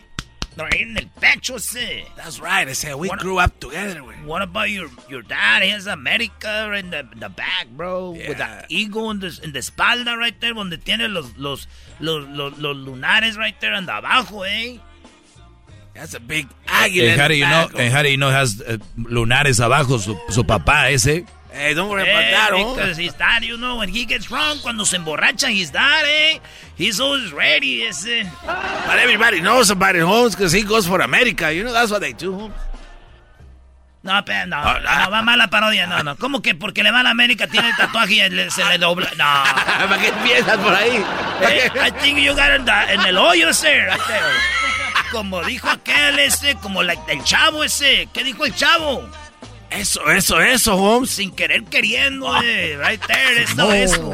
[0.58, 2.06] Right here in el pecho, ese.
[2.16, 2.66] That's right.
[2.66, 4.00] I said we What- grew up together.
[4.02, 4.24] güey.
[4.26, 5.64] What about your your dad?
[5.64, 8.12] He has America in the, the back, bro.
[8.12, 11.68] With the eagle in the, in the espalda right there, donde tiene los, los,
[12.00, 14.80] los, los, los lunares right there and abajo, eh.
[15.96, 17.04] That's a big En águila.
[17.12, 20.90] in the Harry, no, back, en Harry no has eh, lunares abajo, su, su papá
[20.90, 21.26] ese.
[21.54, 24.62] Hey, don't worry about Eh, that, because his dad, you know, when he gets drunk,
[24.62, 26.40] cuando se emborracha, his dad, eh,
[26.78, 28.26] he's always ready, ese.
[28.46, 31.54] But everybody knows about it, Holmes, because he goes for America.
[31.54, 32.56] You know, that's what they do, Holmes.
[34.04, 36.16] No, pero no, no, va mala parodia, no, no.
[36.18, 38.78] ¿Cómo que porque le va a la América tiene el tatuaje y le- se le
[38.78, 39.10] dobla?
[39.18, 39.24] No.
[39.88, 41.04] ¿Para qué empiezas por ahí?
[41.42, 43.90] Eh, I think you got it en el hoyo there.
[45.16, 48.10] Como dijo aquel ese, como la- el chavo ese.
[48.14, 49.10] ¿Qué dijo el chavo?
[49.70, 51.10] Eso, eso, eso, Holmes.
[51.10, 52.78] Sin querer queriendo, eh.
[52.78, 54.14] Right there, eso, eso.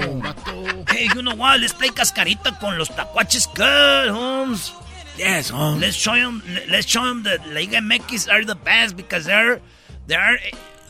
[0.91, 1.59] Hey, you know what?
[1.59, 4.73] Let's play cascarita con los tacuaches good, Holmes.
[5.17, 5.81] Yes, Holmes.
[5.81, 9.59] Let's show them, let's show them that Liga MX are the best because they're,
[10.05, 10.39] they're,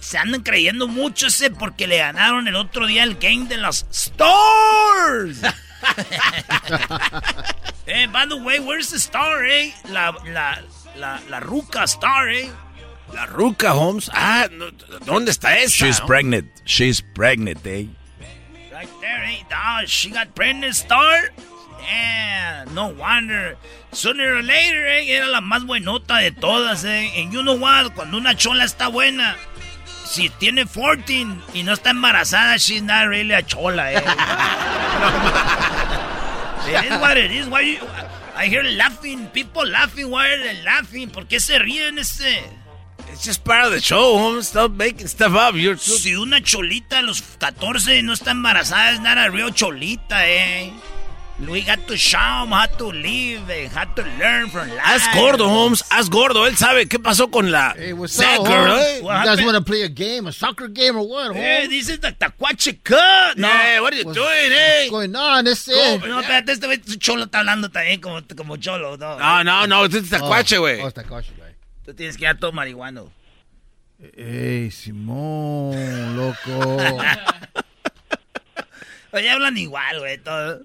[0.01, 3.85] se andan creyendo mucho ese porque le ganaron el otro día el game de los
[3.91, 5.41] Stars.
[7.87, 9.71] Eh, by the way, where's the star, eh?
[9.89, 10.59] La, la,
[10.95, 12.49] la, la ruca star, eh?
[13.13, 14.09] La ruca, Holmes.
[14.13, 14.71] Ah, no,
[15.05, 15.85] ¿dónde está esa?
[15.85, 16.05] She's no?
[16.05, 16.47] pregnant.
[16.63, 17.87] She's pregnant, eh?
[18.71, 19.43] Right there, eh?
[19.51, 21.31] Ah, she got pregnant star.
[21.81, 23.57] Yeah, no wonder.
[23.91, 27.11] Sooner or later, eh, era la más buenota de todas, eh.
[27.17, 27.93] And you know what?
[27.95, 29.35] Cuando una chola está buena,
[30.11, 34.03] si tiene 14 y no está embarazada, she's not really a chola, eh.
[36.67, 37.47] it is what it is.
[37.47, 37.77] Why you,
[38.35, 40.09] I hear laughing, people laughing.
[40.09, 41.09] Why are they laughing?
[41.09, 42.43] ¿Por qué se ríen ese?
[43.09, 44.49] It's just part of the show, Holmes.
[44.49, 45.55] Stop making stuff up.
[45.55, 45.97] You're too...
[45.97, 50.73] Si una cholita a los 14 no está embarazada, es not a real cholita, eh.
[51.49, 54.79] We got to show them how to live and how to learn from life.
[54.79, 55.83] Haz gordo, Holmes.
[55.89, 56.45] Haz gordo.
[56.45, 58.79] Él sabe qué pasó con la Hey, what's soccer, Holmes?
[58.85, 58.97] eh?
[59.01, 61.69] You guys want to play a game, a soccer game or what, Eh, Holmes?
[61.69, 63.37] this is the Tacuache Cut.
[63.37, 63.47] No.
[63.49, 64.81] Hey, what are you What's- doing, eh?
[64.81, 65.45] What's going on?
[65.45, 66.01] This Oh, is...
[66.03, 69.17] no, espérate, este güey, cholo está hablando también como, como cholo, ¿no?
[69.19, 69.85] No, no, no.
[69.85, 70.79] Este es tacuache, güey.
[70.81, 71.51] Oh, está coche, güey.
[71.85, 73.11] Tú tienes que ir todo marihuano.
[74.15, 76.77] Ey, Simón, loco.
[79.13, 80.61] Oye, hablan igual, güey, todo.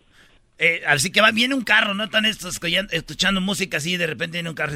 [0.59, 2.05] Eh, así que va, viene un carro, ¿no?
[2.05, 2.59] Están estos
[2.91, 4.75] escuchando, música así y de repente viene un carro.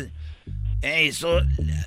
[0.82, 1.42] Ey, so,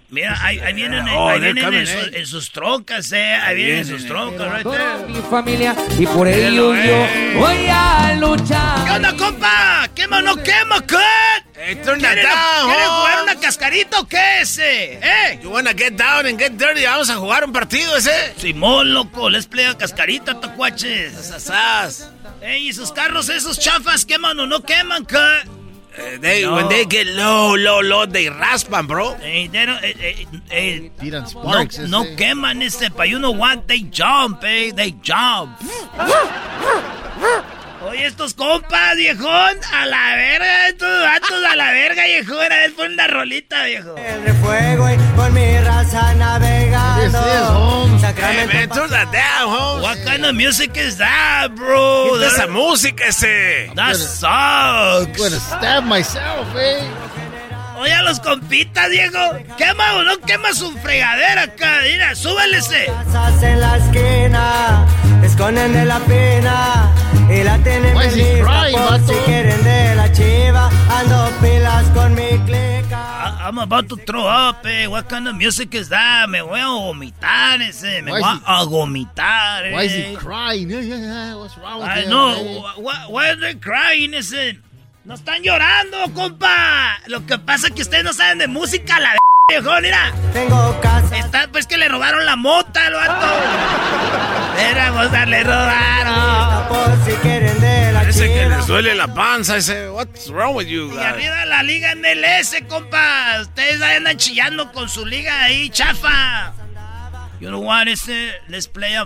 [0.09, 2.11] mira, ahí, ahí vienen, Oh, ahí vienen coming, en, sus- eh.
[2.13, 3.33] en sus trocas, eh.
[3.35, 7.07] Ahí vienen en sus trocas, right mi familia y por ello yo
[7.39, 8.85] voy a luchar.
[8.85, 9.89] ¿Qué onda, compa?
[9.95, 10.99] ¿Quema o no quema, cut?
[11.55, 14.93] Hey, turn that ¿Quieren, down, ¿quieren jugar una cascarita o qué ese?
[15.01, 15.39] ¿Eh?
[15.41, 16.83] You wanna get down and get dirty.
[16.85, 18.11] Vamos a jugar un partido ese.
[18.37, 21.13] Simón, loco, les playa cascarita, tacuaches.
[21.13, 22.11] Sasas.
[22.43, 25.47] Ey, ¿y sus carros esos chafas queman o no queman, cut?
[25.95, 26.55] Eh, they, No.
[26.55, 29.15] When they get low, low, low, they raspan, bro.
[29.21, 31.79] Ey, they don't- eh, eh, eh, Tiran no, sparks.
[31.79, 31.89] ese.
[31.89, 35.57] no queman ese, pa' you know what, they jump, eh, they jump.
[37.85, 42.73] Oye, estos compas, viejón, a la verga, estos vatos a la verga, viejón, a ver,
[42.75, 43.95] pon una rolita, viejo.
[44.41, 47.01] fuego y con mi raza navegando.
[47.01, 48.03] This is Holmes.
[48.03, 49.83] Hey, man, turn that down, Holmes.
[49.83, 52.11] What kind of music is that, bro?
[52.13, 53.69] Quita esa música ese.
[53.75, 55.17] That I'm sucks.
[55.17, 56.79] gonna stab myself, eh?
[57.79, 59.19] Oye, a los compitas, Diego.
[59.57, 61.81] Quema o no quema su fregadera acá.
[61.83, 62.85] Mira, súbele ese.
[62.85, 64.85] Casas en la esquina,
[65.21, 69.63] esconden de la pena y la tienen Why is he lista crying, por si quieren
[69.63, 70.69] de la chiva.
[70.89, 73.39] Ando pilas con mi clica.
[73.39, 74.87] I- I'm about to throw up, eh.
[74.87, 76.29] What kind of music is that?
[76.29, 78.01] Me voy a vomitar ese.
[78.01, 79.73] Me Why voy is he- a vomitar, eh.
[79.73, 80.69] Why is he crying?
[80.69, 81.35] Yeah, yeah, yeah.
[81.35, 82.09] What's wrong with I him?
[82.09, 82.29] know.
[82.35, 82.61] eh?
[82.61, 84.57] Wh- wh- Why are they crying ese?
[85.05, 86.97] No están llorando, compa.
[87.07, 89.09] Lo que pasa es que ustedes no saben de música, la
[89.49, 90.13] viejo, mira.
[90.31, 91.17] Tengo casa.
[91.17, 94.59] Está, pues que le robaron la mota al vato.
[94.59, 96.67] Era mota, le robaron.
[96.69, 99.89] Por si quieren de la Ese que les duele la panza, ese.
[99.89, 101.05] What's wrong with you Y guys?
[101.05, 103.41] arriba la liga MLS, compa.
[103.41, 106.53] Ustedes ahí andan chillando con su liga ahí, chafa.
[107.39, 108.31] You know what, ese?
[108.47, 109.05] Let's play a,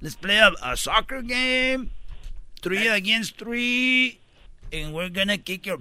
[0.00, 1.88] let's play a, a soccer game.
[2.60, 4.18] Three against three.
[4.72, 5.78] And we're gonna kick your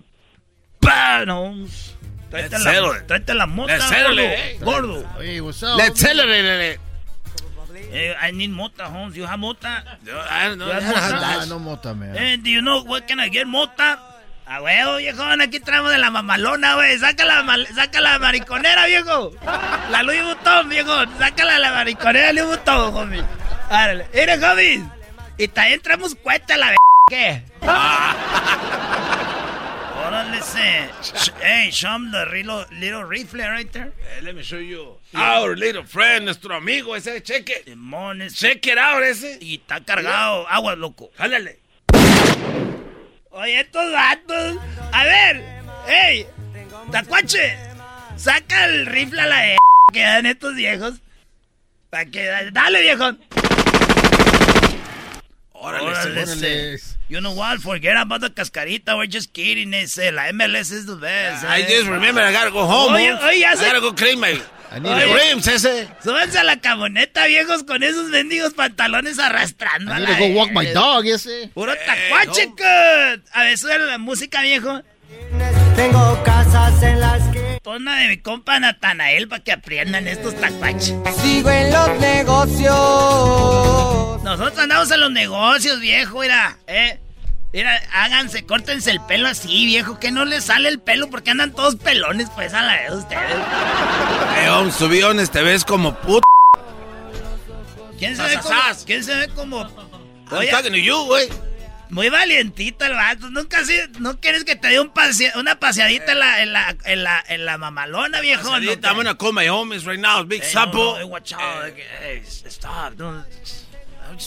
[0.81, 1.93] panos.
[2.29, 4.21] Tráete Let's la, tráete la mota, Let's gordo.
[4.21, 4.57] eh.
[4.61, 5.03] Gordo.
[5.19, 5.77] Hey, what's up?
[5.77, 6.79] Let's celebrate it.
[7.91, 9.15] Eh, I need mota, Holmes.
[9.15, 9.83] You have mota?
[10.29, 10.69] I don't know.
[10.71, 11.47] Ah, that.
[11.47, 12.15] no mota, man.
[12.15, 13.97] Eh, do you know what can I get, mota?
[14.45, 16.97] A huevo, viejón, aquí traemos de la mamalona, güey.
[16.99, 19.31] Saca la, saca la mariconera, viejo.
[19.91, 20.91] La Louis Vuitton, viejo.
[21.19, 23.23] Sácala la mariconera Louis Vuitton, homie.
[23.69, 24.07] Árale.
[24.13, 24.83] Mire, homie.
[25.37, 26.75] Y también traemos cuenta la
[27.09, 27.43] ¿Qué?
[30.09, 30.89] Se.
[31.03, 33.91] Sh- Hey, show him the little, little rifle right there.
[34.17, 34.97] Eh, let me show you.
[35.13, 37.21] Our little friend, nuestro amigo ese.
[37.23, 38.35] Simón, ese.
[38.35, 39.37] Check it out ese.
[39.39, 40.47] Y está cargado.
[40.49, 41.11] Agua, loco.
[41.15, 41.59] Jálale.
[43.31, 44.57] Oye, estos vatos.
[44.91, 45.43] A ver,
[45.87, 46.25] hey,
[46.91, 47.55] Tacuache,
[48.17, 49.57] saca el rifle a la de
[49.93, 50.95] que dan estos viejos.
[51.91, 52.49] Pa' que.
[52.51, 53.11] Dale, viejo.
[55.53, 56.77] Órale, Órale.
[57.09, 57.59] You know what?
[57.59, 58.95] Forget about the cascarita.
[58.95, 59.73] We're just kidding.
[59.73, 60.11] Ese.
[60.13, 61.43] La MLS is the best.
[61.43, 61.67] I eh.
[61.67, 62.93] just remember I gotta go home.
[62.93, 64.39] Oye, oye, I se- gotta go clean my
[64.77, 65.87] rims ese.
[66.03, 69.91] Súbanse a la camioneta, viejos, con esos mendigos pantalones arrastrando.
[69.91, 71.49] I need to go walk my dog, ese.
[71.51, 73.25] Puro tacuache, cut.
[73.33, 74.83] A ver, sube la música, viejo.
[75.75, 77.28] Tengo casas en la esquina.
[77.28, 77.28] Pon
[77.77, 80.95] una de mi compa Natanael para que aprendan estos tacuaches.
[81.21, 82.73] Sigo en los negocios.
[84.23, 86.99] Nosotros andamos en los negocios, viejo, mira, eh.
[87.51, 91.51] Mira, háganse, córtense el pelo así, viejo, que no les sale el pelo porque andan
[91.51, 93.23] todos pelones, pues, a la vez ustedes.
[94.37, 96.21] Eh, Holmes, to be honest, te ves como puto.
[97.97, 98.55] ¿Quién se ve como?
[98.85, 99.61] ¿Quién se ve como?
[99.61, 101.27] I'm Oye, talking to you, güey.
[101.89, 103.29] Muy valientito el vato.
[103.29, 106.75] Nunca así, no quieres que te dé un pasea- una paseadita en la, en la,
[106.85, 108.43] en la, en la mamalona, viejo.
[108.43, 110.93] No I'm gonna call my homies right now, big Hey, sapo.
[110.97, 111.73] no, no, watch out.
[112.01, 112.93] Hey, stop.
[112.95, 113.25] Don't,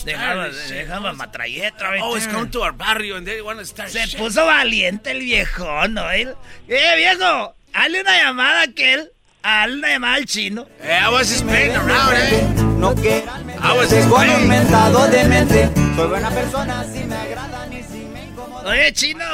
[0.05, 1.91] Dejaba, dejaba matralleta.
[2.03, 4.19] Oh, it's come to our barrio and they want to start Se shit.
[4.19, 6.09] puso valiente el viejo, ¿no?
[6.11, 6.35] Él-
[6.69, 9.11] Eh, viejo, hazle una llamada a aquel.
[9.43, 10.67] Hazle una llamada al chino.
[10.81, 12.43] Eh, I was just playing around, eh.
[12.79, 14.49] No quieran I was just con un playing.
[14.49, 15.82] mentado de mente.
[15.97, 18.67] Soy buena persona, si me agradan y si me incomodan.
[18.67, 19.25] Oye, chino.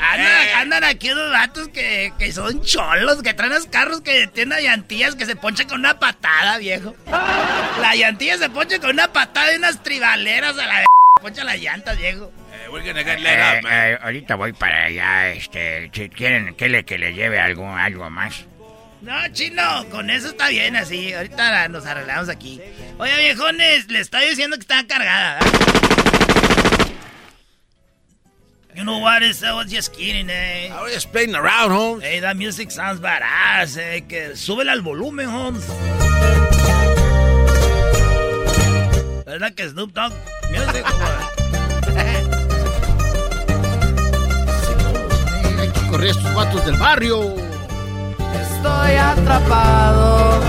[0.00, 4.50] Andan, andan aquí unos vatos que, que son cholos, que traen los carros que tienen
[4.50, 6.94] las llantillas que se ponchan con una patada, viejo.
[7.06, 10.86] La llantilla se poncha con una patada y unas tribaleras a la
[11.20, 12.32] poncha las llantas, viejo.
[12.52, 13.72] Eh, we're gonna get let up, man.
[13.72, 18.08] Eh, ahorita voy para allá, este, si quieren que le, que le lleve algo, algo
[18.08, 18.46] más.
[19.00, 21.12] No, chino, con eso está bien así.
[21.12, 22.60] Ahorita nos arreglamos aquí.
[22.98, 25.38] Oye, viejones, le estoy diciendo que está cargada.
[25.38, 25.97] ¿verdad?
[28.76, 29.22] You know what?
[29.22, 30.70] Is, I was just kidding, eh.
[30.72, 32.02] I was just playing around, Holmes.
[32.02, 34.00] Hey, that music sounds badass, eh.
[34.02, 35.66] Que súbele al volumen, Holmes.
[39.26, 40.12] ¿Verdad que Snoop Dogg
[40.50, 40.84] Music?
[45.58, 47.34] Hay que correr a estos vatos del barrio.
[48.34, 50.40] Estoy atrapado.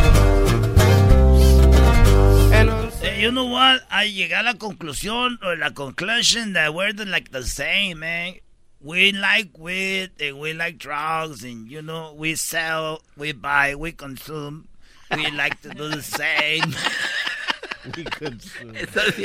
[3.19, 3.81] You know what?
[3.91, 8.35] I llegué a la conclusión, o la conclusion that we're the, like the same, man.
[8.81, 13.91] We like weed, and we like drugs, and you know, we sell, we buy, we
[13.91, 14.69] consume.
[15.15, 16.61] We like to do the same.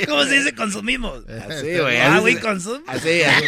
[0.06, 1.24] ¿Cómo se dice consumimos?
[1.26, 1.98] Así, güey.
[2.00, 2.82] Ah, we consume.
[2.86, 3.44] Así, así.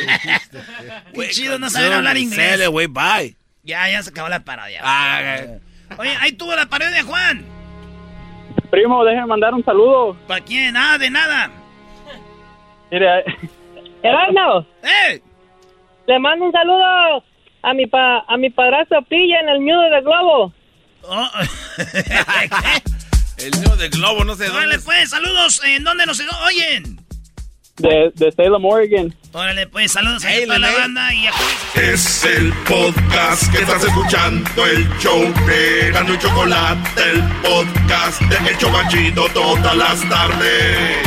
[1.14, 2.58] Qué chido no saber hablar inglés.
[2.58, 3.36] Sell we buy.
[3.64, 4.80] Ya, ya se acabó la parodia.
[4.84, 5.46] Ah,
[5.98, 7.55] Oye, ahí tuvo la parodia, Juan.
[8.76, 10.14] Primo, déjeme mandar un saludo.
[10.26, 10.74] ¿Para quién?
[10.74, 11.50] Nada, de nada.
[12.90, 13.24] Mire,
[14.02, 15.22] Erasmo, ¡Eh!
[16.06, 17.24] le mando un saludo
[17.62, 20.52] a mi pa, a mi padrastro Pilla en el nudo del globo.
[21.04, 21.28] Oh.
[23.38, 24.58] El niño de globo, no sé dónde.
[24.58, 25.62] Órale, pues, saludos.
[25.64, 27.00] ¿En dónde nos oyen?
[27.78, 29.14] de, de Salem, Oregon.
[29.38, 31.32] Órale, pues, saludos a toda la banda y a...
[31.74, 38.48] Es el podcast que estás escuchando, el show de Gano y Chocolate, el podcast de
[38.48, 41.06] El Chobachito todas las tardes.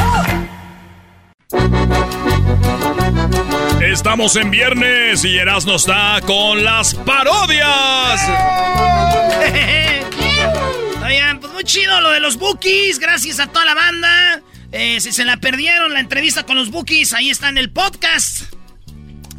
[3.81, 8.21] Estamos en viernes y Erasmo está con las parodias.
[11.03, 12.99] Oigan, pues muy chido lo de los Bookies.
[12.99, 14.43] Gracias a toda la banda.
[14.71, 18.53] Eh, si se la perdieron, la entrevista con los Bookies, ahí está en el podcast.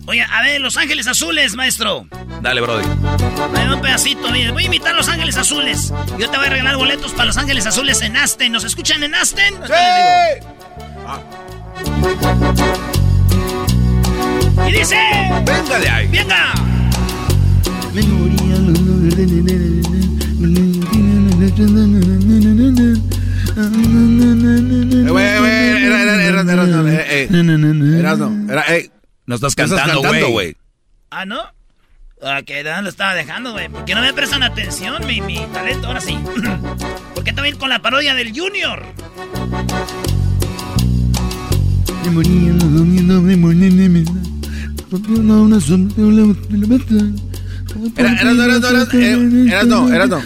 [0.07, 2.09] Oye, a ver, Los Ángeles Azules, maestro.
[2.43, 2.85] Dale, Brody.
[3.55, 4.51] Dame un pedacito, mire.
[4.51, 5.93] Voy a invitar a Los Ángeles Azules.
[6.19, 8.51] Yo te voy a regalar boletos para Los Ángeles Azules en Aston.
[8.51, 9.55] ¿Nos escuchan en Aston?
[9.67, 9.73] ¡Sí!
[14.69, 14.97] Y dice...
[15.45, 16.09] Venga de ahí.
[16.09, 16.55] ¡Venga!
[17.95, 18.35] Eh, güey,
[28.17, 28.31] no.
[29.27, 30.57] No estás No cantando, güey.
[31.11, 31.41] Ah, ¿no?
[32.23, 33.69] Ok, ¿dónde lo estaba dejando, güey?
[33.69, 35.87] ¿Por qué no me prestan atención, mi, mi talento?
[35.87, 36.19] Ahora sí.
[37.15, 38.85] ¿Por qué también con la parodia del Junior?
[47.97, 50.19] Era, era, no, era, no, era, eh, era, no, era, no.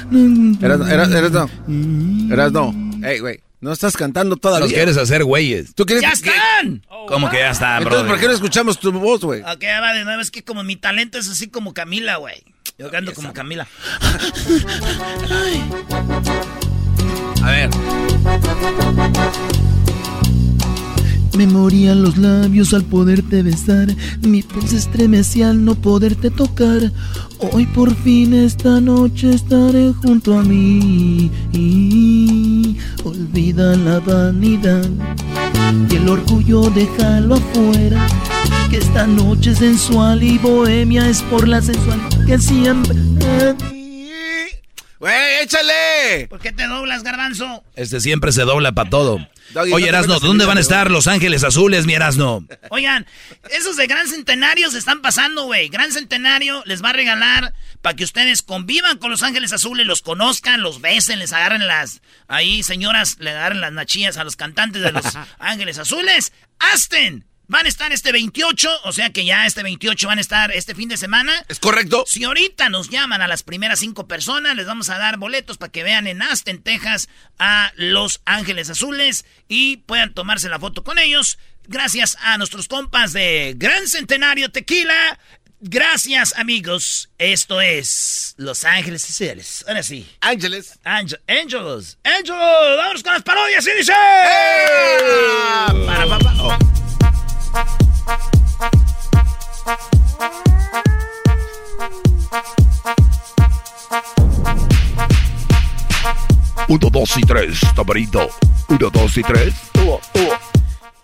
[0.61, 2.33] Era, no, era, era, no.
[2.33, 2.84] Era, no.
[3.05, 4.67] Ey, güey, no estás cantando todavía.
[4.67, 5.75] Los quieres hacer güeyes.
[5.75, 6.83] ¿Tú quieres ¡Ya están!
[7.09, 8.11] ¿Cómo que ya está, Entonces, Brody?
[8.11, 9.43] ¿por qué no escuchamos tu voz, güey?
[9.43, 10.21] Ok, va de nuevo.
[10.21, 12.43] Es que como mi talento es así como Camila, güey.
[12.79, 13.69] Yo canto como Camila.
[17.43, 17.71] A ver.
[21.37, 23.89] Me morían los labios al poderte besar,
[24.21, 26.93] mi piel se estremecía al no poderte tocar.
[27.39, 31.31] Hoy por fin esta noche estaré junto a mí.
[33.03, 34.89] Olvida la vanidad
[35.91, 38.07] y el orgullo déjalo afuera.
[38.71, 42.95] Que esta noche sensual y bohemia es por la sensualidad que siempre.
[45.01, 46.29] ¡Güey, échale!
[46.31, 47.65] ¿Por qué te doblas, garbanzo?
[47.75, 49.19] Este siempre se dobla para todo.
[49.51, 52.47] Doggy, Oye, Erasno, ¿dónde van a estar Los Ángeles Azules, mi Erasno?
[52.71, 53.07] Oigan,
[53.51, 55.69] esos de Gran Centenario se están pasando, güey.
[55.69, 60.03] Gran Centenario les va a regalar para que ustedes convivan con los Ángeles Azules, los
[60.03, 62.01] conozcan, los besen, les agarren las...
[62.27, 65.05] Ahí, señoras, le agarren las nachillas a los cantantes de los
[65.39, 66.33] Ángeles Azules.
[66.59, 70.53] Asten, van a estar este 28, o sea que ya este 28 van a estar
[70.53, 71.33] este fin de semana.
[71.49, 72.05] ¿Es correcto?
[72.07, 75.73] Si ahorita nos llaman a las primeras cinco personas, les vamos a dar boletos para
[75.73, 77.09] que vean en Aston, Texas,
[77.39, 81.39] a Los Ángeles Azules y puedan tomarse la foto con ellos.
[81.67, 85.19] Gracias a nuestros compas de Gran Centenario Tequila.
[85.67, 87.09] Gracias, amigos.
[87.17, 89.65] Esto es Los Ángeles Sociales.
[89.67, 90.07] Ahora sí.
[90.21, 90.79] Ángeles.
[90.85, 91.97] Angel, Angels.
[92.05, 92.77] Angels.
[92.77, 93.67] Vámonos con las parodias.
[93.67, 93.93] Y dice.
[95.87, 96.35] Para, papá.
[96.39, 96.84] Oh.
[106.67, 108.29] Uno, dos y tres, tamarito.
[108.69, 109.55] Uno, dos y tres.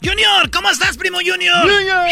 [0.02, 1.62] Junior, ¿cómo estás, primo Junior?
[1.62, 2.09] Junior.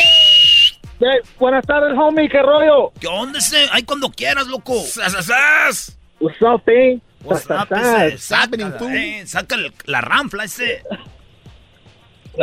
[1.38, 2.92] buenas tardes, homie, ¿qué rollo?
[3.00, 3.66] ¿Qué onda ese?
[3.72, 4.80] Ay, cuando quieras, loco.
[4.84, 7.00] ¡Sas, What's up, eh?
[7.24, 8.18] What's up, ese?
[8.18, 8.56] Saca,
[8.94, 9.56] eh, saca
[9.86, 10.84] la ranfla ese.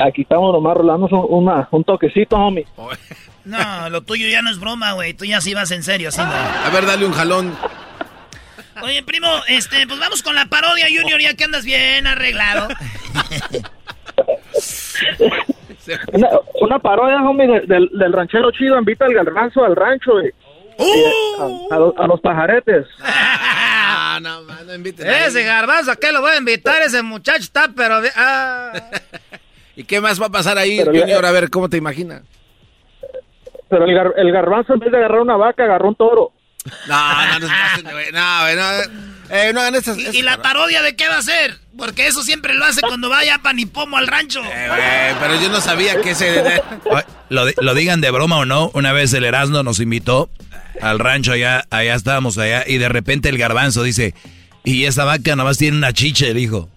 [0.04, 2.66] Aquí estamos nomás rolando un, un toquecito, homie.
[3.46, 5.14] No, lo tuyo ya no es broma, güey.
[5.14, 6.34] Tú ya sí vas en serio, así no.
[6.34, 7.56] A ver, dale un jalón.
[8.82, 12.70] Oye, primo, este, pues vamos con la parodia, Junior, ya que andas bien arreglado.
[16.60, 20.32] una, parodia, homie, del, del, ranchero chido, invita al garbanzo al rancho, güey.
[20.78, 21.94] ¡Uh!
[21.98, 22.88] a, los pajaretes.
[24.08, 26.82] Ah, no, no inviten Ese garbanzo, ¿a qué lo voy a invitar?
[26.82, 28.00] Ese muchacho está, pero...
[28.16, 28.72] Ah.
[29.76, 31.26] ¿Y qué más va a pasar ahí, Junior?
[31.26, 32.22] A ver, ¿cómo te imaginas?
[33.70, 36.32] Pero el, el garbanzo, en vez de agarrar una vaca, agarró un toro.
[36.88, 37.48] No, no, no,
[38.12, 41.60] no, no, eh, no hagan esas, ¿Y, la parodia de qué va a ser?
[41.78, 44.42] Porque eso siempre lo hace cuando vaya a Panipomo al rancho.
[44.44, 46.62] Eh, pero yo no sabía que ese...
[47.30, 50.30] lo, lo, digan de broma o no, una vez el Erasmo nos invitó
[50.82, 54.14] al rancho allá, allá estábamos allá, y de repente el garbanzo dice,
[54.64, 56.70] y esa vaca nomás tiene una chiche, dijo.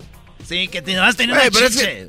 [0.44, 2.08] Sí, que nomás tiene una chiche.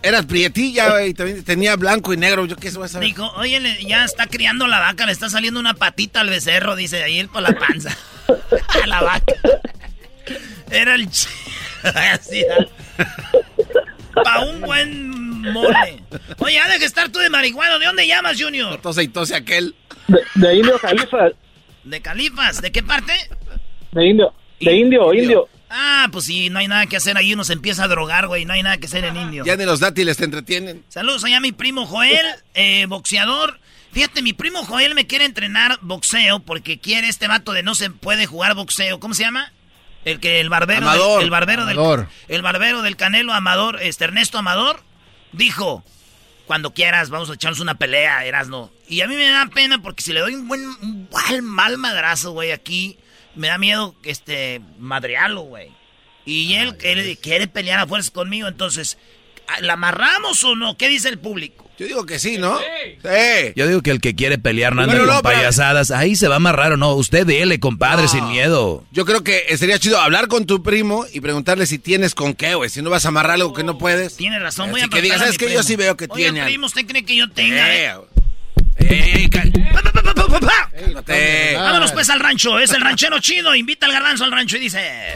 [0.00, 4.26] Eras prietilla, güey, tenía blanco y negro, yo qué sé, a Dijo, oye, ya está
[4.26, 7.96] criando la vaca, le está saliendo una patita al becerro, dice, ahí por la panza.
[8.82, 9.34] a la vaca.
[10.70, 11.08] Era el...
[12.12, 12.44] Así,
[14.14, 16.02] Pa' un buen mole.
[16.38, 18.80] Oye, ya deja estar tú de marihuana, ¿de dónde llamas, Junior?
[18.80, 19.74] Tose y tose aquel.
[20.34, 21.32] De, Indio Califas.
[21.84, 22.62] ¿De Califas?
[22.62, 23.12] ¿De qué parte?
[23.92, 24.32] De Indio.
[24.60, 25.48] De Indio, Indio.
[25.70, 28.44] Ah, pues sí, no hay nada que hacer ahí, uno se empieza a drogar, güey,
[28.44, 29.44] no hay nada que hacer en indio.
[29.44, 30.82] Ya de los dátiles te entretienen.
[30.88, 33.60] Saludos allá a mi primo Joel, eh, boxeador.
[33.92, 37.90] Fíjate, mi primo Joel me quiere entrenar boxeo porque quiere este vato de no se
[37.90, 39.00] puede jugar boxeo.
[39.00, 39.52] ¿Cómo se llama?
[40.04, 41.22] El que el barbero Amador.
[41.22, 42.00] el barbero Amador.
[42.00, 44.82] del el barbero del Canelo Amador, este Ernesto Amador
[45.32, 45.84] dijo,
[46.46, 50.02] "Cuando quieras vamos a echarnos una pelea, Erasno." Y a mí me da pena porque
[50.02, 52.98] si le doy un buen un mal, mal madrazo, güey, aquí
[53.34, 55.70] me da miedo este madrearlo, güey.
[56.24, 58.98] Y él, quiere pelear a fuerzas conmigo, entonces,
[59.60, 60.76] ¿la amarramos o no?
[60.76, 61.68] ¿Qué dice el público?
[61.78, 62.58] Yo digo que sí, ¿no?
[62.58, 63.52] Sí.
[63.54, 65.92] Yo digo que el que quiere pelear no anda con payasadas.
[65.92, 66.92] Ahí se va a amarrar o no.
[66.94, 68.84] Usted dele, compadre, sin miedo.
[68.90, 72.56] Yo creo que sería chido hablar con tu primo y preguntarle si tienes con qué,
[72.56, 72.68] güey.
[72.68, 74.16] Si no vas a amarrar algo que no puedes.
[74.16, 76.44] Tiene razón, voy a que digas, ¿sabes que Yo sí veo que Oye, tiene.
[76.44, 77.94] primo, ¿usted cree que yo tenga?
[78.80, 79.28] Eh,
[81.06, 82.58] ¡Ey, Vámonos pues al rancho.
[82.58, 83.54] Es el ranchero chido.
[83.54, 85.14] Invita al garbanzo al rancho y dice.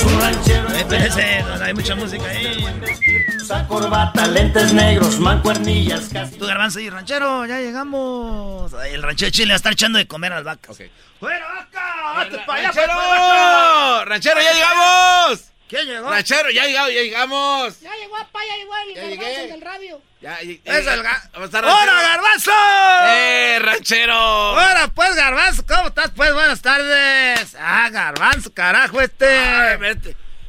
[0.00, 0.68] Su ranchero.
[0.68, 2.64] Espérese, hay mucha música ahí.
[3.40, 6.10] Usa corbata, lentes negros, mancuernillas.
[6.38, 8.72] Tu garbanzo y ranchero, ya llegamos.
[8.90, 10.78] el ranchero chile va a estar echando de comer a las vacas.
[11.20, 12.20] ¡Fuera vaca!
[12.20, 12.94] ¡Hazte para allá, ¡Ranchero!
[12.94, 15.53] Pues, ¡Ranchero, ya llegamos!
[15.68, 16.10] ¿Quién llegó?
[16.10, 17.80] ¡Ranchero, ya llegamos, ya llegamos!
[17.80, 19.46] Ya llegó, papá, ya llegó el Ya garbanzo llegué.
[19.48, 20.02] del radio.
[20.20, 22.50] Ya, ya, Es el ga- ¡Hola, garbanzo!
[23.08, 24.52] ¡Eh, ranchero!
[24.52, 26.10] Hola, pues, garbanzo, ¿cómo estás?
[26.14, 27.56] Pues, buenas tardes.
[27.58, 29.26] Ah, garbanzo, carajo, este.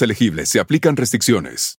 [0.00, 1.79] elegibles se aplican restricciones.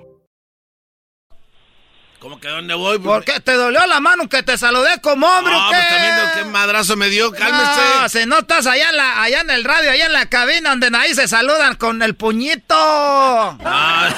[2.21, 2.99] ¿Cómo que dónde voy?
[2.99, 5.77] ¿Por qué te dolió la mano que te saludé como hombre No, o qué?
[5.77, 7.81] pues también qué madrazo me dio, cálmese.
[7.99, 10.69] No, si no estás allá en, la, allá en el radio, allá en la cabina
[10.69, 12.75] donde ahí se saludan con el puñito.
[12.77, 14.09] Ah.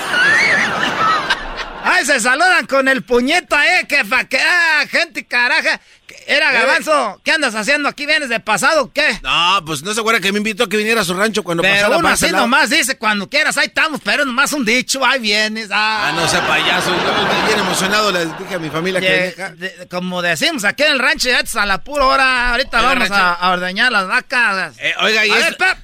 [1.86, 5.80] Ahí se saludan con el puñito, eh, que fa que, ah, gente caraja.
[6.28, 8.06] Era Garbanzo, ¿qué andas haciendo aquí?
[8.06, 9.20] ¿Vienes de pasado o qué?
[9.22, 11.62] No, pues no se acuerda que me invitó a que viniera a su rancho cuando
[11.64, 15.20] Pero pasara uno así nomás dice, cuando quieras, ahí estamos, pero nomás un dicho, ahí
[15.20, 15.70] vienes.
[15.72, 16.90] Ah, Ah, no sea payaso.
[16.90, 18.12] Yo bien emocionado.
[18.12, 21.56] Le dije a mi familia que de- como decimos aquí en el rancho, ya es
[21.56, 22.52] a la pura hora.
[22.52, 24.76] Ahorita Oiga, vamos a, a ordeñar las vacas.
[24.80, 25.78] Eh, oiga, y a es- ver, Pep,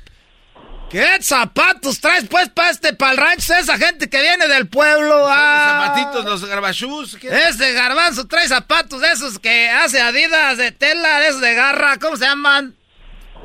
[0.90, 3.53] ¿qué zapatos traes pues para este, para el rancho?
[3.53, 5.26] Esa gente que viene del pueblo.
[5.30, 5.88] ah.
[5.95, 7.18] Zapatitos, los garbachús.
[7.22, 11.98] Ese garbanzo trae zapatos de esos que hace Adidas de tela, de esos de garra,
[11.98, 12.76] ¿cómo se llaman?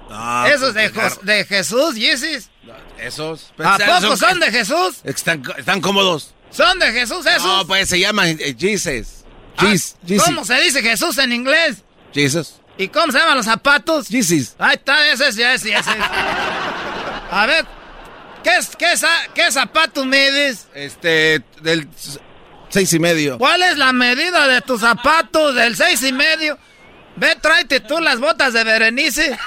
[0.09, 2.51] No, esos pues, de, gar- de Jesús, Yeezys.
[2.99, 3.53] Esos.
[3.59, 4.99] ¿A poco son de Jesús?
[5.05, 6.35] Están, están cómodos.
[6.51, 7.43] ¿Son de Jesús esos?
[7.43, 9.25] No, pues se llaman eh, Jesus.
[9.59, 9.97] Jesus.
[10.07, 10.25] Jesus.
[10.27, 11.79] ¿Cómo se dice Jesús en inglés?
[12.13, 12.61] Jesus.
[12.79, 14.09] ¿Y cómo se llaman los zapatos?
[14.09, 14.55] Jesus.
[14.59, 15.91] Ahí está, ese es, ese, ese.
[17.35, 17.67] A ver,
[18.45, 18.95] ¿qué, es- qué,
[19.35, 20.69] qué zapatos mides?
[20.73, 21.89] Este, del
[22.69, 23.39] seis y medio.
[23.39, 26.57] ¿Cuál es la medida de tus zapatos del seis y medio?
[27.17, 29.37] Ve, tráete tú las botas de Berenice.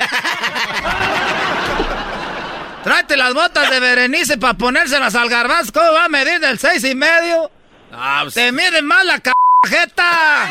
[2.83, 5.71] Tráete las botas de Berenice para ponérselas al garbanzo.
[5.73, 7.49] ¿Cómo va a medir del seis y medio?
[7.91, 10.49] Ah, pues, Te mide más la cajeta.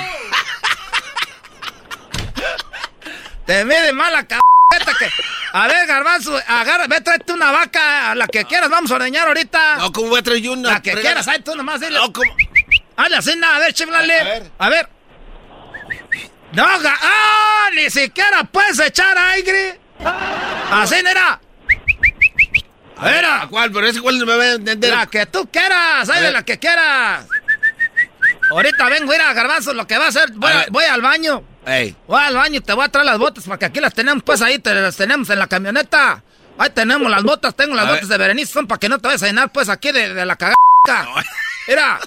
[3.47, 4.41] Te mide más la cajeta
[4.85, 5.11] que...
[5.53, 9.77] A ver, garbanzo, agarra, ve, tráete una vaca, la que quieras, vamos a ordeñar ahorita.
[9.77, 10.73] No, ¿cómo voy a traer yo una?
[10.73, 11.99] La que quieras, ahí tú nomás dile.
[11.99, 12.31] No, ¿cómo?
[12.97, 14.21] Hazle así, nada, a ver, chiflale.
[14.21, 14.51] A ver.
[14.59, 14.89] A ver.
[16.53, 17.69] No, ¡Ah!
[17.75, 19.79] Ni siquiera puedes echar aire.
[20.71, 21.41] Así, nera.
[22.99, 23.71] A ver, ¿a cuál?
[23.73, 24.91] Pero ese cuál no me va a entender.
[24.91, 27.27] La que tú quieras, ahí de la que quieras.
[28.51, 31.01] Ahorita vengo a ir a Garbanzo, lo que va a hacer, voy, A voy al
[31.03, 31.43] baño.
[31.67, 31.97] Ey.
[32.07, 34.41] Voy al baño y te voy a traer las botas, porque aquí las tenemos, pues
[34.43, 36.23] ahí te las tenemos en la camioneta.
[36.59, 39.09] Ahí tenemos las botas, tengo las A botas de Berenice, son para que no te
[39.09, 40.57] vayas a llenar, pues aquí de, de la cagada.
[41.69, 41.99] Mira,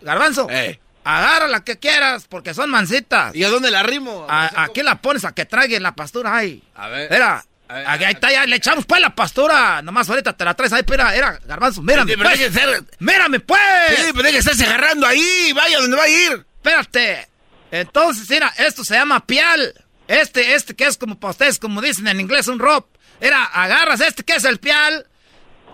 [0.00, 0.78] Garbanzo, Ey.
[1.04, 3.34] agarra la que quieras, porque son mansitas.
[3.34, 4.24] ¿Y a dónde la arrimo?
[4.30, 6.62] A- aquí la pones a que trague la pastura ahí.
[6.76, 7.10] A ver.
[7.10, 9.82] Mira, aquí, ahí está, ya le echamos pues la pastura.
[9.82, 12.52] Nomás ahorita te la traes ahí, mira, era, garbanzo, mírame, Sí, pero pues.
[12.52, 13.60] ser- Mírame, pues.
[13.96, 15.52] Sí, pero que estarse agarrando ahí.
[15.54, 16.46] Vaya donde va a ir.
[16.56, 17.28] Espérate.
[17.70, 19.74] Entonces, mira, esto se llama pial.
[20.06, 22.98] Este, este que es como para ustedes, como dicen en inglés, un rope.
[23.20, 25.06] Era, agarras este que es el pial,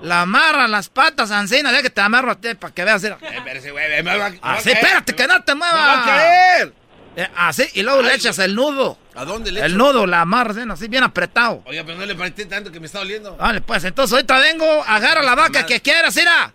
[0.03, 3.01] la amarras las patas, Ancina, de que te amarro a ti para que veas.
[3.03, 3.19] Mira.
[3.21, 4.77] Espérese, güey, me va- me va a Así, caer.
[4.85, 5.77] espérate, que no te Me muevas.
[5.87, 6.73] va a caer.
[7.17, 8.99] Eh, Así, y luego le echas el nudo.
[9.15, 9.77] ¿A dónde le El echo?
[9.79, 10.65] nudo, la amarras, ¿eh?
[10.69, 11.63] así bien apretado.
[11.67, 13.37] Oiga, pero no le parece tanto que me está oliendo.
[13.37, 16.53] Vale, pues entonces ahorita vengo, agarra la vaca que quieras, mira.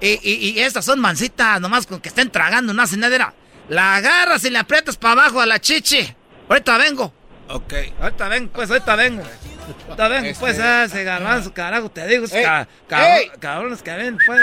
[0.00, 3.32] Y, y, y estas son mansitas, nomás con que estén tragando, no hacen nada.
[3.68, 6.14] La agarras y le aprietas para abajo a la chichi.
[6.48, 7.14] Ahorita vengo.
[7.48, 7.72] Ok.
[8.00, 9.22] Ahorita vengo, pues ahorita vengo.
[9.86, 13.30] Ahorita vengo, Este- pues, ah, ese garbanzo, carajo, te digo, esos Ey, ca- ey.
[13.40, 14.40] cabrones que ven, pues.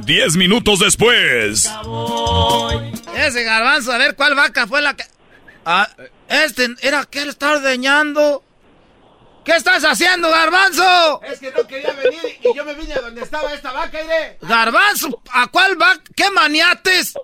[0.00, 1.70] Diez minutos después.
[3.16, 5.04] Ese garbanzo, a ver cuál vaca fue la que.
[5.64, 5.88] Ah,
[6.28, 8.42] este, era que él está ordeñando.
[9.44, 11.22] ¿Qué estás haciendo, garbanzo?
[11.22, 14.36] Es que no quería venir y yo me vine a donde estaba esta vaca, iré.
[14.42, 16.02] Garbanzo, ¿a cuál vaca?
[16.14, 17.14] ¿Qué maniates?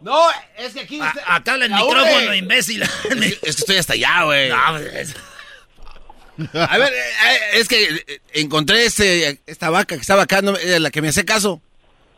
[0.00, 0.18] No,
[0.56, 1.00] es que aquí...
[1.00, 2.82] A- acá el micrófono, imbécil.
[2.82, 4.48] Es que estoy hasta allá, güey.
[4.48, 5.14] No, pues,
[6.54, 10.90] A ver, eh, eh, es que eh, encontré este, esta vaca que estaba acá, la
[10.90, 11.60] que me hace caso.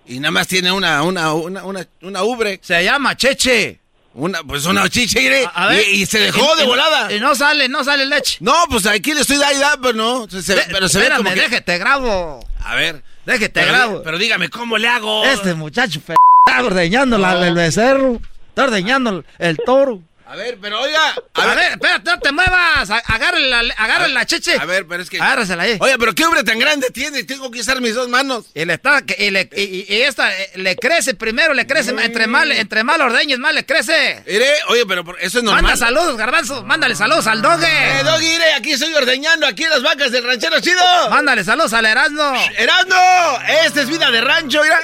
[0.06, 2.58] Y nada más tiene una, una, una, una, una ubre.
[2.62, 3.78] Se llama Cheche.
[4.12, 5.48] Una, pues una chiche, iré.
[5.54, 5.86] A ver.
[5.88, 7.12] Y, y se dejó Y- de volada.
[7.12, 8.38] Y no sale, no sale leche.
[8.40, 10.28] No, pues aquí le estoy dando, da, pero no.
[10.28, 11.40] Se- se- Ve- pero se ve espérame, como que...
[11.40, 12.46] déjate grabo.
[12.64, 13.02] A ver.
[13.24, 14.02] Déjate Pero, grabo.
[14.02, 15.24] pero dígame, ¿cómo le hago?
[15.24, 16.16] Este muchacho fe-
[16.50, 18.20] está ordeñando la, el becerro.
[18.48, 20.00] Está ordeñando el, el toro.
[20.30, 21.12] A ver, pero oiga.
[21.34, 22.88] A, ver, espérate, no te muevas.
[22.88, 24.56] A- Agárrale la, cheche.
[24.60, 25.20] A ver, pero es que...
[25.20, 25.76] Agárrasela ahí.
[25.80, 27.24] Oye, pero qué hombre tan grande tiene.
[27.24, 28.44] Tengo que usar mis dos manos.
[28.54, 32.46] Y le está, y, le, y, esta eh, le crece primero, le crece, entre más,
[32.46, 34.22] entre lo ordeñes, más le crece.
[34.24, 35.64] Iré, oye, pero eso es normal.
[35.64, 37.66] Manda saludos, garbanzo, mándale saludos al doge.
[37.66, 40.80] Eh, Doggy, iré, aquí estoy ordeñando aquí las vacas del ranchero chido.
[41.10, 42.34] Mándale saludos al Erasmo.
[42.56, 43.38] ¡Erasmo!
[43.66, 44.78] Esta es vida de rancho, mira.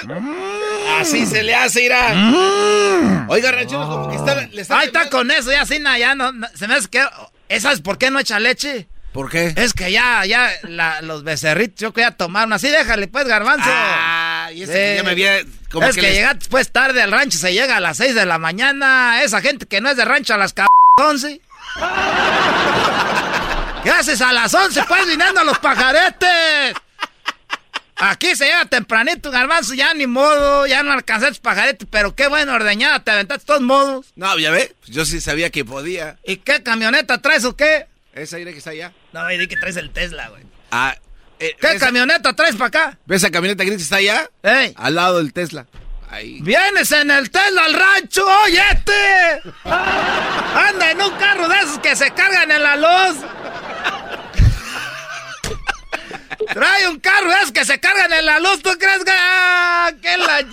[0.99, 3.27] Así se le hace, mira.
[3.29, 4.79] Oiga, ranchero, como que está, le está...
[4.81, 7.07] Ahí está con eso, ya na, ya no, no- se me hace que...
[7.49, 8.89] ¿eh, ¿Sabes por qué no echa leche?
[9.13, 9.55] ¿Por qué?
[9.57, 12.57] Es que ya, ya, la- los becerritos, yo quería tomar una.
[12.57, 13.71] Así déjale, pues, garbanzo.
[13.73, 15.39] Ah, y ese que ya me había...
[15.71, 18.27] Como es que, les- llegaste pues tarde al rancho, se llega a las 6 de
[18.27, 19.23] la mañana.
[19.23, 20.63] Esa gente que no es de rancho a las c
[20.99, 21.41] 11.
[23.83, 24.83] ¿Qué haces a las 11?
[24.89, 26.75] Pues viniendo a los pajaretes.
[27.99, 32.53] Aquí se llega tempranito, garbanzo, ya ni modo, ya no alcanzaste pajaretes, pero qué bueno
[32.53, 34.07] ordeñada, te aventaste de todos modos.
[34.17, 36.19] No, ya ve, yo sí sabía que podía.
[36.25, 37.87] ¿Y qué camioneta traes o qué?
[38.13, 38.93] Esa iré que está allá.
[39.13, 40.43] No, y di que traes el Tesla, güey.
[40.71, 40.95] Ah,
[41.39, 42.99] Eh, ¿Qué ¿ves- camioneta traes para acá?
[43.07, 44.31] ¿Ves esa camioneta gris que está allá?
[44.43, 44.73] ¡Ey!
[44.77, 45.67] Al lado del Tesla.
[46.09, 46.39] Ahí.
[46.41, 48.25] ¡Vienes en el Tesla al rancho!
[48.45, 49.43] ¡Oye, este!
[49.65, 53.19] ¡Anda en un carro de esos que se cargan en la luz!
[56.53, 58.63] Trae un carro esos que se cargan en la luz.
[58.63, 59.13] ¿Tú crees que.?
[59.13, 60.45] ah, que la...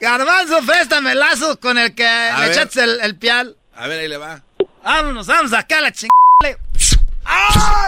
[0.00, 2.50] Garbanzo, féstame lazo con el que le ver.
[2.52, 3.56] echaste el, el pial.
[3.74, 4.42] A ver, ahí le va.
[4.82, 6.12] Vámonos, vamos acá a la chingada.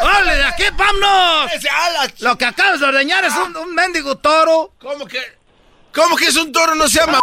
[0.03, 1.51] ¡Órale, de aquí, vámonos!
[2.21, 4.73] Lo que acabas de ordeñar es un, un mendigo toro.
[4.81, 5.21] ¿Cómo que?
[5.95, 6.75] ¿Cómo que es un toro?
[6.75, 7.21] No se llama.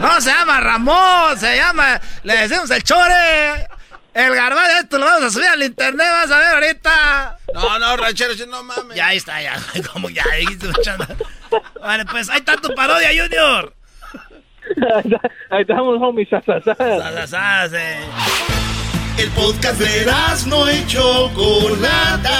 [0.00, 3.68] No, se llama Ramón, se llama, le decimos el chore.
[4.12, 7.38] El garbanzo, esto lo vamos a subir al internet, vas a ver ahorita.
[7.54, 8.96] No, no, ranchero, no mames.
[8.96, 9.56] Ya ahí está, ya.
[9.92, 10.68] Como ya dijiste.
[11.80, 13.74] Vale, pues hay tanto parodia, Junior.
[15.50, 16.28] Ahí estamos, homies.
[16.28, 18.00] Sasasas, eh.
[19.18, 20.06] El podcast de
[20.46, 22.38] no y Chocolata.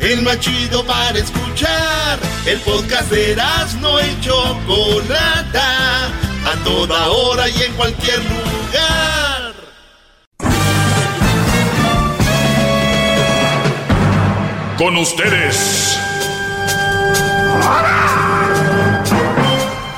[0.00, 2.18] El más chido para escuchar.
[2.46, 3.36] El podcast de
[3.80, 6.06] no y Chocolata.
[6.06, 9.09] A toda hora y en cualquier lugar.
[14.80, 16.00] Con ustedes.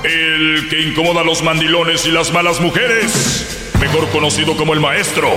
[0.02, 3.70] El que incomoda a los mandilones y las malas mujeres.
[3.80, 5.28] Mejor conocido como el maestro.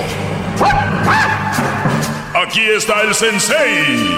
[2.34, 4.18] Aquí está el sensei.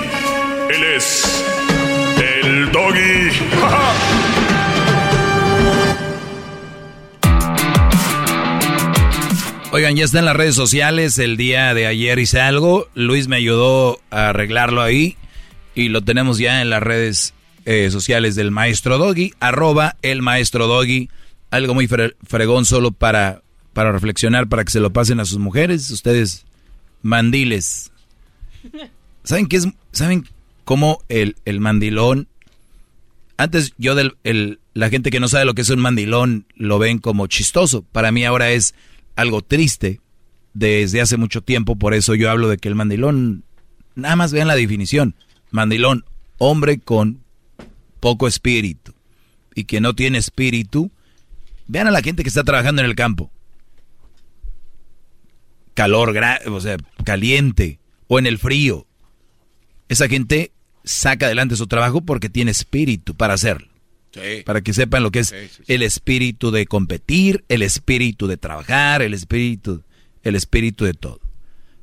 [0.69, 1.45] Él es.
[2.15, 3.29] El doggy.
[9.71, 11.19] Oigan, ya está en las redes sociales.
[11.19, 12.87] El día de ayer hice algo.
[12.95, 15.17] Luis me ayudó a arreglarlo ahí.
[15.75, 17.33] Y lo tenemos ya en las redes
[17.65, 19.33] eh, sociales del maestro Doggy.
[19.39, 21.09] Arroba el maestro Doggy.
[21.51, 23.41] Algo muy fre- fregón solo para,
[23.73, 25.91] para reflexionar, para que se lo pasen a sus mujeres.
[25.91, 26.45] Ustedes,
[27.01, 27.91] mandiles.
[29.23, 29.67] ¿Saben qué es?
[29.91, 30.27] ¿Saben
[30.63, 32.27] cómo el, el mandilón?
[33.35, 36.79] Antes yo del el, la gente que no sabe lo que es un mandilón lo
[36.79, 37.83] ven como chistoso.
[37.91, 38.73] Para mí ahora es
[39.17, 39.99] algo triste
[40.53, 41.75] desde hace mucho tiempo.
[41.75, 43.43] Por eso yo hablo de que el mandilón,
[43.95, 45.15] nada más vean la definición.
[45.51, 46.05] Mandilón,
[46.37, 47.23] hombre con
[47.99, 48.93] poco espíritu.
[49.53, 50.91] Y que no tiene espíritu.
[51.67, 53.31] Vean a la gente que está trabajando en el campo.
[55.73, 56.15] Calor,
[56.47, 57.79] o sea, caliente.
[58.07, 58.87] O en el frío.
[59.89, 60.51] Esa gente
[60.83, 63.66] saca adelante su trabajo porque tiene espíritu para hacerlo.
[64.21, 64.43] Sí.
[64.43, 65.33] Para que sepan lo que es
[65.67, 69.83] el espíritu de competir, el espíritu de trabajar, el espíritu,
[70.23, 71.19] el espíritu de todo.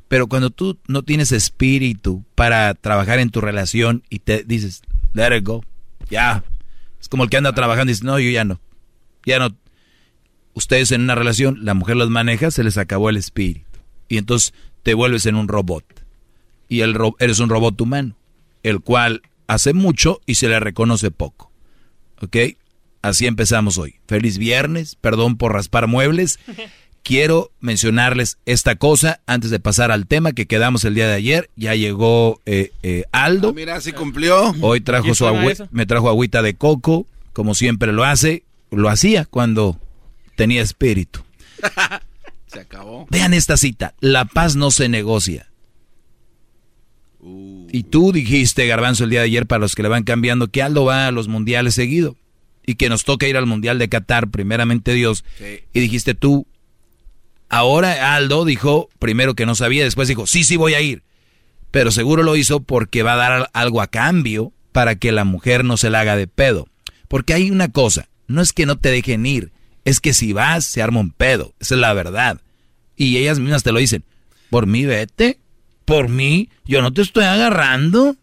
[0.09, 4.83] Pero cuando tú no tienes espíritu para trabajar en tu relación y te dices,
[5.15, 5.65] let it go,
[6.11, 6.45] ya.
[7.01, 8.61] Es como el que anda trabajando y dice, no, yo ya no.
[9.27, 9.57] Ya no.
[10.53, 13.65] Ustedes en una relación, la mujer los maneja, se les acabó el espíritu.
[14.09, 15.85] Y entonces te vuelves en un robot.
[16.69, 18.17] Y el ro- eres un robot humano,
[18.63, 21.51] el cual hace mucho y se le reconoce poco.
[22.25, 22.37] ¿Ok?
[23.03, 23.97] Así empezamos hoy.
[24.07, 26.39] Feliz viernes, perdón por raspar muebles.
[27.03, 31.51] Quiero mencionarles esta cosa antes de pasar al tema que quedamos el día de ayer.
[31.55, 33.53] Ya llegó eh, eh, Aldo.
[33.53, 34.55] Mira, sí cumplió.
[34.63, 35.27] Hoy trajo ¿Y su
[35.71, 38.45] me trajo agüita de coco, como siempre lo hace.
[38.71, 39.79] Lo hacía cuando
[40.35, 41.21] tenía espíritu.
[42.47, 43.07] Se acabó.
[43.11, 43.95] Vean esta cita.
[44.01, 45.51] La paz no se negocia.
[47.27, 50.63] Y tú dijiste, Garbanzo, el día de ayer, para los que le van cambiando, que
[50.63, 52.17] Aldo va a los mundiales seguido.
[52.67, 55.25] Y que nos toca ir al mundial de Qatar, primeramente Dios.
[55.73, 56.47] Y dijiste tú,
[57.49, 61.03] ahora Aldo dijo, primero que no sabía, después dijo, sí, sí voy a ir.
[61.71, 65.65] Pero seguro lo hizo porque va a dar algo a cambio para que la mujer
[65.65, 66.69] no se la haga de pedo.
[67.09, 69.53] Porque hay una cosa, no es que no te dejen ir,
[69.85, 72.41] es que si vas se arma un pedo, esa es la verdad.
[72.97, 74.05] Y ellas mismas te lo dicen,
[74.51, 75.39] por mí vete,
[75.85, 78.17] por mí, yo no te estoy agarrando,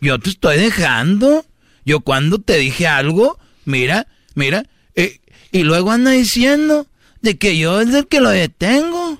[0.00, 1.44] yo te estoy dejando,
[1.84, 4.64] yo cuando te dije algo, mira, mira,
[4.94, 5.20] eh,
[5.52, 6.86] y luego anda diciendo
[7.22, 9.18] de que yo es el que lo detengo.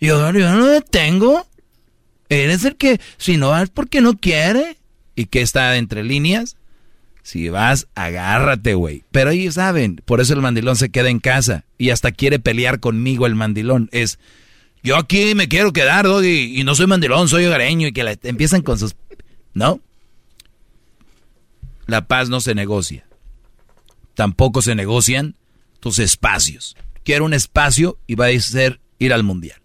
[0.00, 1.46] Yo, yo no lo detengo.
[2.28, 4.78] Eres el que, si no vas porque no quiere.
[5.14, 6.56] ¿Y qué está entre líneas?
[7.22, 9.04] Si vas, agárrate, güey.
[9.10, 12.80] Pero ellos saben, por eso el mandilón se queda en casa y hasta quiere pelear
[12.80, 13.88] conmigo el mandilón.
[13.92, 14.18] Es,
[14.82, 18.18] yo aquí me quiero quedar, Doggy, y no soy mandilón, soy hogareño y que la-
[18.22, 18.94] empiezan con sus...
[19.52, 19.80] ¿No?
[21.86, 23.06] La paz no se negocia.
[24.14, 25.34] Tampoco se negocian
[25.80, 26.76] tus espacios.
[27.04, 29.60] Quiero un espacio y va a ser ir al mundial.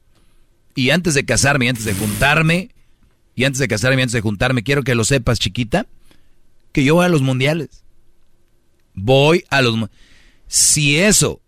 [0.76, 2.70] Y antes de casarme, antes de juntarme,
[3.36, 5.88] y antes de casarme, antes de juntarme, quiero que lo sepas, chiquita,
[6.72, 7.84] que yo voy a los mundiales.
[8.94, 9.76] Voy a los...
[10.48, 11.42] Si eso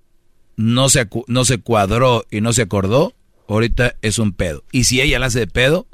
[0.55, 3.13] no se, no se cuadró y no se acordó,
[3.47, 4.63] ahorita es un pedo.
[4.71, 5.87] Y si ella la hace de pedo,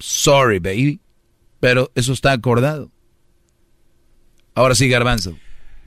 [0.00, 1.00] Sorry, baby.
[1.60, 2.90] Pero eso está acordado.
[4.54, 5.36] Ahora sí, Garbanzo.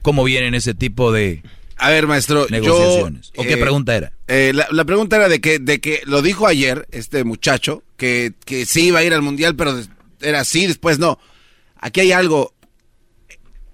[0.02, 1.42] ¿Cómo vienen ese tipo de
[1.76, 3.32] A ver, maestro, negociaciones?
[3.34, 4.12] yo, ¿O qué eh, pregunta era?
[4.26, 8.34] eh, la, la pregunta era de que, de que lo dijo ayer este muchacho, que,
[8.44, 9.80] que sí iba a ir al mundial, pero
[10.20, 11.18] era así, después no.
[11.76, 12.54] Aquí hay algo.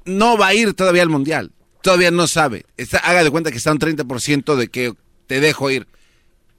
[0.05, 1.53] No va a ir todavía al mundial.
[1.83, 2.65] Todavía no sabe.
[2.77, 4.93] Está, haga de cuenta que está un 30% de que
[5.27, 5.87] te dejo ir.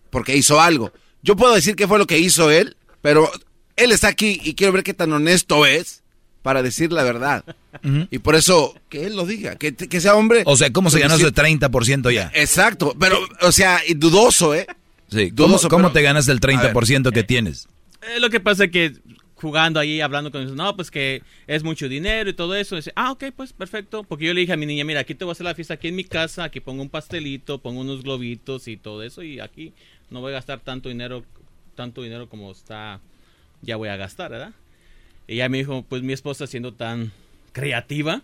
[0.09, 0.91] Porque hizo algo.
[1.21, 3.29] Yo puedo decir qué fue lo que hizo él, pero
[3.75, 6.03] él está aquí y quiero ver qué tan honesto es
[6.41, 7.43] para decir la verdad.
[8.09, 10.43] Y por eso, que él lo diga, que, que sea hombre.
[10.45, 12.31] O sea, ¿cómo se ganó ese suficiente- 30% ya?
[12.33, 14.65] Exacto, pero, o sea, y dudoso, ¿eh?
[15.11, 15.31] Sí.
[15.31, 17.67] ¿Cómo, Dudoso, cómo pero- te ganaste el 30% que tienes?
[18.01, 18.93] Eh, lo que pasa es que
[19.35, 22.75] jugando ahí, hablando con ellos, no, pues que es mucho dinero y todo eso.
[22.75, 24.03] Dice, ah, ok, pues perfecto.
[24.03, 25.75] Porque yo le dije a mi niña, mira, aquí te voy a hacer la fiesta
[25.75, 29.23] aquí en mi casa, aquí pongo un pastelito, pongo unos globitos y todo eso.
[29.23, 29.73] Y aquí
[30.09, 31.23] no voy a gastar tanto dinero,
[31.75, 32.99] tanto dinero como está,
[33.61, 34.51] ya voy a gastar, ¿verdad?
[35.27, 37.11] Y ella me dijo, pues mi esposa siendo tan
[37.51, 38.21] creativa,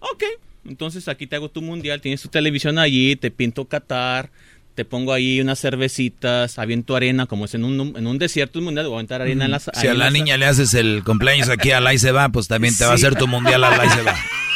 [0.00, 0.24] ok,
[0.66, 4.30] entonces aquí te hago tu mundial, tienes tu televisión allí, te pinto Qatar,
[4.74, 8.86] te pongo ahí unas cervecitas, aviento arena, como es en un, en un desierto mundial,
[8.86, 9.70] voy a aventar arena en las...
[9.74, 12.46] Si a la niña le haces el cumpleaños aquí a la y se va, pues
[12.46, 14.14] también te va a hacer tu mundial a la y se va.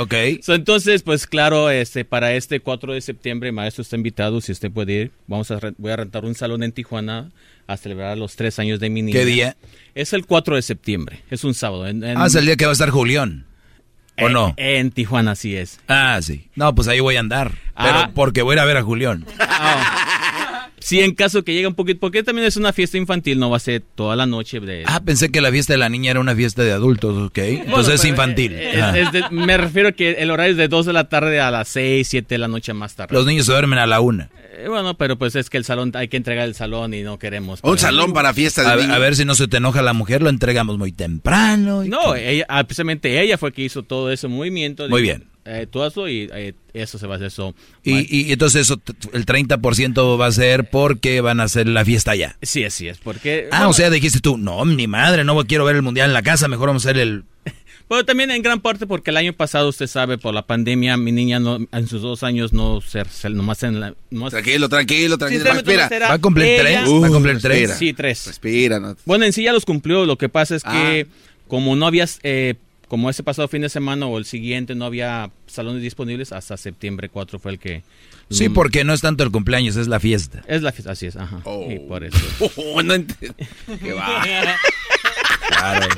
[0.00, 0.14] Ok.
[0.42, 4.70] So, entonces, pues claro, este, para este 4 de septiembre, maestro está invitado, si usted
[4.70, 7.30] puede ir, vamos a voy a rentar un salón en Tijuana
[7.66, 9.18] a celebrar los tres años de mi niña.
[9.18, 9.56] ¿Qué día?
[9.94, 11.86] Es el 4 de septiembre, es un sábado.
[11.86, 13.46] En, en- Ah, es el día que va a estar Julián.
[14.18, 14.54] ¿O en- no?
[14.58, 15.80] En Tijuana, sí es.
[15.88, 16.48] Ah, sí.
[16.54, 17.52] No, pues ahí voy a andar.
[17.76, 18.10] Pero Ah.
[18.14, 19.24] porque voy a ir a ver a Julián.
[20.82, 23.56] Sí, en caso que llegue un poquito, porque también es una fiesta infantil, no va
[23.56, 24.82] a ser toda la noche de...
[24.86, 27.38] Ah, pensé que la fiesta de la niña era una fiesta de adultos, ok.
[27.38, 28.52] Entonces es pero, infantil.
[28.52, 28.98] eh, es- Ah.
[28.98, 31.68] es de- me refiero que el horario es de 2 de la tarde a las
[31.68, 33.14] 6, 7 de la noche más tarde.
[33.14, 34.28] Los niños se duermen a la una.
[34.54, 37.18] Eh, bueno, pero pues es que el salón, hay que entregar el salón y no
[37.18, 37.60] queremos...
[37.62, 38.94] Un salón para fiesta de A, niños.
[38.94, 41.84] a ver si no se te enoja la mujer, lo entregamos muy temprano.
[41.84, 44.88] y No, que- ella, ah, precisamente ella fue que hizo todo ese movimiento.
[44.88, 45.24] Muy bien.
[45.44, 47.54] Eh, todo eso y eh, eso se va a hacer eso.
[47.82, 48.80] Y, y entonces eso,
[49.12, 52.36] el 30% va a ser porque van a hacer la fiesta allá.
[52.42, 53.48] Sí, así es, porque...
[53.50, 56.14] Ah, bueno, o sea, dijiste tú, no, ni madre, no quiero ver el mundial en
[56.14, 57.24] la casa, mejor vamos a hacer el...
[57.88, 61.12] Pero también en gran parte porque el año pasado, usted sabe, por la pandemia, mi
[61.12, 63.94] niña no, en sus dos años no ser, ser nomás en la...
[64.10, 65.44] nomás- Tranquilo, tranquilo, tranquilo.
[65.52, 65.88] Respira.
[66.08, 66.76] ¿Va a cumplir ella- tres?
[67.02, 67.60] ¿Va a cumplir tres?
[67.68, 67.74] respira.
[67.76, 68.26] Sí, tres.
[68.28, 68.96] Respira, no.
[69.04, 70.06] Bueno, en sí ya los cumplió.
[70.06, 71.42] Lo que pasa es que Ah.
[71.48, 72.54] como no había, eh,
[72.92, 77.08] como ese pasado fin de semana o el siguiente no había salones disponibles, hasta septiembre
[77.08, 77.82] 4 fue el que...
[78.28, 80.42] Sí, porque no es tanto el cumpleaños, es la fiesta.
[80.46, 81.40] Es la fiesta, así es, ajá.
[81.44, 81.70] Oh.
[81.70, 82.18] Y por eso.
[82.56, 82.92] Oh, no
[83.82, 84.22] ¿Qué va?
[85.48, 85.88] Claro.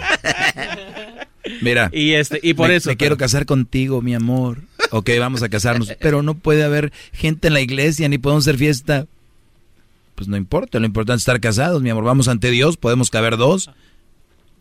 [1.63, 1.91] Mira.
[1.93, 2.91] Y este, y por me, eso.
[2.91, 4.61] me quiero casar contigo, mi amor.
[4.93, 5.93] Ok, vamos a casarnos.
[5.99, 9.09] Pero no puede haber gente en la iglesia, ni podemos hacer fiesta.
[10.15, 12.05] Pues no importa, lo importante es estar casados, mi amor.
[12.05, 13.69] Vamos ante Dios, podemos caber dos.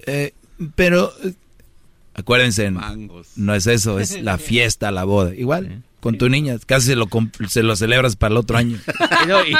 [0.07, 0.33] Eh,
[0.75, 1.13] pero
[2.13, 2.71] acuérdense,
[3.35, 5.33] no es eso, es la fiesta, la boda.
[5.35, 8.79] Igual, con tu niña, casi se lo, comp- se lo celebras para el otro año.
[9.23, 9.55] Y, no, y-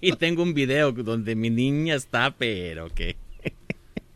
[0.00, 3.16] y tengo un video donde mi niña está, pero que.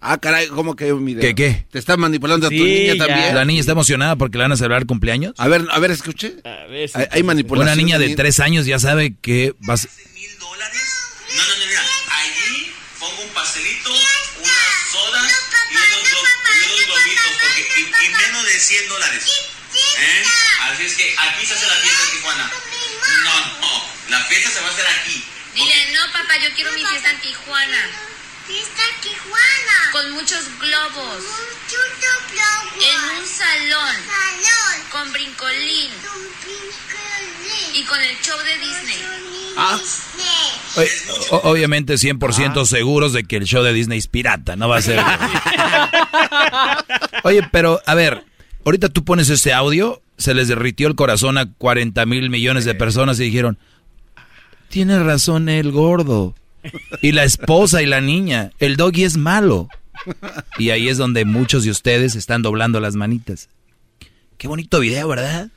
[0.07, 1.23] Ah, caray, ¿cómo que un video?
[1.23, 1.67] ¿Qué, qué?
[1.71, 3.07] ¿Te está manipulando a tu niña ya.
[3.07, 3.35] también?
[3.35, 5.33] La niña está emocionada porque le van a celebrar cumpleaños.
[5.39, 6.37] A ver, a ver, escuche.
[6.45, 7.73] A ver Hay, hay manipulación.
[7.73, 9.89] Una niña de tres años ya sabe que vas...
[9.89, 10.51] No,
[11.43, 11.81] no, no, mira,
[12.21, 12.69] allí
[13.01, 15.33] pongo un pastelito, unas sodas
[15.73, 19.25] y unos, glo- y unos globitos, porque, y, y menos de 100 dólares.
[19.99, 20.25] ¿Eh?
[20.63, 22.53] Así es que aquí se hace la fiesta en Tijuana.
[23.25, 25.25] No, no, la fiesta se va a hacer aquí.
[25.55, 27.91] Dile, no, papá, yo quiero mi fiesta en Tijuana.
[28.47, 29.91] Fiesta en Tijuana.
[29.93, 31.23] Con muchos globos.
[31.23, 32.85] Muchos globos.
[32.85, 33.97] En un salón.
[34.07, 34.83] Salón.
[34.91, 35.91] Con brincolín.
[36.07, 37.75] Con brincolín.
[37.75, 39.05] Y con el show de Disney.
[39.57, 39.79] Ah.
[41.31, 44.83] O- obviamente 100% seguros de que el show de Disney es pirata, no va a
[44.83, 44.99] ser.
[47.23, 48.25] Oye, pero a ver,
[48.65, 52.75] ahorita tú pones ese audio, se les derritió el corazón a 40 mil millones de
[52.75, 53.59] personas y dijeron,
[54.69, 56.35] tiene razón el gordo.
[57.03, 59.69] Y la esposa y la niña, el doggy es malo.
[60.59, 63.49] Y ahí es donde muchos de ustedes están doblando las manitas.
[64.39, 65.51] Qué bonito video, ¿verdad?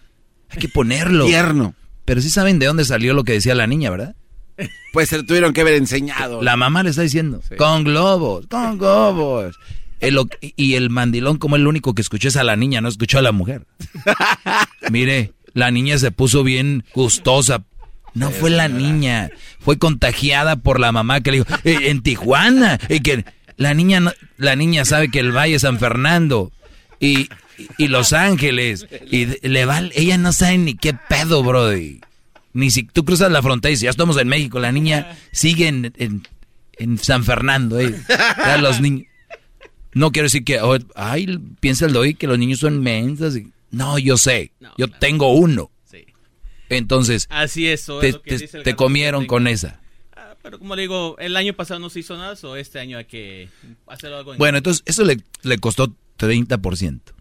[0.50, 1.26] Hay que ponerlo.
[1.26, 1.74] Tierno.
[2.06, 4.16] Pero sí saben de dónde salió lo que decía la niña, ¿verdad?
[4.94, 6.42] Pues se lo tuvieron que haber enseñado.
[6.42, 9.56] La mamá le está diciendo, con globos, con globos.
[10.00, 13.18] El y el mandilón, como el único que escuchó es a la niña, no escuchó
[13.20, 13.66] a la mujer.
[14.92, 17.64] Mire, la niña se puso bien gustosa.
[18.14, 19.30] No fue la niña,
[19.60, 23.26] fue contagiada por la mamá que le dijo, "Eh, en Tijuana, y que
[23.58, 26.52] la niña, no- la niña sabe que el Valle es San Fernando
[27.00, 27.30] y,
[27.78, 32.02] y Los Ángeles, y le va, ella no sabe ni qué pedo, brody.
[32.54, 35.68] Ni si tú cruzas la frontera y si ya estamos en México, la niña sigue
[35.68, 36.28] en, en-
[36.80, 37.80] en San Fernando.
[37.80, 37.94] eh.
[38.62, 39.06] Los niños.
[39.98, 43.36] No quiero decir que, oh, ay, piensa el doy que los niños son mensas.
[43.36, 44.52] y- No, yo sé.
[44.78, 45.72] yo tengo uno.
[46.70, 49.28] Entonces, Así es, eso te, es lo que te- dice el te gato comieron que
[49.28, 49.80] con esa.
[50.44, 53.06] Pero como le digo, el año pasado no se hizo nada, o este año hay
[53.06, 53.50] que
[53.88, 54.34] hacer algo.
[54.34, 57.14] en- Bueno, entonces eso le, le costó 30%.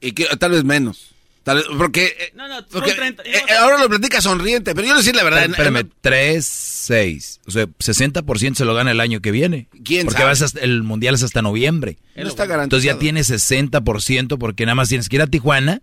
[0.00, 1.14] Y que, tal vez menos.
[1.46, 4.84] Tal vez- porque eh, No, no, son porque, 30, eh, ahora lo platica sonriente, pero
[4.84, 5.44] yo le decir la verdad.
[5.44, 7.40] Espérame, en- 3, 6.
[7.46, 9.68] O sea, 60% se lo gana el año que viene.
[9.84, 10.30] ¿Quién Porque sabe?
[10.30, 11.98] vas hasta- el mundial es hasta noviembre.
[12.16, 12.98] No está Entonces ya garantizado.
[12.98, 15.82] tienes 60% porque nada más tienes que ir a Tijuana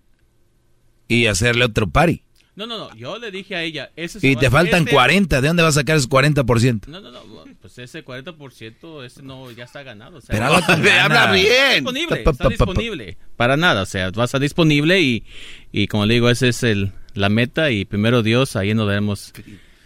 [1.07, 2.23] y hacerle otro party.
[2.55, 5.39] No, no, no, yo le dije a ella, ese se Y te faltan este- 40.
[5.39, 6.87] ¿De dónde vas a sacar esos 40%?
[6.89, 7.23] No, no, no,
[7.63, 10.17] pues ese 40% ese no ya está ganado.
[10.17, 10.47] O sea, Pero
[11.01, 11.45] habla bien.
[11.47, 12.49] Está disponible, Pa, pa, está pa, pa, pa.
[12.49, 13.17] disponible.
[13.37, 15.23] Para nada, o sea, va a estar disponible y,
[15.71, 19.31] y como le digo, esa es el, la meta y primero Dios, ahí nos veremos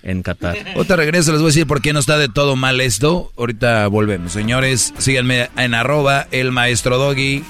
[0.02, 0.58] en Qatar.
[0.76, 3.32] Otra regreso les voy a decir por qué no está de todo mal esto.
[3.38, 4.32] Ahorita volvemos.
[4.32, 7.44] Señores, síganme en arroba el maestro doggy.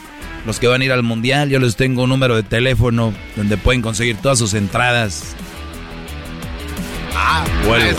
[0.45, 3.55] Los que van a ir al mundial, yo les tengo un número de teléfono donde
[3.55, 5.37] pueden conseguir todas sus entradas.
[7.15, 7.97] Ah, Vuelvo.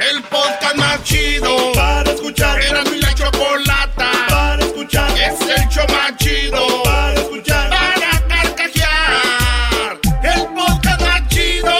[0.00, 2.58] El podcast más chido para escuchar.
[2.62, 5.10] Era mi la chocolata para escuchar.
[5.10, 7.68] Es el show más chido para escuchar.
[7.68, 10.00] Para carcajear.
[10.22, 11.70] El podcast más chido.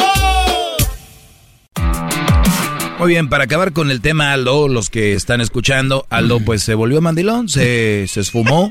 [2.98, 6.74] Muy bien, para acabar con el tema Aldo, los que están escuchando, Aldo pues se
[6.74, 8.70] volvió mandilón, se, se esfumó.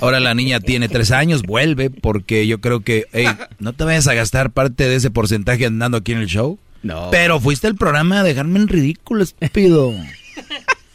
[0.00, 3.28] Ahora la niña tiene tres años, vuelve porque yo creo que, hey,
[3.58, 6.58] no te vayas a gastar parte de ese porcentaje andando aquí en el show.
[6.82, 7.08] No.
[7.10, 9.94] Pero fuiste al programa a dejarme en ridículo, estúpido.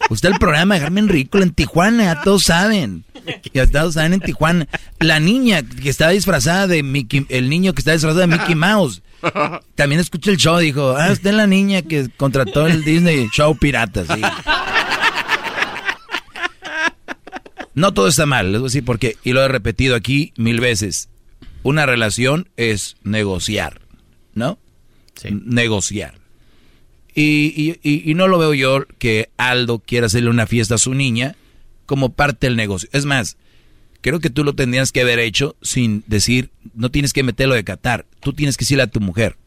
[0.07, 3.05] Fuiste al programa a dejarme en ridículo en Tijuana, ya todos saben.
[3.53, 4.67] Ya todos saben en Tijuana.
[4.99, 9.01] La niña que estaba disfrazada de Mickey, el niño que está disfrazado de Mickey Mouse.
[9.75, 13.57] También escuché el show, dijo, ah, usted es la niña que contrató el Disney Show
[13.57, 14.21] Pirata, sí.
[17.75, 19.17] No todo está mal, les voy decir por qué.
[19.23, 21.09] Y lo he repetido aquí mil veces.
[21.63, 23.81] Una relación es negociar,
[24.35, 24.59] ¿no?
[25.31, 26.15] Negociar.
[27.15, 30.79] Y, y- y- y no lo veo yo que Aldo quiera hacerle una fiesta a
[30.79, 31.35] su niña
[31.85, 32.89] como parte del negocio.
[32.91, 33.37] Es más,
[34.01, 37.63] creo que tú lo tendrías que haber hecho sin decir, no tienes que meterlo de
[37.63, 38.05] Qatar.
[38.19, 39.37] Tú tienes que decirle a tu mujer,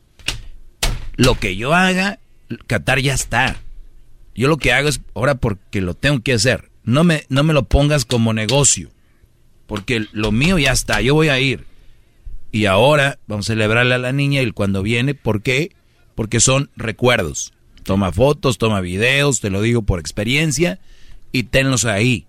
[1.16, 2.20] lo que yo haga,
[2.66, 3.60] Qatar ya está.
[4.34, 6.70] Yo lo que hago es ahora porque lo tengo que hacer.
[6.84, 8.90] No me, no me lo pongas como negocio.
[9.66, 11.64] Porque lo mío ya está, yo voy a ir.
[12.52, 15.72] Y ahora vamos a celebrarle a la niña y cuando viene, ¿por qué?
[16.14, 17.52] Porque son recuerdos.
[17.82, 20.80] Toma fotos, toma videos, te lo digo por experiencia,
[21.32, 22.26] y tenlos ahí.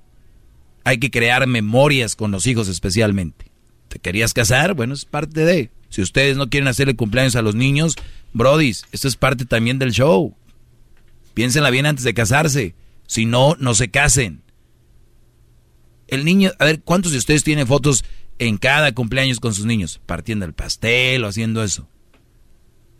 [0.83, 3.45] Hay que crear memorias con los hijos especialmente.
[3.87, 4.73] ¿Te querías casar?
[4.73, 5.71] Bueno, es parte de.
[5.89, 7.95] Si ustedes no quieren hacerle cumpleaños a los niños,
[8.33, 10.35] brodis, esto es parte también del show.
[11.33, 12.75] Piénsenla bien antes de casarse.
[13.05, 14.41] Si no, no se casen.
[16.07, 18.03] El niño, a ver, ¿cuántos de ustedes tienen fotos
[18.39, 19.99] en cada cumpleaños con sus niños?
[20.05, 21.87] Partiendo el pastel o haciendo eso.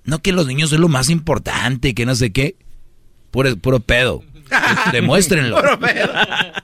[0.03, 2.55] No que los niños es lo más importante, que no sé qué.
[3.31, 4.23] Puro, puro pedo.
[4.91, 5.57] Demuéstrenlo.
[5.57, 6.14] Puro pedo.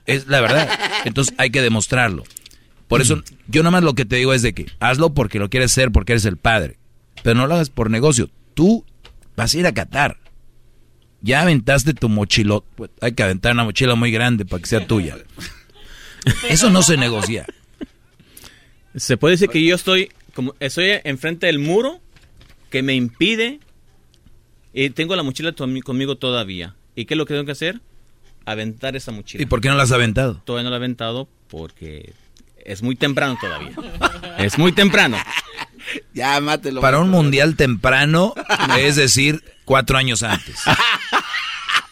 [0.06, 0.70] Es la verdad.
[1.06, 2.24] Entonces hay que demostrarlo.
[2.88, 5.72] Por eso, yo nomás lo que te digo es de que hazlo porque lo quieres
[5.72, 6.78] hacer, porque eres el padre.
[7.24, 8.30] Pero no lo hagas por negocio.
[8.54, 8.86] Tú
[9.36, 10.20] vas a ir a Qatar.
[11.22, 12.66] Ya aventaste tu mochilo.
[12.76, 15.18] Pues, hay que aventar una mochila muy grande para que sea tuya.
[16.50, 17.46] Eso no se negocia.
[18.96, 22.00] Se puede decir que yo estoy como estoy enfrente del muro
[22.70, 23.60] que me impide
[24.74, 26.76] y tengo la mochila conmigo todavía.
[26.96, 27.82] ¿Y qué es lo que tengo que hacer?
[28.46, 29.44] Aventar esa mochila.
[29.44, 30.42] ¿Y por qué no la has aventado?
[30.44, 32.14] Todavía no la he aventado porque
[32.66, 33.72] es muy temprano todavía.
[34.40, 35.18] es muy temprano.
[36.14, 36.80] Ya, mátelo.
[36.80, 38.34] Para un mundial temprano,
[38.80, 40.62] es decir, cuatro años antes.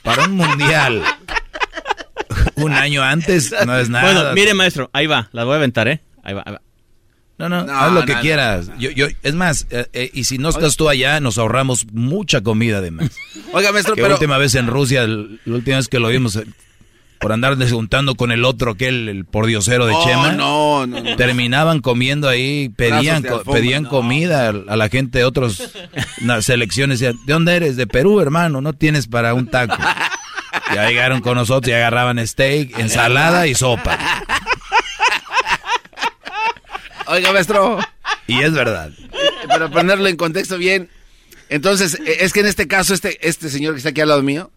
[0.02, 1.03] Para un mundial
[2.56, 4.06] un año antes, no es nada.
[4.14, 5.99] Bueno, mire maestro, ahí va, la voy a aventar, ¿eh?
[6.23, 6.61] Ahí va, ahí va.
[7.41, 8.69] No, no, No, haz lo que no, quieras.
[8.77, 12.41] Yo, yo, es más, eh, eh, y si no estás tú allá, nos ahorramos mucha
[12.41, 13.11] comida además.
[13.53, 16.35] Oiga, maestro, que pero- la última vez en Rusia, la última vez que lo vimos,
[16.35, 16.45] eh,
[17.19, 21.15] por andar desjuntando con el otro, que el, pordiosero de Oh, Chema, no, no, no.
[21.18, 23.89] terminaban comiendo ahí, pedían, alfombra, pedían no.
[23.89, 25.72] comida a, la gente de otros
[26.22, 26.99] na- selecciones.
[26.99, 27.76] Decían, ¿de dónde eres?
[27.76, 29.77] De Perú, hermano, no tienes para un taco.
[30.76, 33.97] Ya llegaron con nosotros y agarraban steak, ensalada y sopa.
[37.12, 37.80] Oiga, maestro.
[38.28, 38.92] Y es verdad.
[39.48, 40.90] Para ponerlo en contexto bien.
[41.50, 44.24] Entonces, eh, es que en este caso, este, este señor que está aquí al lado
[44.24, 44.52] mío,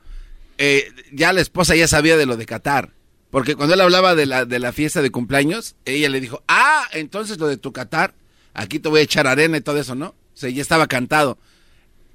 [0.58, 2.90] eh, ya la esposa ya sabía de lo de Qatar.
[3.30, 6.84] Porque cuando él hablaba de la, de la fiesta de cumpleaños, ella le dijo, ah,
[6.92, 8.14] entonces lo de tu Qatar,
[8.52, 10.08] aquí te voy a echar arena y todo eso, ¿no?
[10.08, 11.38] O sea, ya estaba cantado.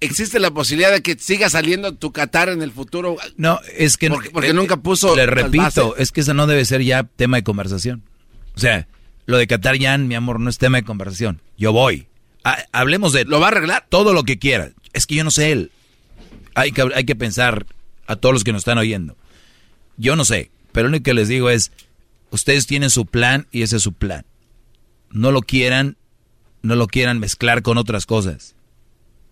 [0.02, 3.18] ¿existe la posibilidad de que siga saliendo tu Qatar en el futuro?
[3.38, 4.10] No, es que...
[4.10, 5.16] Porque, porque eh, nunca puso...
[5.16, 8.03] Le repito, es que eso no debe ser ya tema de conversación.
[8.56, 8.88] O sea,
[9.30, 11.41] lo de Qatar ya, mi amor, no es tema de conversación.
[11.57, 12.07] Yo voy.
[12.43, 13.26] Ha- hablemos de...
[13.26, 13.85] ¿Lo va a arreglar?
[13.89, 14.72] Todo lo que quiera.
[14.93, 15.72] Es que yo no sé él.
[16.56, 17.65] Hay que, hay que pensar
[18.07, 19.15] a todos los que nos están oyendo.
[19.97, 21.72] Yo no sé, pero lo único que les digo es,
[22.31, 24.26] ustedes tienen su plan y ese es su plan.
[25.11, 25.97] No lo quieran,
[26.64, 28.56] no lo quieran mezclar con otras cosas.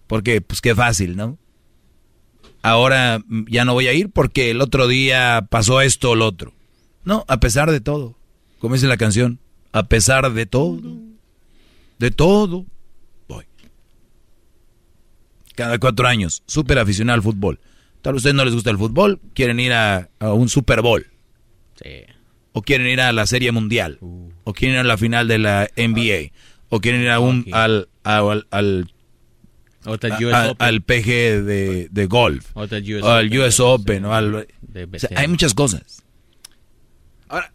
[0.06, 1.38] Porque, pues qué fácil, ¿no?
[2.61, 6.26] Ahora mm, ya no voy a ir porque el otro día pasó esto o lo
[6.28, 6.53] otro.
[7.03, 8.15] No, a pesar de todo.
[8.60, 9.40] Como dice la canción,
[9.72, 10.81] a pesar de todo.
[11.99, 12.65] De todo.
[13.27, 13.45] Voy.
[15.56, 17.60] Cada cuatro años, súper aficionado al fútbol.
[18.02, 20.81] Tal vez a ustedes no les gusta el fútbol, quieren ir a, a un Super
[20.81, 21.06] Bowl.
[22.53, 23.98] O quieren ir a la Serie Mundial.
[24.44, 26.31] O quieren ir a la final de la NBA.
[26.69, 28.91] O quieren ir a un, al, al, al,
[30.34, 31.06] a- US PG
[31.44, 32.52] de, de golf.
[32.56, 33.39] US o al Open.
[33.41, 34.06] US Open.
[34.06, 36.03] o al- o sea, hay muchas cosas.
[37.30, 37.52] Ahora,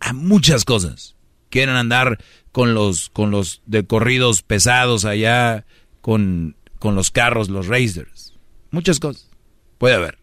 [0.00, 1.13] hay muchas cosas.
[1.54, 2.18] Quieren andar
[2.50, 5.64] con los, con los de corridos pesados allá,
[6.00, 8.34] con, con los carros, los racers.
[8.72, 9.30] Muchas cosas.
[9.78, 10.18] Puede haber.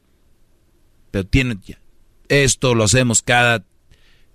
[1.09, 1.79] Pero tienen ya.
[2.27, 3.63] Esto lo hacemos cada...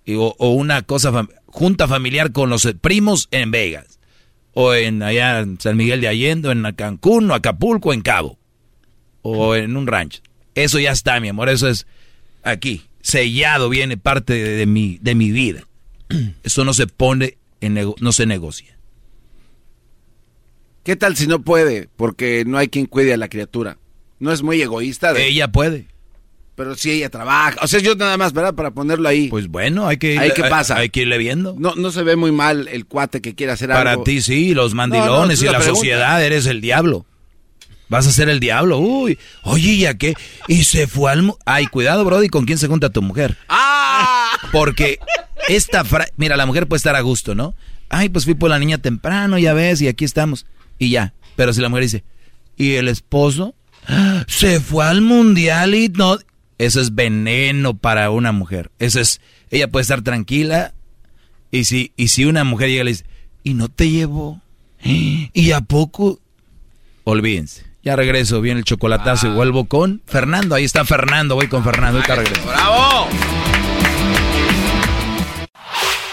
[0.08, 4.00] O, una cosa, junta familiar con los primos en Vegas.
[4.54, 8.00] O en allá en San Miguel de Allende, o en Cancún, o Acapulco, o en
[8.00, 8.38] Cabo.
[9.20, 10.22] O en un rancho.
[10.54, 11.50] Eso ya está, mi amor.
[11.50, 11.86] Eso es
[12.42, 12.84] aquí.
[13.02, 15.66] Sellado viene parte de mi, de mi vida.
[16.42, 18.76] Eso no se pone, en no se negocia.
[20.82, 21.88] ¿Qué tal si no puede?
[21.96, 23.78] Porque no hay quien cuide a la criatura.
[24.20, 25.12] No es muy egoísta.
[25.12, 25.26] De...
[25.26, 25.88] Ella puede.
[26.54, 27.58] Pero si ella trabaja.
[27.62, 28.54] O sea, yo nada más, ¿verdad?
[28.54, 29.28] Para ponerlo ahí.
[29.28, 30.76] Pues bueno, hay que ¿Ahí irle- qué hay- pasa?
[30.76, 31.54] hay que irle viendo.
[31.58, 34.04] No, no se ve muy mal el cuate que quiere hacer Para algo.
[34.04, 35.74] ti sí, los No, no, mandilones es y la pregunta.
[35.74, 37.04] sociedad, eres el diablo.
[37.88, 38.78] Vas a ser el diablo.
[38.78, 40.14] Uy, oye, ¿ya qué?
[40.48, 41.32] Y se fue al...
[41.44, 43.36] Ay, cuidado, Brody, ¿con quién se junta tu mujer?
[43.48, 44.36] ¡Ah!
[44.52, 44.98] Porque
[45.48, 46.12] esta frase...
[46.16, 47.54] Mira, la mujer puede estar a gusto, ¿no?
[47.88, 50.46] Ay, pues fui por la niña temprano, ya ves, y aquí estamos.
[50.78, 51.14] Y ya.
[51.36, 52.04] Pero si la mujer dice,
[52.56, 53.54] ¿y el esposo?
[54.26, 56.18] Se fue al mundial y no...
[56.58, 58.70] Eso es veneno para una mujer.
[58.78, 59.20] Eso es...
[59.50, 60.74] Ella puede estar tranquila.
[61.52, 63.04] Y si, y si una mujer llega y le dice,
[63.44, 64.40] ¿y no te llevó?
[64.82, 66.18] ¿Y a poco?
[67.04, 67.64] Olvídense.
[67.86, 70.56] Ya regreso, viene el chocolatazo y vuelvo con Fernando.
[70.56, 71.98] Ahí está Fernando, voy con Fernando.
[71.98, 72.42] Ahorita regreso.
[72.44, 73.06] ¡Bravo!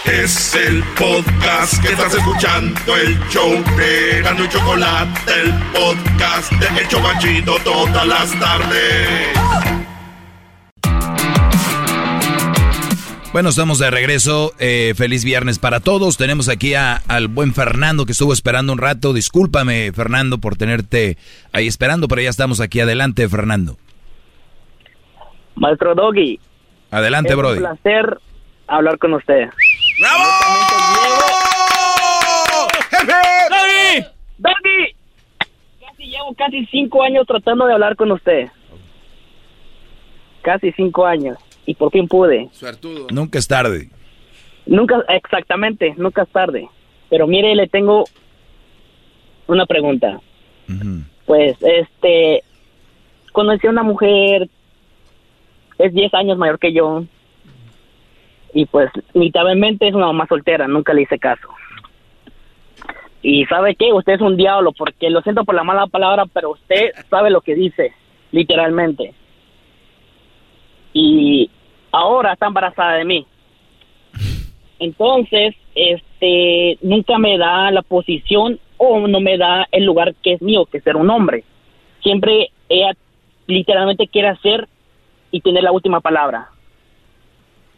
[0.04, 6.80] Es el podcast que estás escuchando, el show de Gano y Chocolate, el podcast de
[6.80, 9.83] El Chocachito todas las tardes.
[13.34, 14.52] Bueno, estamos de regreso.
[14.60, 16.16] Eh, feliz viernes para todos.
[16.16, 19.12] Tenemos aquí a- al buen Fernando que estuvo esperando un rato.
[19.12, 21.18] Discúlpame, Fernando, por tenerte
[21.52, 22.78] ahí esperando, pero ya estamos aquí.
[22.78, 23.76] Adelante, Fernando.
[25.56, 26.38] Maestro Doggy.
[26.92, 27.58] Adelante, es Brody.
[27.58, 28.18] un placer
[28.68, 29.48] hablar con usted.
[29.98, 30.24] ¡Bravo!
[33.50, 34.06] ¡Doggy!
[34.38, 34.96] ¡Doggy!
[35.80, 38.46] Casi llevo casi cinco años tratando de hablar con usted.
[40.42, 41.36] Casi cinco años.
[41.66, 42.48] Y por fin pude.
[42.52, 43.06] Suertudo.
[43.10, 43.90] Nunca es tarde.
[44.66, 46.68] Nunca, exactamente, nunca es tarde.
[47.10, 48.04] Pero mire, le tengo
[49.46, 50.20] una pregunta.
[51.26, 52.42] Pues, este,
[53.32, 54.48] conocí a una mujer,
[55.78, 57.04] es 10 años mayor que yo,
[58.54, 61.48] y pues, literalmente es una mamá soltera, nunca le hice caso.
[63.20, 66.52] Y sabe qué, usted es un diablo, porque lo siento por la mala palabra, pero
[66.52, 67.92] usted sabe lo que dice,
[68.32, 69.14] literalmente.
[70.94, 71.50] Y
[71.92, 73.26] ahora está embarazada de mí.
[74.78, 80.42] Entonces, este, nunca me da la posición o no me da el lugar que es
[80.42, 81.44] mío, que es ser un hombre.
[82.02, 82.92] Siempre ella
[83.46, 84.68] literalmente quiere hacer
[85.30, 86.48] y tener la última palabra.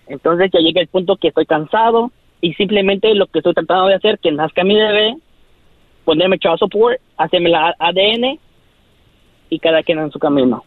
[0.06, 2.10] Entonces ya llega el punto que estoy cansado
[2.40, 5.16] y simplemente lo que estoy tratando de hacer, que nazca mi bebé,
[6.04, 8.38] ponerme child support, hacerme la ADN
[9.50, 10.64] y cada quien en su camino.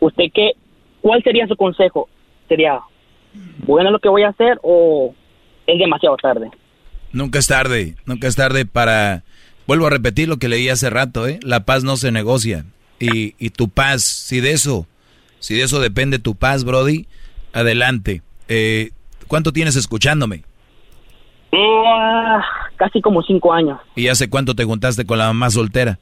[0.00, 0.52] ¿Usted qué?
[1.00, 2.08] ¿Cuál sería su consejo?
[2.48, 2.80] ¿Sería
[3.66, 5.14] bueno lo que voy a hacer o
[5.66, 6.50] es demasiado tarde?
[7.12, 7.96] Nunca es tarde.
[8.06, 9.22] Nunca es tarde para...
[9.66, 11.38] Vuelvo a repetir lo que leí hace rato, ¿eh?
[11.42, 12.64] La paz no se negocia.
[12.98, 14.86] Y, y tu paz, si de eso,
[15.38, 17.06] si de eso depende tu paz, Brody,
[17.52, 18.22] adelante.
[18.48, 18.90] Eh,
[19.28, 20.42] ¿Cuánto tienes escuchándome?
[21.52, 22.42] Ah,
[22.76, 23.78] casi como cinco años.
[23.94, 25.98] ¿Y hace cuánto te juntaste con la mamá soltera?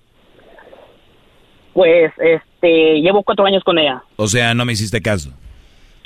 [1.75, 2.11] Pues,
[2.61, 4.03] este, llevo cuatro años con ella.
[4.17, 5.31] O sea, no me hiciste caso.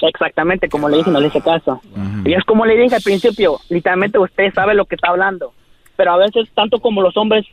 [0.00, 1.80] Exactamente, como le dije, no le hice caso.
[2.24, 5.52] Y es como le dije al principio, literalmente usted sabe lo que está hablando.
[5.96, 7.46] Pero a veces, tanto como los hombres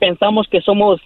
[0.00, 1.00] pensamos que somos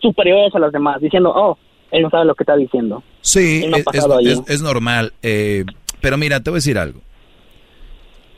[0.00, 1.58] superiores a los demás, diciendo, oh,
[1.90, 3.02] él no sabe lo que está diciendo.
[3.20, 5.12] Sí, no es, normal.
[5.22, 5.64] eh,
[6.00, 7.00] pero mira, te voy a decir algo.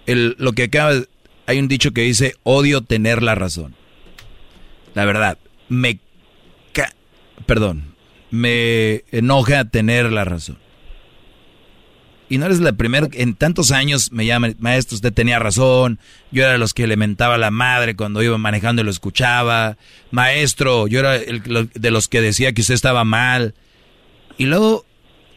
[0.06, 0.92] El- lo que acaba,
[1.46, 3.74] hay un dicho que dice, odio tener la razón.
[4.94, 5.98] La verdad, me,
[7.44, 7.94] perdón,
[8.30, 10.58] me enoja tener la razón.
[12.28, 16.00] Y no eres la primera, en tantos años me llaman, maestro, usted tenía razón,
[16.32, 18.90] yo era de los que le mentaba a la madre cuando iba manejando y lo
[18.90, 19.76] escuchaba,
[20.10, 23.54] maestro, yo era el- de los que decía que usted estaba mal.
[24.38, 24.84] Y luego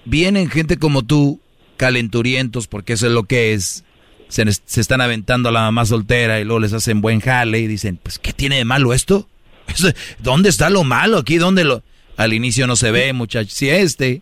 [0.05, 1.39] vienen gente como tú,
[1.77, 3.83] calenturientos, porque eso es lo que es,
[4.27, 7.67] se, se están aventando a la mamá soltera y luego les hacen buen jale y
[7.67, 9.29] dicen, pues, ¿qué tiene de malo esto?
[10.19, 11.37] ¿Dónde está lo malo aquí?
[11.37, 11.83] ¿Dónde lo...?
[12.19, 13.49] Al inicio no se ve, muchacho.
[13.49, 14.21] Si este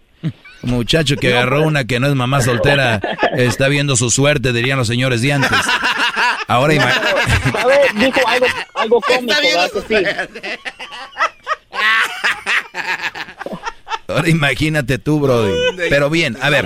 [0.62, 3.02] muchacho que agarró una que no es mamá soltera
[3.36, 5.58] está viendo su suerte, dirían los señores de antes.
[6.48, 7.76] Ahora ¿Sabe?
[7.96, 8.46] Dijo algo,
[8.76, 10.06] algo cómico, ¿verdad que sí?
[14.08, 15.54] Ahora imagínate tú, Brody.
[15.90, 16.66] Pero bien, a ver.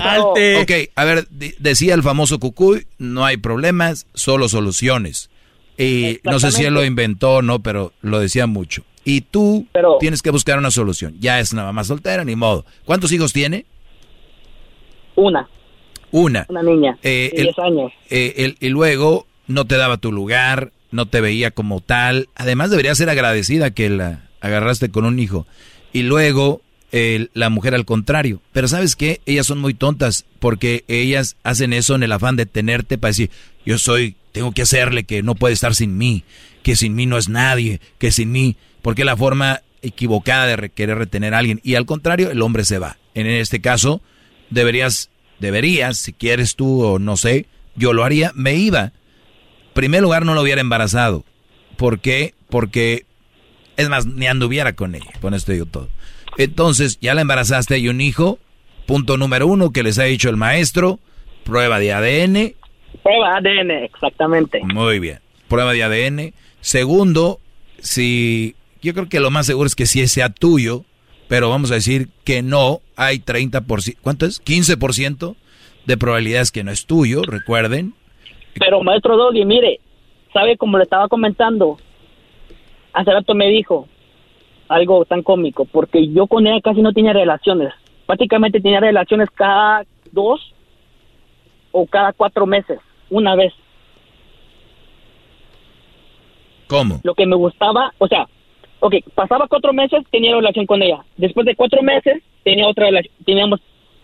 [0.62, 5.30] Ok, a ver, decía el famoso Cucuy, no hay problemas, solo soluciones.
[5.78, 8.84] Y no sé si él lo inventó o no, pero lo decía mucho.
[9.04, 9.66] Y tú
[10.00, 11.16] tienes que buscar una solución.
[11.20, 12.66] Ya es una mamá soltera, ni modo.
[12.86, 13.66] ¿Cuántos hijos tiene?
[15.16, 15.48] Una,
[16.12, 16.46] Una.
[16.50, 17.92] una niña, Eh, de el- 10 años.
[18.10, 22.30] Eh, el- y luego no te daba tu lugar, no te veía como tal.
[22.36, 25.46] Además deberías ser agradecida que la agarraste con un hijo.
[25.94, 26.62] Y luego
[26.92, 28.42] el- la mujer al contrario.
[28.52, 32.46] Pero sabes qué, ellas son muy tontas porque ellas hacen eso en el afán de
[32.46, 33.30] tenerte para decir,
[33.66, 36.24] yo soy, tengo que hacerle que no puede estar sin mí,
[36.64, 40.56] que sin mí no es nadie, que sin mí, porque es la forma equivocada de
[40.56, 41.60] re- querer retener a alguien.
[41.64, 42.98] Y al contrario, el hombre se va.
[43.14, 44.02] En este caso,
[44.50, 45.10] deberías,
[45.40, 47.46] deberías, si quieres tú o no sé,
[47.76, 48.84] yo lo haría, me iba.
[48.84, 51.24] En primer lugar, no lo hubiera embarazado.
[51.78, 52.34] ¿Por qué?
[52.50, 53.06] Porque,
[53.78, 55.12] es más, ni anduviera con ella.
[55.22, 55.90] Con esto digo todo.
[56.38, 58.40] Entonces, ya la embarazaste y un hijo.
[58.86, 61.00] Punto número uno que les ha dicho el maestro.
[61.44, 62.54] Prueba de ADN.
[63.04, 64.60] Prueba ADN, exactamente.
[64.64, 65.20] Muy bien.
[65.48, 66.34] Prueba de ADN.
[66.62, 67.40] Segundo,
[67.80, 70.84] si yo creo que lo más seguro es que sí sea tuyo,
[71.28, 74.44] pero vamos a decir que no, hay 30%, ¿cuánto es?
[74.44, 75.36] 15%
[75.86, 77.94] de probabilidades que no es tuyo, recuerden.
[78.60, 79.80] Pero maestro Doggy, mire,
[80.34, 81.78] ¿sabe como le estaba comentando?
[82.94, 83.88] Hace rato me dijo
[84.68, 87.74] algo tan cómico, porque yo con ella casi no tenía relaciones.
[88.06, 90.54] Prácticamente tenía relaciones cada dos
[91.72, 92.80] o cada cuatro meses,
[93.10, 93.54] una vez.
[96.68, 97.02] ¿Cómo?
[97.04, 98.28] Lo que me gustaba, o sea,
[98.82, 100.98] ok, pasaba cuatro meses, tenía relación con ella.
[101.18, 103.60] Después de cuatro meses, tenía otra relación, teníamos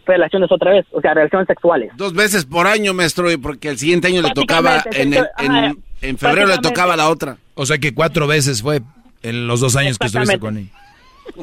[0.05, 1.91] relaciones otra vez, o sea, relaciones sexuales.
[1.97, 5.27] Dos veces por año, maestro, y porque el siguiente año le tocaba, en, el-
[6.01, 7.37] en- febrero le tocaba la otra.
[7.55, 8.81] O sea que cuatro veces fue
[9.23, 10.69] en los dos años que estuviste con ella.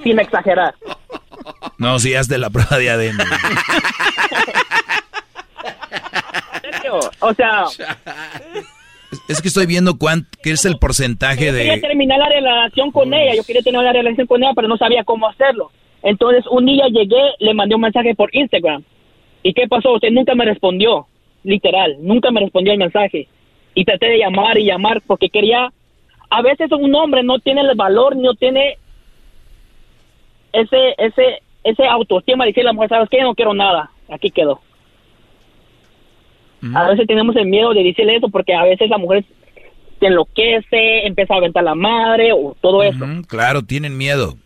[0.02, 0.74] Sin exagerar.
[1.76, 3.18] No, si hazte la prueba de ADN.
[6.62, 7.00] ¿En serio?
[7.20, 7.64] O sea,
[9.28, 11.80] Es que estoy viendo cuánto, qué es el porcentaje yo quería de...
[11.80, 15.04] terminar la relación con ella, yo quería tener la relación con ella, pero no sabía
[15.04, 15.70] cómo hacerlo.
[16.02, 18.82] Entonces, un día llegué, le mandé un mensaje por Instagram.
[19.42, 19.92] ¿Y qué pasó?
[19.92, 21.06] Usted nunca me respondió,
[21.42, 23.28] literal, nunca me respondió el mensaje.
[23.74, 25.72] Y traté de llamar y llamar porque quería...
[26.30, 28.78] A veces un hombre no tiene el valor, no tiene
[30.52, 33.22] ese ese ese autoestima de decirle a la mujer, ¿sabes qué?
[33.22, 33.90] No quiero nada.
[34.10, 34.60] Aquí quedó.
[36.74, 39.24] A veces tenemos el miedo de decirle eso porque a veces la mujer
[40.00, 43.06] se enloquece, empieza a aventar la madre o todo eso.
[43.06, 44.36] Mm, Claro, tienen miedo.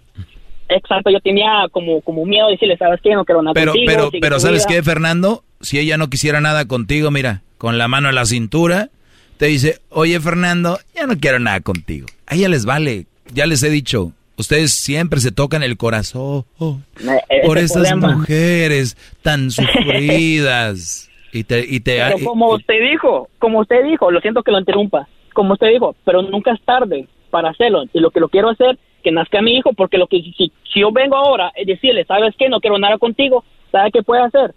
[0.68, 3.14] Exacto, yo tenía como, como miedo de decirle, ¿sabes qué?
[3.14, 4.76] No quiero nada Pero, contigo, pero, pero ¿sabes vida".
[4.76, 5.42] qué, Fernando?
[5.60, 8.90] Si ella no quisiera nada contigo, mira, con la mano en la cintura,
[9.38, 12.06] te dice, oye, Fernando, ya no quiero nada contigo.
[12.26, 17.46] A ella les vale, ya les he dicho, ustedes siempre se tocan el corazón ese
[17.46, 18.16] por esas problema.
[18.18, 21.07] mujeres tan sufridas.
[21.32, 24.58] Y te, y te, Pero como usted dijo, como usted dijo, lo siento que lo
[24.58, 27.84] interrumpa, como usted dijo, pero nunca es tarde para hacerlo.
[27.92, 30.80] Y lo que lo quiero hacer, que nazca mi hijo, porque lo que si, si
[30.80, 32.48] yo vengo ahora y decirle, ¿sabes qué?
[32.48, 34.54] No quiero nada contigo, ¿sabe qué puede hacer?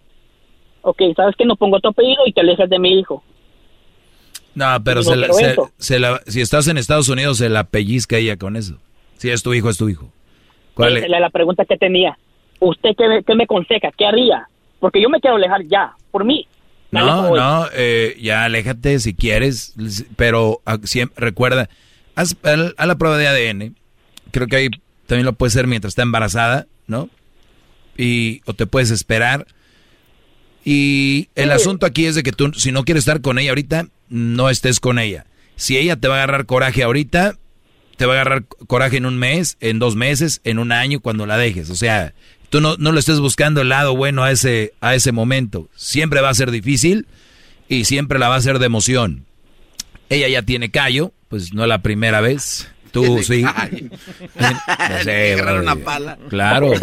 [0.82, 1.46] Ok, ¿sabes qué?
[1.46, 3.22] No pongo tu apellido y te alejas de mi hijo.
[4.56, 5.28] no, pero no se la-
[5.78, 8.76] se- la- si estás en Estados Unidos, se la pellizca ella con eso.
[9.16, 10.10] Si es tu hijo, es tu hijo.
[10.74, 11.04] ¿Cuál es?
[11.04, 12.18] es la pregunta que tenía.
[12.60, 13.92] ¿Usted qué, me- qué me aconseja?
[13.98, 14.48] ¿Qué haría?
[14.80, 16.48] Porque yo me quiero alejar ya, por mí.
[16.92, 19.74] No, no, eh, ya aléjate si quieres,
[20.18, 21.70] pero ah, siempre, recuerda,
[22.16, 23.76] haz haz la prueba de ADN.
[24.32, 24.70] Creo que ahí
[25.08, 27.10] también lo puedes hacer mientras está embarazada, ¿no?
[27.98, 29.48] Y, o te puedes esperar.
[30.64, 31.56] Y el Sí.
[31.56, 34.80] asunto aquí es de que tú, si no quieres estar con ella ahorita, no estés
[34.80, 35.26] con ella.
[35.56, 37.36] Si ella te va a agarrar coraje ahorita,
[37.98, 41.26] te va a agarrar coraje en un mes, en dos meses, en un año, cuando
[41.26, 41.70] la dejes.
[41.70, 42.14] O sea,
[42.52, 45.68] tú no, no lo estés buscando el lado bueno a ese, a ese momento.
[45.76, 47.08] Siempre va a ser difícil
[47.68, 49.26] y siempre la va a hacer de emoción.
[50.10, 52.70] Ella ya tiene callo, pues no es la primera vez.
[52.92, 53.44] Tú sí.
[54.40, 56.18] No sé, una pala.
[56.30, 56.74] Claro.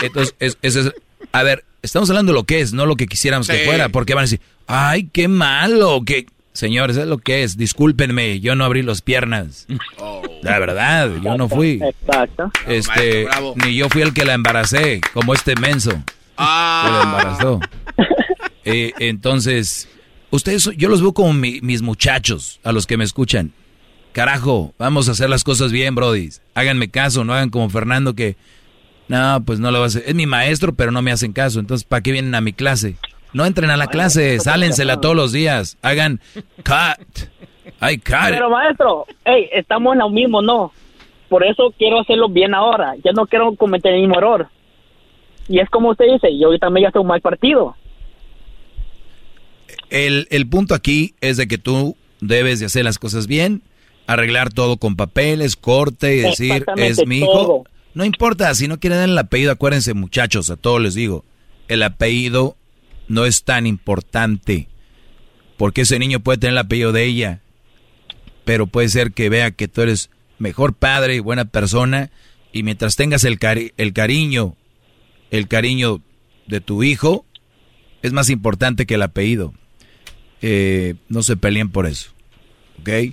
[0.00, 0.92] Entonces, es- es-
[1.32, 4.14] a ver, estamos hablando de lo que es, no lo que quisiéramos que fuera, porque
[4.14, 6.26] van a decir, ay, qué malo, que...
[6.52, 9.66] Señores, es lo que es, discúlpenme, yo no abrí las piernas.
[10.42, 11.80] La verdad, yo no fui.
[11.82, 12.50] Exacto.
[12.66, 13.54] Este, bravo.
[13.64, 16.02] ni yo fui el que la embaracé, como este menso que
[16.36, 16.90] Ah.
[16.92, 17.60] la embarazó.
[18.62, 19.88] Eh, entonces,
[20.30, 23.52] ustedes, yo los veo como mi- mis muchachos, a los que me escuchan.
[24.12, 26.28] Carajo, vamos a hacer las cosas bien, Brody.
[26.54, 28.36] Háganme caso, no hagan como Fernando que,
[29.08, 30.04] no, pues no lo va a hacer.
[30.06, 31.58] Es mi maestro, pero no me hacen caso.
[31.58, 32.96] Entonces, ¿para qué vienen a mi clase?
[33.32, 35.78] No entren a la clase, sálensela todos los días.
[35.82, 36.20] Hagan
[36.56, 37.28] cut.
[37.78, 38.30] Ay, cut.
[38.30, 40.72] Pero maestro, hey, estamos en lo mismo, ¿no?
[41.28, 42.94] Por eso quiero hacerlo bien ahora.
[43.04, 44.48] Ya no quiero cometer el mismo error.
[45.48, 47.76] Y es como usted dice, yo también ya estoy un mal partido.
[49.90, 53.62] El, el punto aquí es de que tú debes de hacer las cosas bien,
[54.06, 57.42] arreglar todo con papeles, corte y decir, es mi todo.
[57.42, 57.64] hijo.
[57.94, 61.24] No importa, si no quieren dar el apellido, acuérdense muchachos, a todos les digo,
[61.68, 62.56] el apellido
[63.10, 64.68] no es tan importante,
[65.56, 67.40] porque ese niño puede tener el apellido de ella,
[68.44, 72.10] pero puede ser que vea que tú eres mejor padre y buena persona,
[72.52, 74.54] y mientras tengas el, cari- el cariño,
[75.32, 76.00] el cariño
[76.46, 77.26] de tu hijo,
[78.02, 79.52] es más importante que el apellido.
[80.40, 82.12] Eh, no se peleen por eso.
[82.80, 83.12] ¿Ok?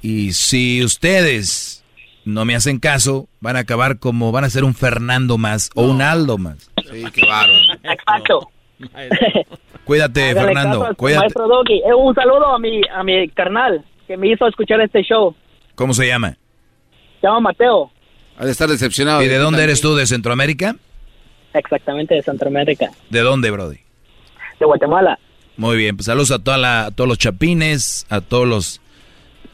[0.00, 1.84] Y si ustedes
[2.24, 5.82] no me hacen caso, van a acabar como van a ser un Fernando más o
[5.82, 6.70] un Aldo más.
[6.90, 7.58] Sí, qué bárbaro.
[7.82, 8.50] Exacto.
[9.84, 10.80] Cuídate, Hágale Fernando.
[10.82, 11.20] caso Cuídate.
[11.20, 15.02] Maestro Doggy, Eh, un saludo a mi, a mi carnal que me hizo escuchar este
[15.02, 15.34] show.
[15.74, 16.36] ¿Cómo se llama?
[17.20, 17.90] Se llama Mateo,
[18.38, 19.22] Ha de estar decepcionado.
[19.22, 19.94] ¿Y de dónde eres tú?
[19.96, 20.76] ¿De Centroamérica?
[21.54, 23.78] exactamente de Centroamérica, ¿De dónde, Brody?
[24.60, 25.18] de Guatemala.
[25.56, 28.80] Muy bien, pues saludos a, toda la- a todos los chapines, a todos los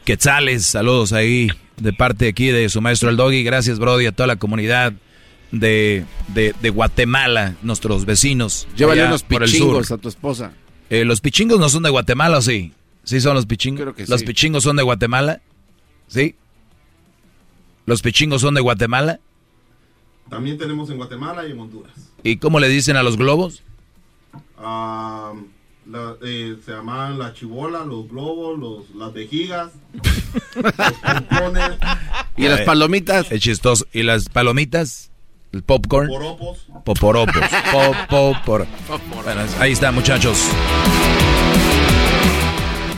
[0.03, 1.47] quetzales, saludos ahí
[1.77, 4.93] de parte aquí de su maestro el Doggy, gracias Brody, a toda la comunidad
[5.59, 8.67] de, de, de Guatemala, nuestros vecinos.
[8.75, 10.51] Llévale unos pichingos a tu esposa.
[10.89, 12.73] Eh, ¿Los pichingos no son de Guatemala o sí?
[13.03, 13.81] ¿Sí son los pichingos?
[13.81, 14.25] Creo que ¿Los sí.
[14.27, 15.41] pichingos son de Guatemala?
[16.07, 16.35] ¿Sí?
[17.85, 19.19] ¿Los pichingos son de Guatemala?
[20.29, 21.93] También tenemos en Guatemala y en Honduras.
[22.23, 23.61] ¿Y cómo le dicen a los globos?
[24.57, 25.33] Ah,
[25.87, 29.71] la- eh, se llaman la chibola, los globos, los, las vejigas,
[30.55, 31.77] los pompones,
[32.37, 33.31] ¿Y las Eh, palomitas?
[33.31, 33.85] Es chistoso.
[33.93, 35.11] ¿Y las palomitas?
[35.55, 36.09] ¿El popcorn?
[36.09, 36.67] poropos.
[36.83, 37.41] Poporopos.
[37.71, 38.67] Popopor.
[39.23, 40.37] Bueno, ahí está, muchachos.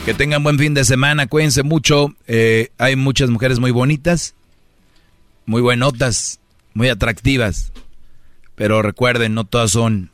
[0.04, 2.16] Que tengan buen fin de semana, cuídense mucho.
[2.26, 4.34] Eh, hay muchas mujeres muy bonitas,
[5.46, 6.40] muy buenotas,
[6.74, 7.70] muy atractivas.
[8.56, 10.10] Pero recuerden, no todas son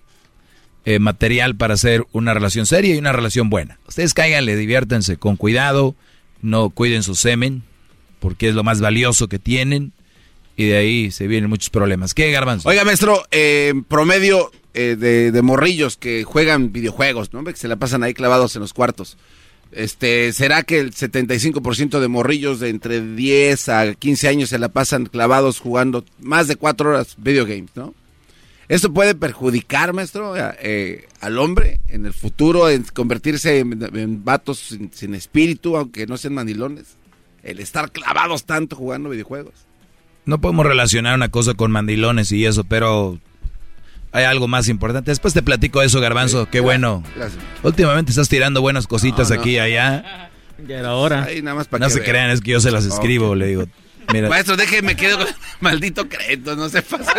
[0.85, 3.79] eh, material para hacer una relación seria y una relación buena.
[3.89, 5.95] Ustedes cáiganle, diviértanse con cuidado,
[6.43, 7.63] no cuiden su semen,
[8.21, 9.95] porque es lo más valioso que tienen.
[10.57, 12.15] Y de ahí se vienen muchos problemas.
[12.15, 12.69] ¿Qué, Garbanzo?
[12.69, 17.45] Oiga, maestro, eh, promedio eh, de, morrillos que juegan videojuegos, ¿no?
[17.45, 19.17] Que se la pasan ahí clavados en los cuartos.
[19.73, 24.69] Este, ¿Será que el 75% de morrillos de entre 10 a 15 años se la
[24.69, 27.95] pasan clavados jugando más de 4 horas video games, ¿no?
[28.69, 34.59] ¿Esto puede perjudicar, maestro, eh, al hombre en el futuro, en convertirse en, en vatos
[34.59, 36.97] sin, sin espíritu, aunque no sean mandilones?
[37.43, 39.55] El estar clavados tanto jugando videojuegos.
[40.27, 43.19] No podemos relacionar una cosa con mandilones y eso, pero
[44.13, 45.11] hay algo más importante.
[45.11, 46.49] Después te platico eso, Garbanzo.
[46.51, 47.03] Qué bueno.
[47.15, 47.43] Gracias.
[47.63, 49.41] Últimamente estás tirando buenas cositas No, no.
[49.41, 50.31] aquí y allá.
[50.67, 51.25] Ya era hora.
[51.25, 52.11] Ahí nada más para No que se vean.
[52.11, 53.65] crean, es que yo se las escribo, le digo.
[54.13, 55.27] Mira, Maestro, déjeme quedo con
[55.61, 57.11] maldito crédito, no se pase.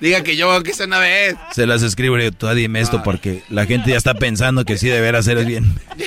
[0.00, 1.36] Diga que yo, aunque sea una vez.
[1.52, 4.76] se las escribo, le digo, tú dime esto porque la gente ya está pensando que
[4.76, 5.64] sí deberá hacer bien.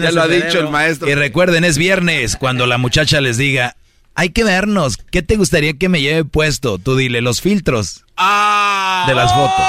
[0.00, 1.08] Ya lo ha dicho el maestro.
[1.08, 3.76] Y recuerden, es viernes, cuando la muchacha les diga,
[4.14, 6.78] hay que vernos, ¿qué te gustaría que me lleve puesto?
[6.78, 9.04] Tú dile, los filtros ¡Ah!
[9.08, 9.64] de las fotos.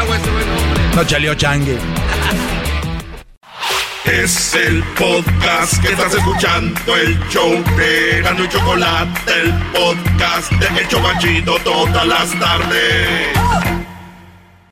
[0.00, 0.18] Hombre.
[0.94, 1.76] No chaleó changue.
[4.04, 10.80] Es el podcast que estás escuchando, el show de Gano y Chocolate, el podcast de
[10.80, 13.75] El Chobachito todas las tardes.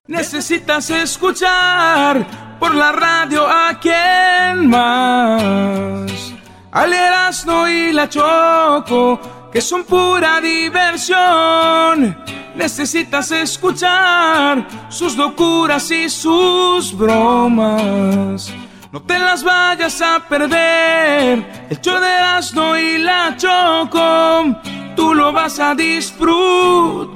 [0.06, 2.26] Necesitas escuchar
[2.60, 6.30] por la radio a quien más.
[6.72, 9.18] Al Erasmo y la Choco,
[9.50, 12.18] que son pura diversión.
[12.54, 18.52] Necesitas escuchar sus locuras y sus bromas.
[18.92, 21.66] No te las vayas a perder.
[21.70, 24.54] El show de Erasmo y la Choco.
[24.94, 27.14] Tú lo vas a disfrutar.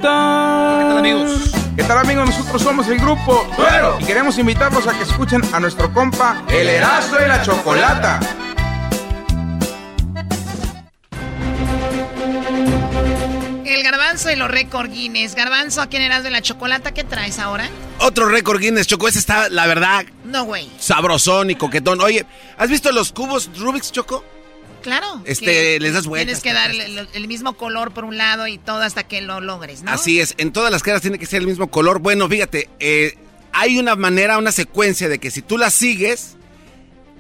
[0.78, 1.57] ¿Qué tal, amigos?
[1.78, 2.26] ¿Qué tal, amigos?
[2.26, 6.68] Nosotros somos el grupo Tuero y queremos invitarlos a que escuchen a nuestro compa, el
[6.68, 8.18] Erasmo y la Chocolata.
[13.64, 15.34] El garbanzo y los récord Guinness.
[15.34, 16.92] Garbanzo, ¿a quién eras de la chocolata?
[16.92, 17.68] ¿Qué traes ahora?
[18.00, 19.06] Otro récord Guinness, Choco.
[19.09, 20.68] Ese está, la verdad, No, güey.
[20.78, 22.00] sabrosón y coquetón.
[22.00, 22.26] Oye,
[22.56, 24.24] ¿has visto los cubos Rubik's, Choco?
[24.82, 25.22] Claro.
[25.24, 28.46] Este, que les das vueltas, Tienes que darle el, el mismo color por un lado
[28.46, 29.90] y todo hasta que lo logres, ¿no?
[29.90, 31.98] Así es, en todas las caras tiene que ser el mismo color.
[31.98, 33.14] Bueno, fíjate, eh,
[33.52, 36.36] hay una manera, una secuencia de que si tú la sigues,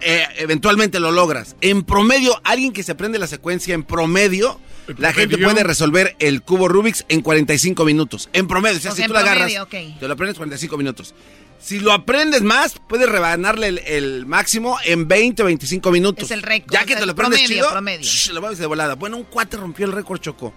[0.00, 1.56] eh, eventualmente lo logras.
[1.60, 4.60] En promedio, alguien que se aprende la secuencia en promedio,
[4.96, 8.28] la gente puede resolver el cubo Rubik's en 45 minutos.
[8.32, 9.98] En promedio, o sea, O si sea, tú en la agarras, promedio, ok.
[10.00, 11.14] te lo aprendes en 45 minutos.
[11.60, 16.24] Si lo aprendes más, puedes rebanarle el, el máximo en 20 o 25 minutos.
[16.24, 18.06] Es el récord, Ya que te lo aprendes promedio, chido, promedio.
[18.06, 18.94] shh, lo vamos de volada.
[18.94, 20.54] Bueno, un cuate rompió el récord, Choco.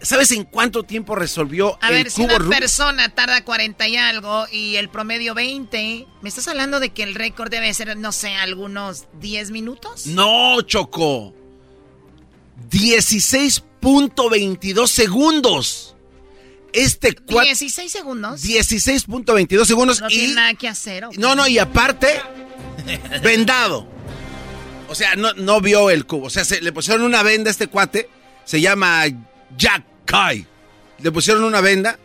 [0.00, 4.44] ¿Sabes en cuánto tiempo resolvió A el ver, si una persona tarda 40 y algo
[4.52, 8.34] y el promedio 20, ¿me estás hablando de que el récord debe ser, no sé,
[8.34, 10.06] algunos 10 minutos?
[10.06, 11.32] No, Choco.
[12.70, 15.95] 16.22 segundos.
[16.72, 17.48] Este cuate.
[17.48, 18.42] 16 segundos.
[18.44, 20.00] 16.22 segundos.
[20.00, 21.06] No y, tiene nada que hacer.
[21.16, 22.20] No, no, y aparte,
[23.22, 23.88] vendado.
[24.88, 26.26] O sea, no, no vio el cubo.
[26.26, 28.08] O sea, se, le pusieron una venda a este cuate.
[28.44, 29.04] Se llama
[29.56, 30.46] Jack Kai.
[30.98, 31.98] Le pusieron una venda.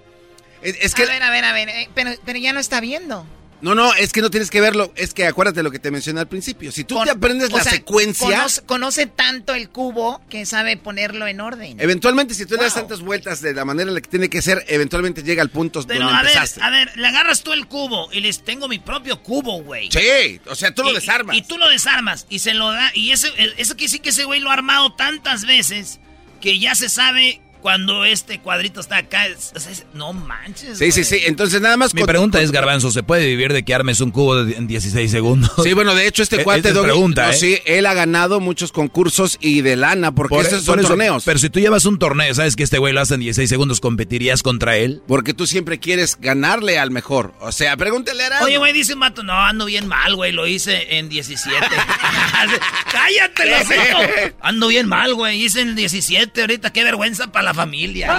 [0.62, 1.04] Es, es que.
[1.04, 3.26] A ver, a ver, a ver, eh, pero, pero ya no está viendo.
[3.62, 4.92] No, no, es que no tienes que verlo.
[4.96, 6.72] Es que acuérdate lo que te mencioné al principio.
[6.72, 8.28] Si tú Con- te aprendes la sea, secuencia.
[8.28, 11.80] Conoce, conoce tanto el cubo que sabe ponerlo en orden.
[11.80, 14.42] Eventualmente, si tú le das tantas vueltas de la manera en la que tiene que
[14.42, 16.62] ser, eventualmente llega al punto Pero donde a ver, empezaste.
[16.64, 19.90] a ver, le agarras tú el cubo y les tengo mi propio cubo, güey.
[19.92, 21.36] Sí, o sea, tú lo Y- desarmas.
[21.38, 22.92] Y tú lo desarmas y se lo da.
[22.96, 23.28] Y eso,
[23.58, 26.00] eso quiere decir que ese güey lo ha armado tantas veces
[26.42, 29.28] que ya se sabe cuando este cuadrito está acá.
[29.28, 29.54] Es-
[29.94, 30.78] no manches.
[30.78, 31.20] Sí, sí, sí.
[31.26, 31.94] Entonces, nada más.
[31.94, 34.56] Mi con- pregunta con- es, Garbanzo, ¿se puede vivir de que armes un cubo de-
[34.56, 35.52] en 16 segundos?
[35.64, 37.34] Sí, bueno, de hecho, este Eh, cuate es Doggy, pregunta, no, ¿eh?
[37.34, 40.88] sí, él ha ganado muchos concursos y de lana, porque Por- estos por son eso,
[40.90, 41.24] torneos.
[41.24, 43.80] Pero si tú llevas un torneo, ¿sabes que este güey lo hace en 16 segundos?
[43.80, 45.02] ¿Competirías contra él?
[45.08, 47.34] Porque tú siempre quieres ganarle al mejor.
[47.42, 48.44] O sea, pregúntale a.
[48.44, 51.58] Oye, güey, dice un vato, no, ando bien mal, güey, lo hice en 17.
[52.92, 58.16] ¡Cállate, lo Ando bien mal, güey, hice en 17, ahorita qué vergüenza para la familia.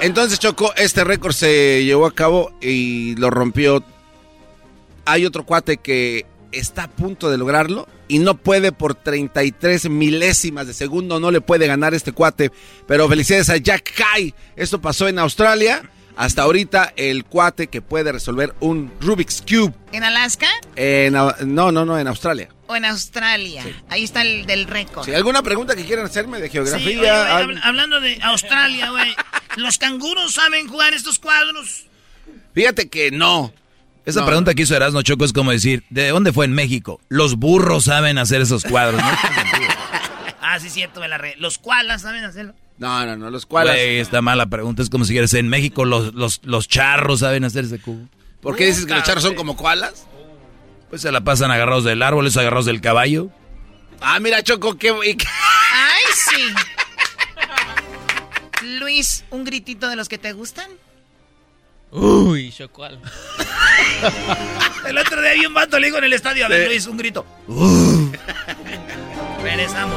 [0.00, 3.82] Entonces, Choco, este récord se llevó a cabo y lo rompió.
[5.04, 10.66] Hay otro cuate que está a punto de lograrlo y no puede por 33 milésimas
[10.66, 12.50] de segundo, no le puede ganar este cuate.
[12.86, 14.34] Pero felicidades a Jack Kai.
[14.56, 15.82] Esto pasó en Australia.
[16.16, 19.74] Hasta ahorita el cuate que puede resolver un Rubik's Cube.
[19.92, 21.32] ¿En Alaska En, no,
[21.70, 22.48] no, no, en Australia.
[22.68, 23.62] o en Australia?
[23.90, 25.04] Ahí está el del récord.
[25.04, 26.98] Si alguna pregunta que quieran hacerme de Sí, geografía.
[27.00, 29.14] oye, hab- hablando de Australia, güey,
[29.56, 31.84] ¿los canguros saben jugar estos cuadros?
[32.54, 33.52] Fíjate que no.
[34.06, 34.26] Esa No.
[34.26, 37.00] pregunta que hizo Erasmo Choco es como decir, ¿de dónde fue en México?
[37.08, 39.10] Los burros saben hacer esos cuadros, ¿no?
[40.48, 41.34] Ah, sí, cierto, me la re...
[41.38, 42.54] ¿Los koalas saben hacerlo?
[42.78, 43.74] No, no, no, los cuales.
[43.74, 44.82] Güey, está mala pregunta.
[44.82, 48.06] Es como si quieres en México los, los, los charros saben hacer ese cubo.
[48.40, 50.06] ¿Por qué dices que los charros son como koalas?
[50.90, 53.30] Pues se la pasan agarrados del árbol, esos agarrados del caballo.
[54.00, 54.90] Ah, mira, Choco, qué...
[54.90, 56.54] ¡Ay, sí!
[58.78, 60.70] Luis, ¿un gritito de los que te gustan?
[61.90, 63.00] Uy, chocual.
[64.86, 66.68] El otro día vi un vato, le digo en el estadio, a ver.
[66.68, 67.24] Luis, un grito.
[69.42, 69.96] Regresamos.